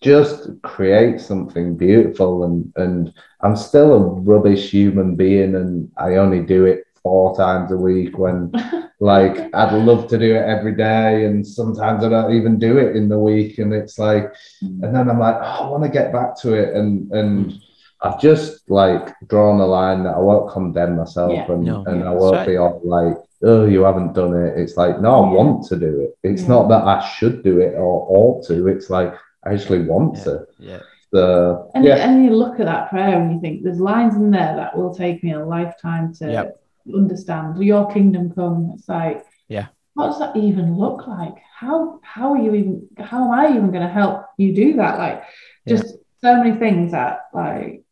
just 0.00 0.48
create 0.62 1.20
something 1.20 1.76
beautiful. 1.76 2.44
And, 2.44 2.72
and 2.76 3.12
I'm 3.40 3.56
still 3.56 3.94
a 3.94 3.98
rubbish 3.98 4.70
human 4.70 5.16
being, 5.16 5.56
and 5.56 5.90
I 5.96 6.16
only 6.16 6.40
do 6.40 6.66
it 6.66 6.84
four 7.02 7.36
times 7.36 7.72
a 7.72 7.76
week 7.76 8.16
when 8.16 8.52
like 9.00 9.52
I'd 9.52 9.72
love 9.72 10.06
to 10.10 10.18
do 10.18 10.36
it 10.36 10.44
every 10.44 10.76
day 10.76 11.24
and 11.24 11.44
sometimes 11.44 12.04
I 12.04 12.08
don't 12.08 12.32
even 12.32 12.60
do 12.60 12.78
it 12.78 12.94
in 12.94 13.08
the 13.08 13.18
week 13.18 13.58
and 13.58 13.72
it's 13.72 13.98
like 13.98 14.32
mm. 14.62 14.84
and 14.84 14.94
then 14.94 15.10
I'm 15.10 15.18
like 15.18 15.34
oh, 15.34 15.66
I 15.66 15.68
want 15.68 15.82
to 15.82 15.88
get 15.88 16.12
back 16.12 16.36
to 16.42 16.54
it 16.54 16.76
and 16.76 17.10
and 17.10 17.46
mm 17.46 17.62
I've 18.02 18.20
just 18.20 18.68
like 18.68 19.14
drawn 19.28 19.60
a 19.60 19.66
line 19.66 20.02
that 20.04 20.16
I 20.16 20.18
won't 20.18 20.52
condemn 20.52 20.96
myself 20.96 21.32
yeah, 21.32 21.50
and, 21.50 21.64
no, 21.64 21.84
and 21.86 22.00
yeah, 22.00 22.10
I 22.10 22.14
won't 22.14 22.36
right. 22.36 22.46
be 22.46 22.56
all 22.56 22.80
like, 22.84 23.16
oh, 23.42 23.66
you 23.66 23.82
haven't 23.82 24.12
done 24.12 24.34
it. 24.34 24.58
It's 24.58 24.76
like, 24.76 25.00
no, 25.00 25.24
I 25.24 25.28
yeah. 25.28 25.36
want 25.36 25.66
to 25.68 25.76
do 25.76 26.00
it. 26.00 26.18
It's 26.28 26.42
not 26.42 26.68
that 26.68 26.82
I 26.84 27.08
should 27.14 27.44
do 27.44 27.60
it 27.60 27.74
or 27.74 28.06
ought 28.08 28.46
to. 28.48 28.66
It's 28.66 28.90
like 28.90 29.14
I 29.44 29.54
actually 29.54 29.82
want 29.82 30.16
to. 30.24 30.46
Yeah. 30.58 30.80
So, 31.14 31.70
and, 31.74 31.84
yeah. 31.84 31.96
and 31.96 32.24
you 32.24 32.30
look 32.30 32.58
at 32.58 32.66
that 32.66 32.90
prayer 32.90 33.20
and 33.20 33.32
you 33.32 33.40
think 33.40 33.62
there's 33.62 33.78
lines 33.78 34.16
in 34.16 34.30
there 34.30 34.56
that 34.56 34.76
will 34.76 34.94
take 34.94 35.22
me 35.22 35.32
a 35.32 35.44
lifetime 35.44 36.14
to 36.14 36.32
yep. 36.32 36.62
understand. 36.92 37.62
Your 37.62 37.92
kingdom 37.92 38.32
come. 38.34 38.72
It's 38.74 38.88
like, 38.88 39.24
yeah. 39.48 39.66
What 39.94 40.06
does 40.06 40.18
that 40.20 40.36
even 40.36 40.78
look 40.78 41.06
like? 41.06 41.34
How 41.54 42.00
how 42.02 42.32
are 42.32 42.38
you 42.38 42.54
even 42.54 42.88
how 42.98 43.24
am 43.24 43.30
I 43.30 43.50
even 43.50 43.70
going 43.70 43.86
to 43.86 43.92
help 43.92 44.24
you 44.38 44.54
do 44.54 44.76
that? 44.76 44.98
Like 44.98 45.22
just 45.68 45.96
so 46.22 46.42
many 46.42 46.58
things 46.58 46.92
that 46.92 47.26
like 47.34 47.84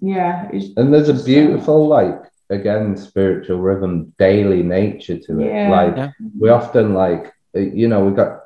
yeah. 0.00 0.50
And 0.76 0.92
there's 0.92 1.08
a 1.08 1.14
uh, 1.14 1.24
beautiful, 1.24 1.86
like, 1.86 2.22
again, 2.50 2.96
spiritual 2.96 3.58
rhythm, 3.58 4.12
daily 4.18 4.62
nature 4.62 5.18
to 5.18 5.40
it. 5.40 5.46
Yeah. 5.46 5.70
Like, 5.70 5.96
yeah. 5.96 6.10
we 6.38 6.48
often, 6.50 6.94
like, 6.94 7.32
uh, 7.56 7.60
you 7.60 7.88
know, 7.88 8.04
we 8.04 8.14
got 8.14 8.40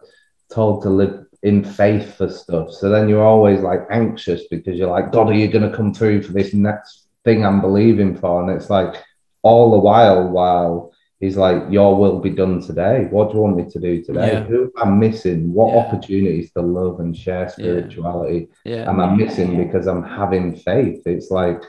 told 0.53 0.83
to 0.83 0.91
live 0.91 1.27
in 1.43 1.65
faith 1.65 2.15
for 2.17 2.29
stuff. 2.29 2.71
So 2.71 2.89
then 2.89 3.09
you're 3.09 3.25
always 3.25 3.61
like 3.61 3.81
anxious 3.91 4.45
because 4.49 4.77
you're 4.77 4.91
like, 4.91 5.11
God, 5.11 5.29
are 5.29 5.35
you 5.35 5.49
going 5.49 5.69
to 5.69 5.77
come 5.77 5.93
through 5.93 6.23
for 6.23 6.33
this 6.33 6.55
next 6.55 7.09
thing 7.25 7.45
I'm 7.45 7.61
believing 7.61 8.17
for? 8.17 8.43
And 8.43 8.51
it's 8.51 8.71
like 8.71 8.95
all 9.43 9.73
the 9.73 9.79
while, 9.79 10.29
while 10.29 10.92
He's 11.23 11.37
like, 11.37 11.63
Your 11.71 11.97
will 11.97 12.19
be 12.19 12.31
done 12.31 12.61
today. 12.61 13.07
What 13.09 13.31
do 13.31 13.37
you 13.37 13.43
want 13.43 13.57
me 13.57 13.71
to 13.71 13.79
do 13.79 14.03
today? 14.03 14.33
Yeah. 14.33 14.43
Who 14.43 14.73
am 14.77 14.89
I 14.89 14.91
missing? 14.91 15.53
What 15.53 15.73
yeah. 15.73 15.79
opportunities 15.79 16.53
to 16.55 16.63
love 16.63 16.99
and 16.99 17.17
share 17.17 17.49
spirituality 17.49 18.49
yeah. 18.65 18.91
am 18.91 18.99
I 18.99 19.15
missing 19.15 19.65
because 19.65 19.87
I'm 19.87 20.03
having 20.03 20.57
faith? 20.57 21.03
It's 21.07 21.31
like, 21.31 21.63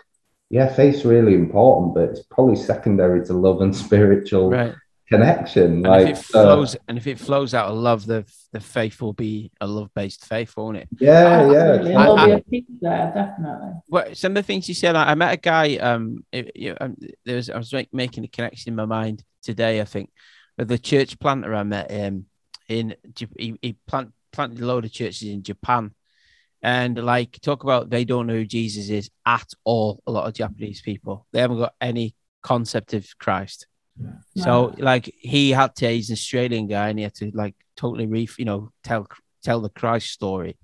yeah, 0.49 0.74
faith's 0.74 1.06
really 1.06 1.36
important, 1.36 1.93
but 1.93 2.10
it's 2.10 2.24
probably 2.24 2.56
secondary 2.56 3.24
to 3.28 3.34
love 3.34 3.62
and 3.62 3.76
spiritual 3.86 4.49
right. 4.49 4.74
Connection. 5.08 5.64
And 5.64 5.84
like, 5.84 6.08
if 6.08 6.20
it 6.20 6.24
flows, 6.24 6.76
uh, 6.76 6.80
and 6.88 6.97
if 6.97 7.08
it 7.08 7.20
flows 7.20 7.54
out 7.54 7.70
of 7.70 7.78
love, 7.78 8.06
the 8.06 8.26
the 8.51 8.60
faith 8.60 9.01
will 9.01 9.14
be 9.14 9.51
a 9.62 9.68
love 9.68 9.89
based 9.93 10.26
faith, 10.26 10.56
won't 10.56 10.78
it? 10.78 10.88
Yeah, 10.99 11.41
oh, 11.41 11.51
yeah. 11.51 11.78
There'll 11.78 12.26
be 12.26 12.32
a 12.32 12.39
peace 12.39 12.66
there, 12.82 13.12
definitely. 13.14 13.72
Well, 13.88 14.14
some 14.14 14.32
of 14.32 14.36
the 14.36 14.43
things 14.43 14.68
you 14.68 14.76
said, 14.76 14.95
I, 14.95 15.12
I 15.12 15.16
met 15.16 15.34
a 15.34 15.38
guy. 15.38 15.78
Um, 15.78 16.26
it, 16.32 16.51
it, 16.56 16.82
um, 16.82 16.97
there 17.26 17.36
was 17.36 17.49
I 17.49 17.58
was 17.58 17.74
like, 17.74 17.89
making 17.93 18.24
a 18.24 18.28
connection 18.28 18.72
in 18.72 18.76
my 18.76 18.86
mind 18.86 19.24
today, 19.41 19.82
I 19.82 19.86
think, 19.86 20.12
with 20.58 20.68
the 20.68 20.78
church 20.78 21.20
planter 21.20 21.54
I 21.54 21.64
met 21.64 21.91
um, 21.91 22.26
in 22.68 22.95
he, 23.38 23.58
he 23.62 23.76
plant, 23.88 24.14
planted 24.32 24.60
a 24.60 24.66
load 24.66 24.86
of 24.86 24.91
churches 24.91 25.24
in 25.24 25.43
Japan. 25.43 25.91
And 26.66 26.97
like 27.04 27.41
talk 27.41 27.64
about 27.64 27.89
they 27.89 28.06
don't 28.06 28.26
know 28.26 28.36
who 28.36 28.45
Jesus 28.45 28.89
is 28.89 29.10
at 29.26 29.49
all. 29.66 30.01
A 30.08 30.12
lot 30.12 30.28
of 30.28 30.34
Japanese 30.34 30.82
people. 30.82 31.28
They 31.34 31.41
haven't 31.41 31.58
got 31.58 31.74
any 31.82 32.16
concept 32.41 32.93
of 32.93 33.06
Christ. 33.20 33.68
So 34.35 34.73
like 34.77 35.13
he 35.19 35.51
had 35.51 35.75
to, 35.77 35.89
he's 35.89 36.09
an 36.09 36.13
Australian 36.13 36.67
guy 36.67 36.89
and 36.89 36.97
he 36.99 37.03
had 37.03 37.13
to 37.15 37.31
like 37.33 37.55
totally 37.77 38.07
re 38.07 38.27
you 38.37 38.45
know, 38.45 38.71
tell 38.83 39.07
tell 39.43 39.61
the 39.61 39.69
Christ 39.69 40.11
story. 40.11 40.57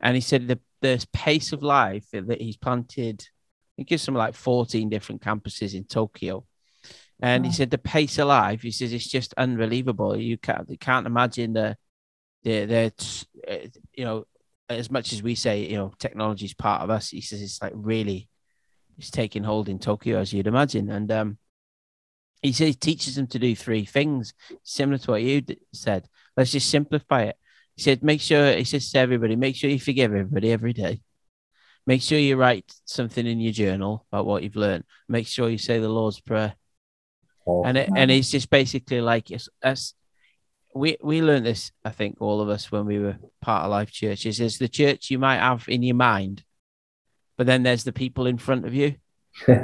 and 0.00 0.14
he 0.14 0.20
said 0.20 0.48
the 0.48 0.58
the 0.80 1.06
pace 1.12 1.52
of 1.52 1.62
life 1.62 2.06
that 2.12 2.40
he's 2.40 2.56
planted. 2.56 3.26
He 3.76 3.84
gives 3.84 4.02
some 4.02 4.14
like 4.14 4.34
14 4.34 4.88
different 4.88 5.22
campuses 5.22 5.74
in 5.74 5.84
Tokyo. 5.84 6.44
And 7.20 7.46
he 7.46 7.52
said 7.52 7.70
the 7.70 7.78
pace 7.78 8.18
of 8.18 8.28
life, 8.28 8.62
he 8.62 8.70
says 8.70 8.92
it's 8.92 9.08
just 9.08 9.34
unbelievable. 9.36 10.16
You 10.16 10.36
can't 10.36 10.68
you 10.68 10.78
can't 10.78 11.06
imagine 11.06 11.52
the 11.54 11.76
the 12.42 12.66
the 12.66 13.72
you 13.94 14.04
know, 14.04 14.26
as 14.68 14.90
much 14.90 15.12
as 15.12 15.22
we 15.22 15.34
say, 15.34 15.60
you 15.70 15.76
know, 15.76 15.92
technology 15.98 16.46
is 16.46 16.54
part 16.54 16.82
of 16.82 16.90
us, 16.90 17.10
he 17.10 17.20
says 17.20 17.40
it's 17.40 17.62
like 17.62 17.72
really 17.74 18.28
it's 18.98 19.10
taking 19.10 19.44
hold 19.44 19.68
in 19.68 19.78
Tokyo 19.78 20.18
as 20.18 20.32
you'd 20.32 20.46
imagine. 20.46 20.90
And 20.90 21.10
um 21.10 21.38
he 22.44 22.52
says 22.52 22.68
he 22.68 22.74
teaches 22.74 23.14
them 23.14 23.26
to 23.28 23.38
do 23.38 23.56
three 23.56 23.86
things, 23.86 24.34
similar 24.62 24.98
to 24.98 25.10
what 25.12 25.22
you 25.22 25.42
said. 25.72 26.06
Let's 26.36 26.52
just 26.52 26.68
simplify 26.68 27.22
it. 27.22 27.38
He 27.74 27.80
said, 27.80 28.04
make 28.04 28.20
sure, 28.20 28.52
he 28.52 28.64
says 28.64 28.92
to 28.92 28.98
everybody, 28.98 29.34
make 29.34 29.56
sure 29.56 29.70
you 29.70 29.80
forgive 29.80 30.12
everybody 30.12 30.52
every 30.52 30.74
day. 30.74 31.00
Make 31.86 32.02
sure 32.02 32.18
you 32.18 32.36
write 32.36 32.70
something 32.84 33.26
in 33.26 33.40
your 33.40 33.54
journal 33.54 34.04
about 34.12 34.26
what 34.26 34.42
you've 34.42 34.56
learned. 34.56 34.84
Make 35.08 35.26
sure 35.26 35.48
you 35.48 35.56
say 35.56 35.78
the 35.78 35.88
Lord's 35.88 36.20
Prayer. 36.20 36.54
Oh. 37.46 37.64
And 37.64 37.78
it, 37.78 37.88
and 37.96 38.10
it's 38.10 38.30
just 38.30 38.50
basically 38.50 39.00
like 39.00 39.30
it's, 39.30 39.48
us. 39.62 39.94
We 40.74 40.98
we 41.02 41.22
learned 41.22 41.46
this, 41.46 41.72
I 41.82 41.90
think, 41.90 42.16
all 42.20 42.42
of 42.42 42.50
us 42.50 42.70
when 42.70 42.84
we 42.84 42.98
were 42.98 43.16
part 43.40 43.64
of 43.64 43.70
Life 43.70 43.90
Churches. 43.90 44.40
Is 44.40 44.58
the 44.58 44.68
church 44.68 45.10
you 45.10 45.18
might 45.18 45.38
have 45.38 45.64
in 45.68 45.82
your 45.82 45.94
mind, 45.94 46.42
but 47.38 47.46
then 47.46 47.62
there's 47.62 47.84
the 47.84 47.92
people 47.92 48.26
in 48.26 48.38
front 48.38 48.66
of 48.66 48.74
you, 48.74 48.96
yeah, 49.48 49.60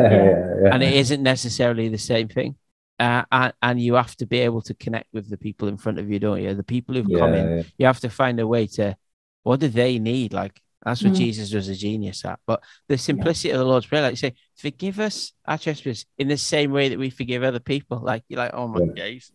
yeah. 0.62 0.70
and 0.72 0.82
it 0.82 0.94
isn't 0.94 1.22
necessarily 1.22 1.88
the 1.88 1.98
same 1.98 2.28
thing 2.28 2.56
uh, 3.00 3.24
and, 3.32 3.52
and, 3.62 3.80
you 3.80 3.94
have 3.94 4.14
to 4.16 4.26
be 4.26 4.40
able 4.40 4.60
to 4.62 4.74
connect 4.74 5.12
with 5.12 5.30
the 5.30 5.38
people 5.38 5.68
in 5.68 5.78
front 5.78 5.98
of 5.98 6.10
you, 6.10 6.18
don't 6.18 6.42
you? 6.42 6.54
The 6.54 6.62
people 6.62 6.94
who've 6.94 7.08
yeah, 7.08 7.18
come 7.18 7.34
in, 7.34 7.56
yeah. 7.56 7.62
you 7.78 7.86
have 7.86 8.00
to 8.00 8.10
find 8.10 8.38
a 8.38 8.46
way 8.46 8.66
to. 8.68 8.96
What 9.42 9.60
do 9.60 9.68
they 9.68 9.98
need? 9.98 10.34
Like 10.34 10.60
that's 10.84 11.02
what 11.02 11.14
mm. 11.14 11.16
Jesus 11.16 11.52
was 11.52 11.68
a 11.68 11.74
genius 11.74 12.24
at. 12.26 12.40
But 12.46 12.62
the 12.88 12.98
simplicity 12.98 13.48
yeah. 13.48 13.54
of 13.54 13.60
the 13.60 13.64
Lord's 13.64 13.86
prayer, 13.86 14.02
like 14.02 14.12
you 14.12 14.16
say, 14.16 14.34
forgive 14.56 15.00
us 15.00 15.32
our 15.46 15.56
trespasses 15.56 16.04
in 16.18 16.28
the 16.28 16.36
same 16.36 16.72
way 16.72 16.90
that 16.90 16.98
we 16.98 17.10
forgive 17.10 17.42
other 17.42 17.60
people. 17.60 18.02
Like 18.10 18.24
you're 18.28 18.38
like, 18.38 18.52
oh 18.52 18.68
my 18.68 18.86
days. 18.94 19.32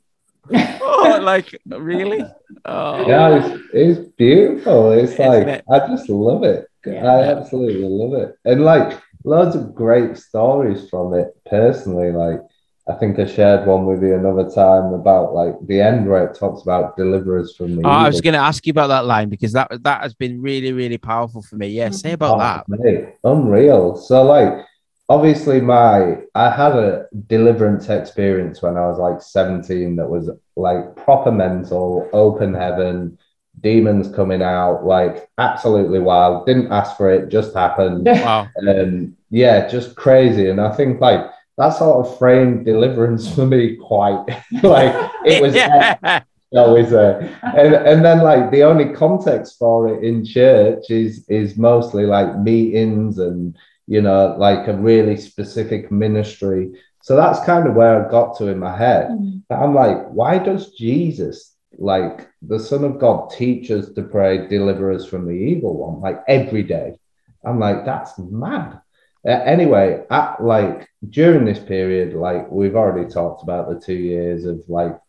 oh, 0.53 1.19
like 1.23 1.57
really? 1.65 2.23
Oh. 2.65 3.07
Yeah, 3.07 3.45
it's, 3.45 3.63
it's 3.73 4.09
beautiful. 4.11 4.91
It's 4.91 5.13
Isn't 5.13 5.27
like 5.27 5.47
it? 5.47 5.65
I 5.71 5.79
just 5.87 6.07
love 6.07 6.43
it. 6.43 6.67
I 6.85 7.23
absolutely 7.23 7.81
love 7.81 8.13
it, 8.13 8.35
and 8.45 8.63
like 8.63 9.01
loads 9.23 9.55
of 9.55 9.73
great 9.73 10.17
stories 10.17 10.87
from 10.87 11.15
it 11.15 11.35
personally. 11.47 12.11
Like 12.11 12.41
I 12.87 12.93
think 12.93 13.17
I 13.17 13.25
shared 13.25 13.65
one 13.65 13.85
with 13.87 14.03
you 14.03 14.13
another 14.13 14.47
time 14.49 14.93
about 14.93 15.33
like 15.33 15.55
the 15.65 15.81
end 15.81 16.07
where 16.07 16.27
it 16.27 16.37
talks 16.37 16.61
about 16.61 16.95
deliverers 16.95 17.55
from 17.55 17.75
the. 17.75 17.81
Oh, 17.83 17.89
I 17.89 18.07
was 18.07 18.21
going 18.21 18.33
to 18.33 18.39
ask 18.39 18.65
you 18.67 18.71
about 18.71 18.87
that 18.87 19.05
line 19.05 19.27
because 19.27 19.53
that 19.53 19.83
that 19.83 20.01
has 20.01 20.13
been 20.13 20.39
really 20.39 20.71
really 20.71 20.99
powerful 20.99 21.41
for 21.41 21.55
me. 21.55 21.67
Yeah, 21.67 21.89
say 21.89 22.11
about 22.11 22.35
oh, 22.35 22.39
that. 22.39 22.69
Mate, 22.69 23.15
unreal. 23.23 23.95
So 23.97 24.23
like, 24.23 24.65
obviously 25.09 25.61
my 25.61 26.17
I 26.35 26.51
had 26.51 26.73
a 26.73 27.07
deliverance 27.25 27.89
experience 27.89 28.61
when 28.61 28.77
I 28.77 28.85
was 28.87 28.99
like 28.99 29.19
seventeen 29.19 29.95
that 29.95 30.07
was 30.07 30.29
like 30.55 30.95
proper 30.95 31.31
mental, 31.31 32.07
open 32.13 32.53
heaven, 32.53 33.17
demons 33.61 34.13
coming 34.15 34.43
out, 34.43 34.85
like 34.85 35.27
absolutely 35.39 35.99
wild. 35.99 36.45
Didn't 36.45 36.71
ask 36.71 36.95
for 36.97 37.09
it, 37.09 37.29
just 37.29 37.55
happened. 37.55 38.07
Wow. 38.25 38.47
Um, 38.67 39.17
yeah, 39.31 39.67
just 39.67 39.95
crazy. 39.95 40.49
And 40.49 40.61
I 40.61 40.71
think 40.71 41.01
like 41.01 41.31
that 41.57 41.69
sort 41.69 42.05
of 42.05 42.17
framed 42.17 42.65
deliverance 42.65 43.33
for 43.33 43.45
me 43.45 43.75
quite 43.77 44.25
like 44.63 45.11
it 45.25 45.41
was 45.41 45.55
yeah. 45.55 46.21
always 46.53 46.89
there. 46.91 47.37
And 47.43 47.73
and 47.73 48.05
then 48.05 48.19
like 48.21 48.51
the 48.51 48.63
only 48.63 48.93
context 48.93 49.57
for 49.57 49.93
it 49.93 50.03
in 50.03 50.25
church 50.25 50.89
is 50.89 51.25
is 51.29 51.57
mostly 51.57 52.05
like 52.05 52.37
meetings 52.39 53.19
and 53.19 53.57
you 53.87 54.01
know 54.01 54.35
like 54.37 54.67
a 54.67 54.73
really 54.73 55.17
specific 55.17 55.91
ministry. 55.91 56.71
So 57.01 57.15
that's 57.15 57.45
kind 57.45 57.67
of 57.67 57.75
where 57.75 58.03
I 58.03 58.09
got 58.09 58.35
to 58.37 58.47
in 58.47 58.57
my 58.57 58.75
head. 58.75 59.09
Mm-hmm. 59.09 59.37
But 59.47 59.59
I'm 59.59 59.75
like, 59.75 60.07
why 60.09 60.39
does 60.39 60.71
Jesus, 60.71 61.55
like 61.77 62.27
the 62.41 62.57
Son 62.57 62.83
of 62.83 62.97
God, 62.97 63.29
teach 63.29 63.69
us 63.69 63.89
to 63.93 64.01
pray, 64.01 64.47
deliver 64.47 64.91
us 64.91 65.05
from 65.05 65.27
the 65.27 65.33
evil 65.33 65.77
one, 65.77 66.01
like 66.01 66.23
every 66.27 66.63
day? 66.63 66.97
I'm 67.45 67.59
like, 67.59 67.85
that's 67.85 68.17
mad. 68.17 68.81
Anyway, 69.25 70.03
at, 70.11 70.43
like 70.43 70.87
during 71.09 71.45
this 71.45 71.59
period, 71.59 72.13
like 72.13 72.49
we've 72.51 72.75
already 72.75 73.09
talked 73.09 73.43
about 73.43 73.69
the 73.69 73.79
two 73.79 73.93
years 73.93 74.45
of 74.45 74.63
like 74.67 74.99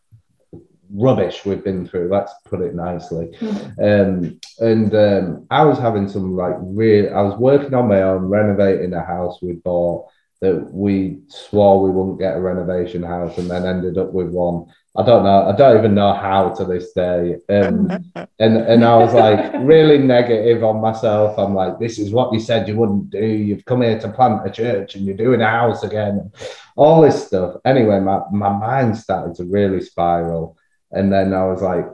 rubbish 0.91 1.45
we've 1.45 1.63
been 1.63 1.87
through. 1.87 2.09
Let's 2.09 2.33
put 2.45 2.61
it 2.61 2.73
nicely. 2.73 3.35
Um, 3.81 4.39
and 4.59 4.95
um, 4.95 5.47
I 5.51 5.65
was 5.65 5.77
having 5.77 6.07
some 6.07 6.35
like 6.35 6.55
real. 6.59 7.15
I 7.15 7.21
was 7.21 7.37
working 7.37 7.73
on 7.73 7.87
my 7.87 8.01
own, 8.01 8.25
renovating 8.25 8.93
a 8.93 9.03
house 9.03 9.41
we 9.41 9.53
bought 9.53 10.07
that 10.41 10.71
we 10.71 11.19
swore 11.27 11.81
we 11.81 11.89
wouldn't 11.89 12.19
get 12.19 12.37
a 12.37 12.39
renovation 12.39 13.03
house, 13.03 13.37
and 13.37 13.49
then 13.49 13.65
ended 13.65 13.97
up 13.97 14.13
with 14.13 14.29
one. 14.29 14.65
I 14.95 15.03
don't 15.03 15.23
know. 15.23 15.47
I 15.47 15.55
don't 15.55 15.77
even 15.77 15.93
know 15.93 16.13
how 16.13 16.49
to 16.49 16.65
this 16.65 16.91
day. 16.93 17.37
Um, 17.49 17.89
and 18.39 18.57
and 18.57 18.83
I 18.83 18.95
was 18.97 19.13
like 19.13 19.53
really 19.59 19.97
negative 19.99 20.63
on 20.63 20.81
myself. 20.81 21.37
I'm 21.37 21.53
like, 21.53 21.79
this 21.79 21.99
is 21.99 22.11
what 22.11 22.33
you 22.33 22.39
said 22.39 22.67
you 22.67 22.75
wouldn't 22.75 23.09
do. 23.09 23.25
You've 23.25 23.65
come 23.65 23.81
here 23.81 23.99
to 23.99 24.09
plant 24.09 24.47
a 24.47 24.51
church 24.51 24.95
and 24.95 25.05
you're 25.05 25.17
doing 25.17 25.41
a 25.41 25.49
house 25.49 25.83
again. 25.83 26.31
All 26.75 27.01
this 27.01 27.27
stuff. 27.27 27.57
Anyway, 27.65 27.99
my, 27.99 28.21
my 28.31 28.49
mind 28.49 28.97
started 28.97 29.35
to 29.35 29.45
really 29.45 29.81
spiral. 29.81 30.57
And 30.91 31.11
then 31.11 31.33
I 31.33 31.45
was 31.45 31.61
like, 31.61 31.85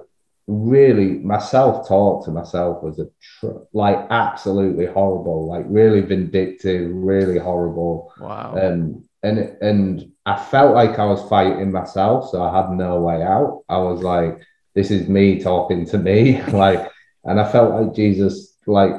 really, 0.48 1.20
myself 1.20 1.88
talk 1.88 2.26
to 2.26 2.32
myself 2.32 2.84
was 2.84 3.00
a 3.00 3.08
tr- 3.22 3.64
like 3.72 3.98
absolutely 4.10 4.86
horrible, 4.86 5.48
like 5.48 5.66
really 5.68 6.02
vindictive, 6.02 6.91
really 6.94 7.39
horrible. 7.39 8.14
Wow. 8.20 8.56
Um, 8.62 9.04
and 9.24 9.39
and 9.62 10.12
I 10.26 10.38
felt 10.38 10.76
like 10.76 11.00
I 11.00 11.06
was 11.06 11.28
fighting 11.30 11.72
myself, 11.72 12.30
so 12.30 12.44
I 12.44 12.56
had 12.56 12.72
no 12.72 13.00
way 13.00 13.24
out. 13.24 13.64
I 13.70 13.78
was 13.78 14.02
like, 14.02 14.39
"This 14.74 14.91
is 14.91 15.08
me 15.08 15.39
talking 15.39 15.86
to 15.88 15.98
me," 15.98 16.41
like, 16.52 16.91
and 17.24 17.39
I 17.39 17.50
felt 17.50 17.74
like 17.74 17.96
Jesus, 17.96 18.58
like, 18.68 18.91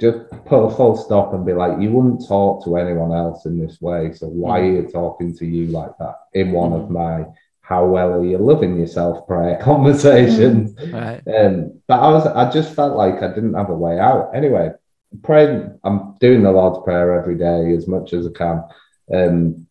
just 0.00 0.18
put 0.46 0.64
a 0.64 0.74
full 0.74 0.96
stop 0.96 1.32
and 1.32 1.46
be 1.46 1.52
like, 1.52 1.80
"You 1.80 1.92
wouldn't 1.92 2.26
talk 2.26 2.64
to 2.64 2.76
anyone 2.76 3.12
else 3.12 3.46
in 3.46 3.58
this 3.58 3.80
way, 3.80 4.12
so 4.12 4.26
why 4.26 4.60
mm. 4.60 4.62
are 4.62 4.82
you 4.82 4.88
talking 4.88 5.36
to 5.36 5.46
you 5.46 5.66
like 5.66 5.96
that?" 6.00 6.16
In 6.34 6.50
one 6.50 6.72
mm. 6.72 6.82
of 6.82 6.90
my 6.90 7.24
"How 7.68 7.86
well 7.86 8.14
are 8.14 8.24
you 8.24 8.38
loving 8.38 8.78
yourself?" 8.78 9.26
prayer 9.26 9.58
conversations. 9.62 10.74
Mm. 10.74 10.92
Right. 10.92 11.36
Um, 11.36 11.80
but 11.86 12.00
I 12.00 12.10
was, 12.10 12.26
I 12.26 12.50
just 12.50 12.74
felt 12.74 12.96
like 12.96 13.22
I 13.22 13.28
didn't 13.28 13.54
have 13.54 13.70
a 13.70 13.74
way 13.74 13.98
out. 13.98 14.30
Anyway, 14.34 14.70
praying, 15.22 15.78
I'm 15.84 16.16
doing 16.20 16.42
the 16.42 16.52
Lord's 16.52 16.84
prayer 16.84 17.18
every 17.20 17.36
day 17.36 17.74
as 17.74 17.86
much 17.86 18.12
as 18.12 18.26
I 18.26 18.30
can. 18.30 18.64
Um, 19.12 19.66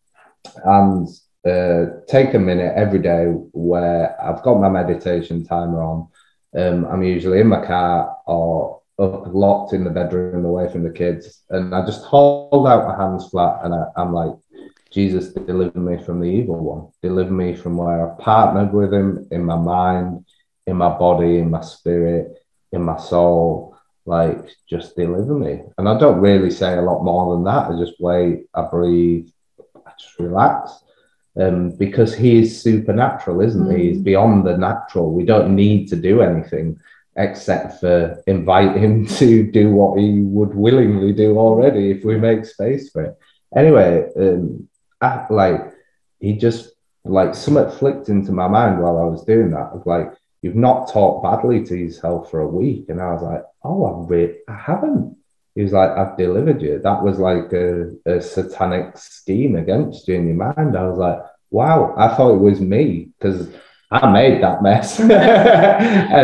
and 0.64 1.08
uh, 1.46 2.00
take 2.08 2.34
a 2.34 2.38
minute 2.38 2.72
every 2.76 2.98
day 2.98 3.26
where 3.52 4.20
I've 4.20 4.42
got 4.42 4.60
my 4.60 4.68
meditation 4.68 5.44
timer 5.44 5.82
on. 5.82 6.08
Um, 6.56 6.86
I'm 6.86 7.02
usually 7.02 7.40
in 7.40 7.46
my 7.46 7.64
car 7.64 8.16
or 8.26 8.80
up 8.98 9.26
locked 9.32 9.72
in 9.72 9.84
the 9.84 9.90
bedroom 9.90 10.44
away 10.44 10.70
from 10.70 10.82
the 10.82 10.90
kids, 10.90 11.44
and 11.50 11.74
I 11.74 11.86
just 11.86 12.04
hold 12.04 12.66
out 12.66 12.88
my 12.88 12.96
hands 12.96 13.28
flat 13.28 13.60
and 13.62 13.74
I, 13.74 13.84
I'm 13.96 14.12
like, 14.12 14.34
Jesus, 14.98 15.28
deliver 15.28 15.78
me 15.78 15.96
from 16.02 16.18
the 16.18 16.26
evil 16.26 16.58
one. 16.58 16.88
Deliver 17.04 17.30
me 17.30 17.54
from 17.54 17.76
where 17.76 18.10
I've 18.10 18.18
partnered 18.18 18.72
with 18.72 18.92
him 18.92 19.28
in 19.30 19.44
my 19.44 19.54
mind, 19.54 20.24
in 20.66 20.76
my 20.76 20.88
body, 20.88 21.38
in 21.38 21.52
my 21.52 21.60
spirit, 21.60 22.44
in 22.72 22.82
my 22.82 22.96
soul. 22.98 23.76
Like, 24.06 24.50
just 24.68 24.96
deliver 24.96 25.34
me. 25.34 25.62
And 25.78 25.88
I 25.88 25.96
don't 25.96 26.18
really 26.18 26.50
say 26.50 26.76
a 26.76 26.82
lot 26.82 27.04
more 27.04 27.32
than 27.32 27.44
that. 27.44 27.70
I 27.70 27.78
just 27.78 28.00
wait, 28.00 28.46
I 28.52 28.62
breathe, 28.62 29.28
I 29.86 29.92
just 30.00 30.18
relax. 30.18 30.72
Um, 31.40 31.76
because 31.76 32.12
he 32.12 32.40
is 32.40 32.60
supernatural, 32.60 33.40
isn't 33.42 33.68
mm. 33.68 33.78
he? 33.78 33.90
He's 33.90 34.02
beyond 34.02 34.44
the 34.48 34.56
natural. 34.56 35.12
We 35.12 35.24
don't 35.24 35.54
need 35.54 35.86
to 35.90 35.96
do 35.96 36.22
anything 36.22 36.80
except 37.16 37.78
for 37.78 38.20
invite 38.26 38.76
him 38.76 39.06
to 39.18 39.48
do 39.48 39.70
what 39.70 40.00
he 40.00 40.22
would 40.22 40.56
willingly 40.56 41.12
do 41.12 41.38
already 41.38 41.92
if 41.92 42.04
we 42.04 42.18
make 42.18 42.44
space 42.44 42.90
for 42.90 43.04
it. 43.04 43.18
Anyway, 43.56 44.10
um, 44.16 44.67
I, 45.00 45.26
like 45.30 45.72
he 46.20 46.34
just 46.34 46.70
like 47.04 47.34
something 47.34 47.70
flicked 47.70 48.08
into 48.08 48.32
my 48.32 48.48
mind 48.48 48.80
while 48.80 48.98
I 48.98 49.04
was 49.04 49.24
doing 49.24 49.50
that. 49.50 49.70
Of 49.72 49.86
like, 49.86 50.12
you've 50.42 50.56
not 50.56 50.90
talked 50.92 51.24
badly 51.24 51.64
to 51.64 51.76
yourself 51.76 52.30
for 52.30 52.40
a 52.40 52.48
week, 52.48 52.86
and 52.88 53.00
I 53.00 53.12
was 53.12 53.22
like, 53.22 53.42
oh, 53.64 53.84
I, 53.84 54.06
re- 54.08 54.38
I 54.48 54.54
haven't 54.54 55.18
he 55.58 55.64
was 55.64 55.72
like, 55.72 55.90
I've 55.90 56.16
delivered 56.16 56.62
you. 56.62 56.78
That 56.78 57.02
was 57.02 57.18
like 57.18 57.52
a, 57.52 57.90
a 58.06 58.20
satanic 58.20 58.96
scheme 58.96 59.56
against 59.56 60.06
you 60.06 60.14
in 60.14 60.28
your 60.28 60.36
mind. 60.36 60.76
I 60.76 60.86
was 60.86 60.98
like, 60.98 61.18
wow, 61.50 61.96
I 61.96 62.14
thought 62.14 62.36
it 62.36 62.38
was 62.38 62.60
me 62.60 63.08
because 63.18 63.48
I 63.90 64.08
made 64.08 64.40
that 64.40 64.62
mess 64.62 65.00
and 65.00 65.10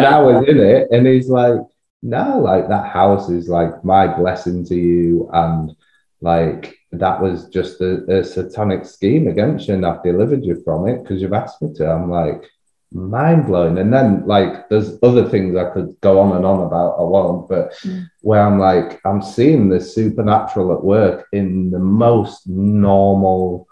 I 0.07 0.21
was 0.21 0.47
in 0.49 0.61
it. 0.61 0.87
And 0.93 1.05
he's 1.09 1.29
like, 1.29 1.59
no, 2.01 2.39
like 2.39 2.69
that 2.69 2.93
house 2.93 3.29
is 3.29 3.49
like 3.49 3.85
my 3.85 4.07
blessing 4.07 4.65
to 4.67 4.77
you. 4.77 5.29
And 5.33 5.75
like 6.21 6.77
that 7.01 7.21
was 7.21 7.49
just 7.49 7.81
a, 7.81 8.05
a 8.19 8.25
satanic 8.25 8.85
scheme 8.87 9.29
against 9.29 9.69
you. 9.69 9.75
And 9.75 9.87
I've 9.87 10.03
delivered 10.03 10.45
you 10.45 10.63
from 10.65 10.87
it 10.89 11.03
because 11.03 11.21
you've 11.23 11.33
asked 11.33 11.61
me 11.63 11.73
to. 11.75 11.91
I'm 11.91 12.11
like, 12.11 12.51
mind 12.93 13.47
blowing. 13.47 13.79
And 13.79 13.93
then 13.93 14.27
like 14.27 14.69
there's 14.69 14.99
other 15.03 15.29
things 15.29 15.57
I 15.57 15.71
could 15.71 15.97
go 16.01 16.21
on 16.21 16.37
and 16.37 16.47
on 16.47 16.65
about. 16.67 16.97
I 16.99 17.03
won't, 17.03 17.49
but 17.49 17.73
Mm. 17.85 18.09
where 18.23 18.41
I'm 18.41 18.59
like 18.59 19.01
I'm 19.05 19.21
seeing 19.21 19.69
the 19.69 19.81
supernatural 19.81 20.73
at 20.73 20.85
work 20.85 21.27
in 21.33 21.71
the 21.71 21.79
most 21.81 22.49
normal 22.49 23.67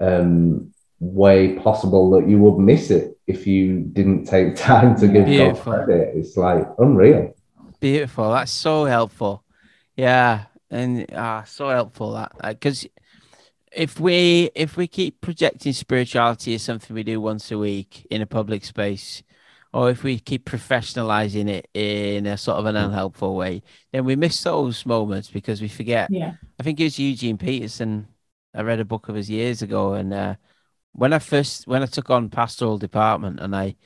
um, 0.00 0.72
way 1.00 1.58
possible 1.58 2.10
that 2.12 2.28
you 2.28 2.38
would 2.38 2.58
miss 2.58 2.90
it 2.90 3.16
if 3.26 3.46
you 3.46 3.80
didn't 3.80 4.24
take 4.24 4.56
time 4.70 4.96
to 4.96 5.06
give 5.08 5.26
God 5.26 5.58
credit. 5.60 6.16
It's 6.16 6.36
like 6.36 6.66
unreal. 6.78 7.34
Beautiful. 7.80 8.30
That's 8.32 8.52
so 8.52 8.84
helpful. 8.84 9.44
Yeah, 9.96 10.44
and 10.72 11.06
ah, 11.14 11.44
so 11.44 11.68
helpful 11.68 12.12
that 12.14 12.32
because 12.42 12.86
if 13.70 14.00
we 14.00 14.50
if 14.54 14.76
we 14.76 14.86
keep 14.86 15.20
projecting 15.20 15.72
spirituality 15.72 16.54
as 16.54 16.62
something 16.62 16.94
we 16.94 17.02
do 17.02 17.20
once 17.20 17.50
a 17.50 17.58
week 17.58 18.06
in 18.10 18.22
a 18.22 18.26
public 18.26 18.64
space, 18.64 19.22
or 19.72 19.90
if 19.90 20.02
we 20.02 20.18
keep 20.18 20.44
professionalizing 20.44 21.48
it 21.48 21.68
in 21.74 22.26
a 22.26 22.36
sort 22.36 22.58
of 22.58 22.66
an 22.66 22.76
unhelpful 22.76 23.36
way, 23.36 23.62
then 23.92 24.04
we 24.04 24.16
miss 24.16 24.42
those 24.42 24.84
moments 24.84 25.30
because 25.30 25.60
we 25.62 25.68
forget. 25.68 26.10
Yeah. 26.10 26.34
I 26.58 26.62
think 26.62 26.80
it 26.80 26.84
was 26.84 26.98
Eugene 26.98 27.38
Peterson. 27.38 28.08
I 28.54 28.62
read 28.62 28.80
a 28.80 28.84
book 28.84 29.08
of 29.08 29.14
his 29.14 29.30
years 29.30 29.62
ago, 29.62 29.94
and 29.94 30.12
uh, 30.12 30.34
when 30.92 31.12
I 31.12 31.18
first 31.18 31.66
when 31.66 31.82
I 31.82 31.86
took 31.86 32.10
on 32.10 32.30
pastoral 32.30 32.78
department, 32.78 33.40
and 33.40 33.54
I 33.54 33.76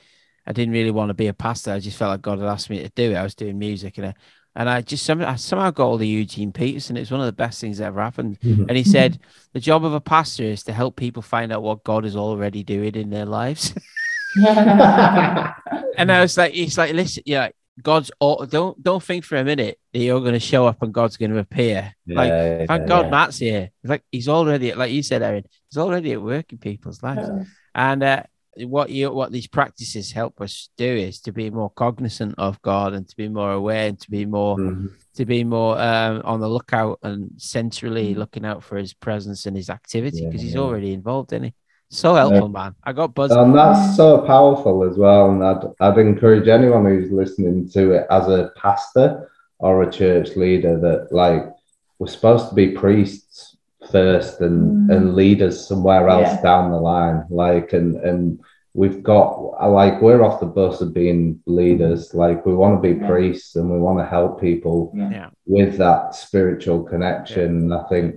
I 0.45 0.53
didn't 0.53 0.73
really 0.73 0.91
want 0.91 1.09
to 1.09 1.13
be 1.13 1.27
a 1.27 1.33
pastor. 1.33 1.71
I 1.71 1.79
just 1.79 1.97
felt 1.97 2.11
like 2.11 2.21
God 2.21 2.39
had 2.39 2.47
asked 2.47 2.69
me 2.69 2.81
to 2.81 2.89
do 2.89 3.11
it. 3.11 3.15
I 3.15 3.23
was 3.23 3.35
doing 3.35 3.59
music, 3.59 3.97
and 3.97 4.07
I, 4.07 4.13
and 4.57 4.67
I 4.67 4.81
just 4.81 5.05
somehow 5.05 5.29
I 5.29 5.35
somehow 5.35 5.69
got 5.69 5.83
hold 5.85 6.01
of 6.01 6.07
Eugene 6.07 6.51
Peterson. 6.51 6.97
It 6.97 7.01
was 7.01 7.11
one 7.11 7.19
of 7.19 7.27
the 7.27 7.31
best 7.31 7.61
things 7.61 7.77
that 7.77 7.85
ever 7.85 8.01
happened. 8.01 8.39
And 8.41 8.75
he 8.75 8.83
said 8.83 9.19
the 9.53 9.59
job 9.59 9.85
of 9.85 9.93
a 9.93 10.01
pastor 10.01 10.43
is 10.43 10.63
to 10.63 10.73
help 10.73 10.95
people 10.95 11.21
find 11.21 11.53
out 11.53 11.61
what 11.61 11.83
God 11.83 12.05
is 12.05 12.15
already 12.15 12.63
doing 12.63 12.95
in 12.95 13.11
their 13.11 13.25
lives. 13.25 13.73
and 14.35 16.11
I 16.11 16.21
was 16.21 16.37
like, 16.37 16.53
he's 16.53 16.77
like, 16.77 16.93
listen, 16.93 17.21
yeah, 17.27 17.49
God's 17.83 18.09
all, 18.19 18.47
don't 18.47 18.81
don't 18.81 19.01
think 19.01 19.23
for 19.23 19.35
a 19.37 19.43
minute 19.43 19.79
that 19.93 19.99
you're 19.99 20.21
going 20.21 20.33
to 20.33 20.39
show 20.39 20.65
up 20.65 20.81
and 20.81 20.91
God's 20.91 21.17
going 21.17 21.31
to 21.31 21.37
appear. 21.37 21.93
like, 22.07 22.29
Yeah, 22.29 22.65
thank 22.65 22.87
God 22.87 23.05
yeah. 23.05 23.11
Matt's 23.11 23.37
here. 23.37 23.69
Like 23.83 24.03
he's 24.11 24.27
already, 24.27 24.73
like 24.73 24.91
you 24.91 25.03
said, 25.03 25.21
Aaron, 25.21 25.45
he's 25.69 25.77
already 25.77 26.13
at 26.13 26.21
work 26.21 26.51
in 26.51 26.57
people's 26.57 27.03
lives. 27.03 27.29
And 27.75 28.01
uh, 28.01 28.23
what 28.65 28.89
you 28.89 29.11
what 29.11 29.31
these 29.31 29.47
practices 29.47 30.11
help 30.11 30.41
us 30.41 30.69
do 30.77 30.85
is 30.85 31.19
to 31.21 31.31
be 31.31 31.49
more 31.49 31.69
cognizant 31.71 32.35
of 32.37 32.61
God 32.61 32.93
and 32.93 33.07
to 33.07 33.15
be 33.15 33.27
more 33.29 33.51
aware 33.51 33.87
and 33.89 33.99
to 33.99 34.09
be 34.11 34.25
more 34.25 34.57
Mhm. 34.57 34.89
to 35.15 35.25
be 35.25 35.43
more 35.43 35.79
um, 35.79 36.21
on 36.25 36.39
the 36.39 36.47
lookout 36.47 36.99
and 37.01 37.31
centrally 37.37 38.13
looking 38.13 38.45
out 38.45 38.63
for 38.63 38.77
His 38.77 38.93
presence 38.93 39.45
and 39.47 39.57
His 39.57 39.69
activity 39.69 40.25
because 40.25 40.41
He's 40.41 40.53
Yeah. 40.53 40.61
already 40.61 40.93
involved 40.93 41.33
in 41.33 41.45
it. 41.45 41.53
So 41.89 42.13
helpful, 42.15 42.49
man. 42.49 42.75
I 42.83 42.93
got 42.93 43.15
buzzed. 43.15 43.35
And 43.35 43.55
that's 43.55 43.95
so 43.95 44.19
powerful 44.19 44.83
as 44.83 44.97
well. 44.97 45.29
And 45.31 45.43
I'd, 45.43 45.63
I'd 45.79 45.97
encourage 45.97 46.47
anyone 46.47 46.85
who's 46.85 47.11
listening 47.11 47.67
to 47.69 47.91
it 47.93 48.07
as 48.11 48.27
a 48.27 48.51
pastor 48.57 49.31
or 49.59 49.81
a 49.83 49.91
church 49.91 50.35
leader 50.35 50.79
that, 50.79 51.11
like, 51.11 51.49
we're 51.97 52.07
supposed 52.07 52.49
to 52.49 52.55
be 52.55 52.69
priests 52.69 53.56
first 53.91 54.41
and, 54.41 54.89
Mm. 54.89 54.95
and 54.95 55.15
leaders 55.15 55.67
somewhere 55.67 56.07
else 56.09 56.33
Yeah. 56.35 56.41
down 56.41 56.71
the 56.71 56.79
line. 56.79 57.23
Like, 57.29 57.73
and, 57.73 57.95
and 57.97 58.39
we've 58.73 59.01
got, 59.01 59.29
like, 59.69 60.01
we're 60.01 60.23
off 60.23 60.39
the 60.39 60.45
bus 60.45 60.81
of 60.81 60.93
being 60.93 61.39
leaders. 61.45 62.13
Like, 62.13 62.45
we 62.45 62.53
want 62.53 62.75
to 62.81 62.87
be 62.93 62.99
Yeah. 62.99 63.07
priests 63.07 63.55
and 63.55 63.71
we 63.71 63.79
want 63.79 63.99
to 63.99 64.05
help 64.05 64.39
people 64.39 64.91
yeah, 64.95 65.29
with 65.45 65.77
that 65.77 66.15
spiritual 66.15 66.83
connection. 66.83 67.49
And 67.63 67.73
I 67.73 67.83
think, 67.89 68.15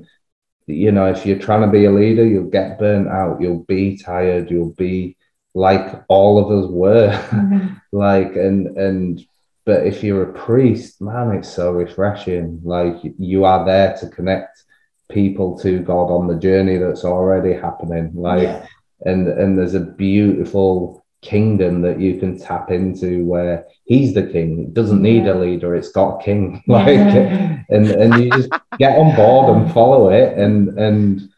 you 0.66 0.93
know, 0.93 1.07
if 1.07 1.25
you're 1.25 1.39
trying 1.39 1.62
to 1.62 1.68
be 1.79 1.87
a 1.87 1.91
leader, 1.91 2.25
you'll 2.25 2.51
get 2.51 2.79
burnt 2.79 3.09
out, 3.09 3.41
you'll 3.41 3.64
be 3.66 3.97
tired, 3.97 4.51
you'll 4.51 4.75
be 4.77 5.16
like 5.55 6.05
all 6.09 6.39
of 6.39 6.64
us 6.64 6.71
were. 6.71 7.11
like, 7.93 8.37
and, 8.37 8.77
and, 8.77 9.21
but 9.64 9.87
if 9.87 10.03
you're 10.05 10.31
a 10.31 10.33
priest, 10.33 11.01
man, 11.03 11.33
it's 11.33 11.49
so 11.49 11.73
refreshing. 11.73 12.61
Like, 12.62 12.97
you 13.18 13.45
are 13.45 13.64
there 13.64 13.97
to 13.99 14.09
connect 14.09 14.64
people 15.11 15.59
to 15.61 15.81
God 15.81 16.11
on 16.11 16.27
the 16.27 16.37
journey 16.37 16.77
that's 16.79 17.05
already 17.05 17.53
happening. 17.53 18.13
Like, 18.15 18.43
Yeah. 18.43 18.67
and 19.03 19.29
and 19.29 19.59
there's 19.59 19.75
a 19.75 19.81
beautiful 19.81 21.05
kingdom 21.23 21.83
that 21.83 22.01
you 22.01 22.19
can 22.19 22.39
tap 22.39 22.71
into 22.71 23.27
where 23.27 23.67
he's 23.85 24.15
the 24.15 24.23
king 24.23 24.61
it 24.61 24.73
doesn't 24.73 25.03
need 25.03 25.27
a 25.27 25.35
leader 25.39 25.75
it's 25.77 25.93
got 25.93 26.19
a 26.19 26.23
king 26.25 26.63
like 26.67 26.97
and 27.69 27.87
and 27.91 28.25
you 28.25 28.31
just 28.31 28.49
get 28.79 28.97
on 28.99 29.15
board 29.15 29.55
and 29.55 29.71
follow 29.75 30.09
it 30.09 30.39
and 30.39 30.79
and 30.79 31.29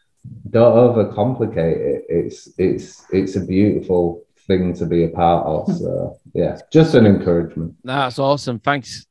don't 0.51 0.77
overcomplicate 0.77 1.75
it 1.77 2.05
it's 2.07 2.47
it's 2.57 3.05
it's 3.11 3.35
a 3.35 3.45
beautiful 3.45 4.21
thing 4.47 4.73
to 4.73 4.85
be 4.85 5.03
a 5.03 5.09
part 5.09 5.45
of 5.45 5.67
so 5.77 6.17
yeah 6.33 6.57
just 6.71 6.95
an 6.95 7.05
encouragement 7.05 7.75
that's 7.83 8.19
awesome. 8.19 8.59
Thanks, 8.59 9.05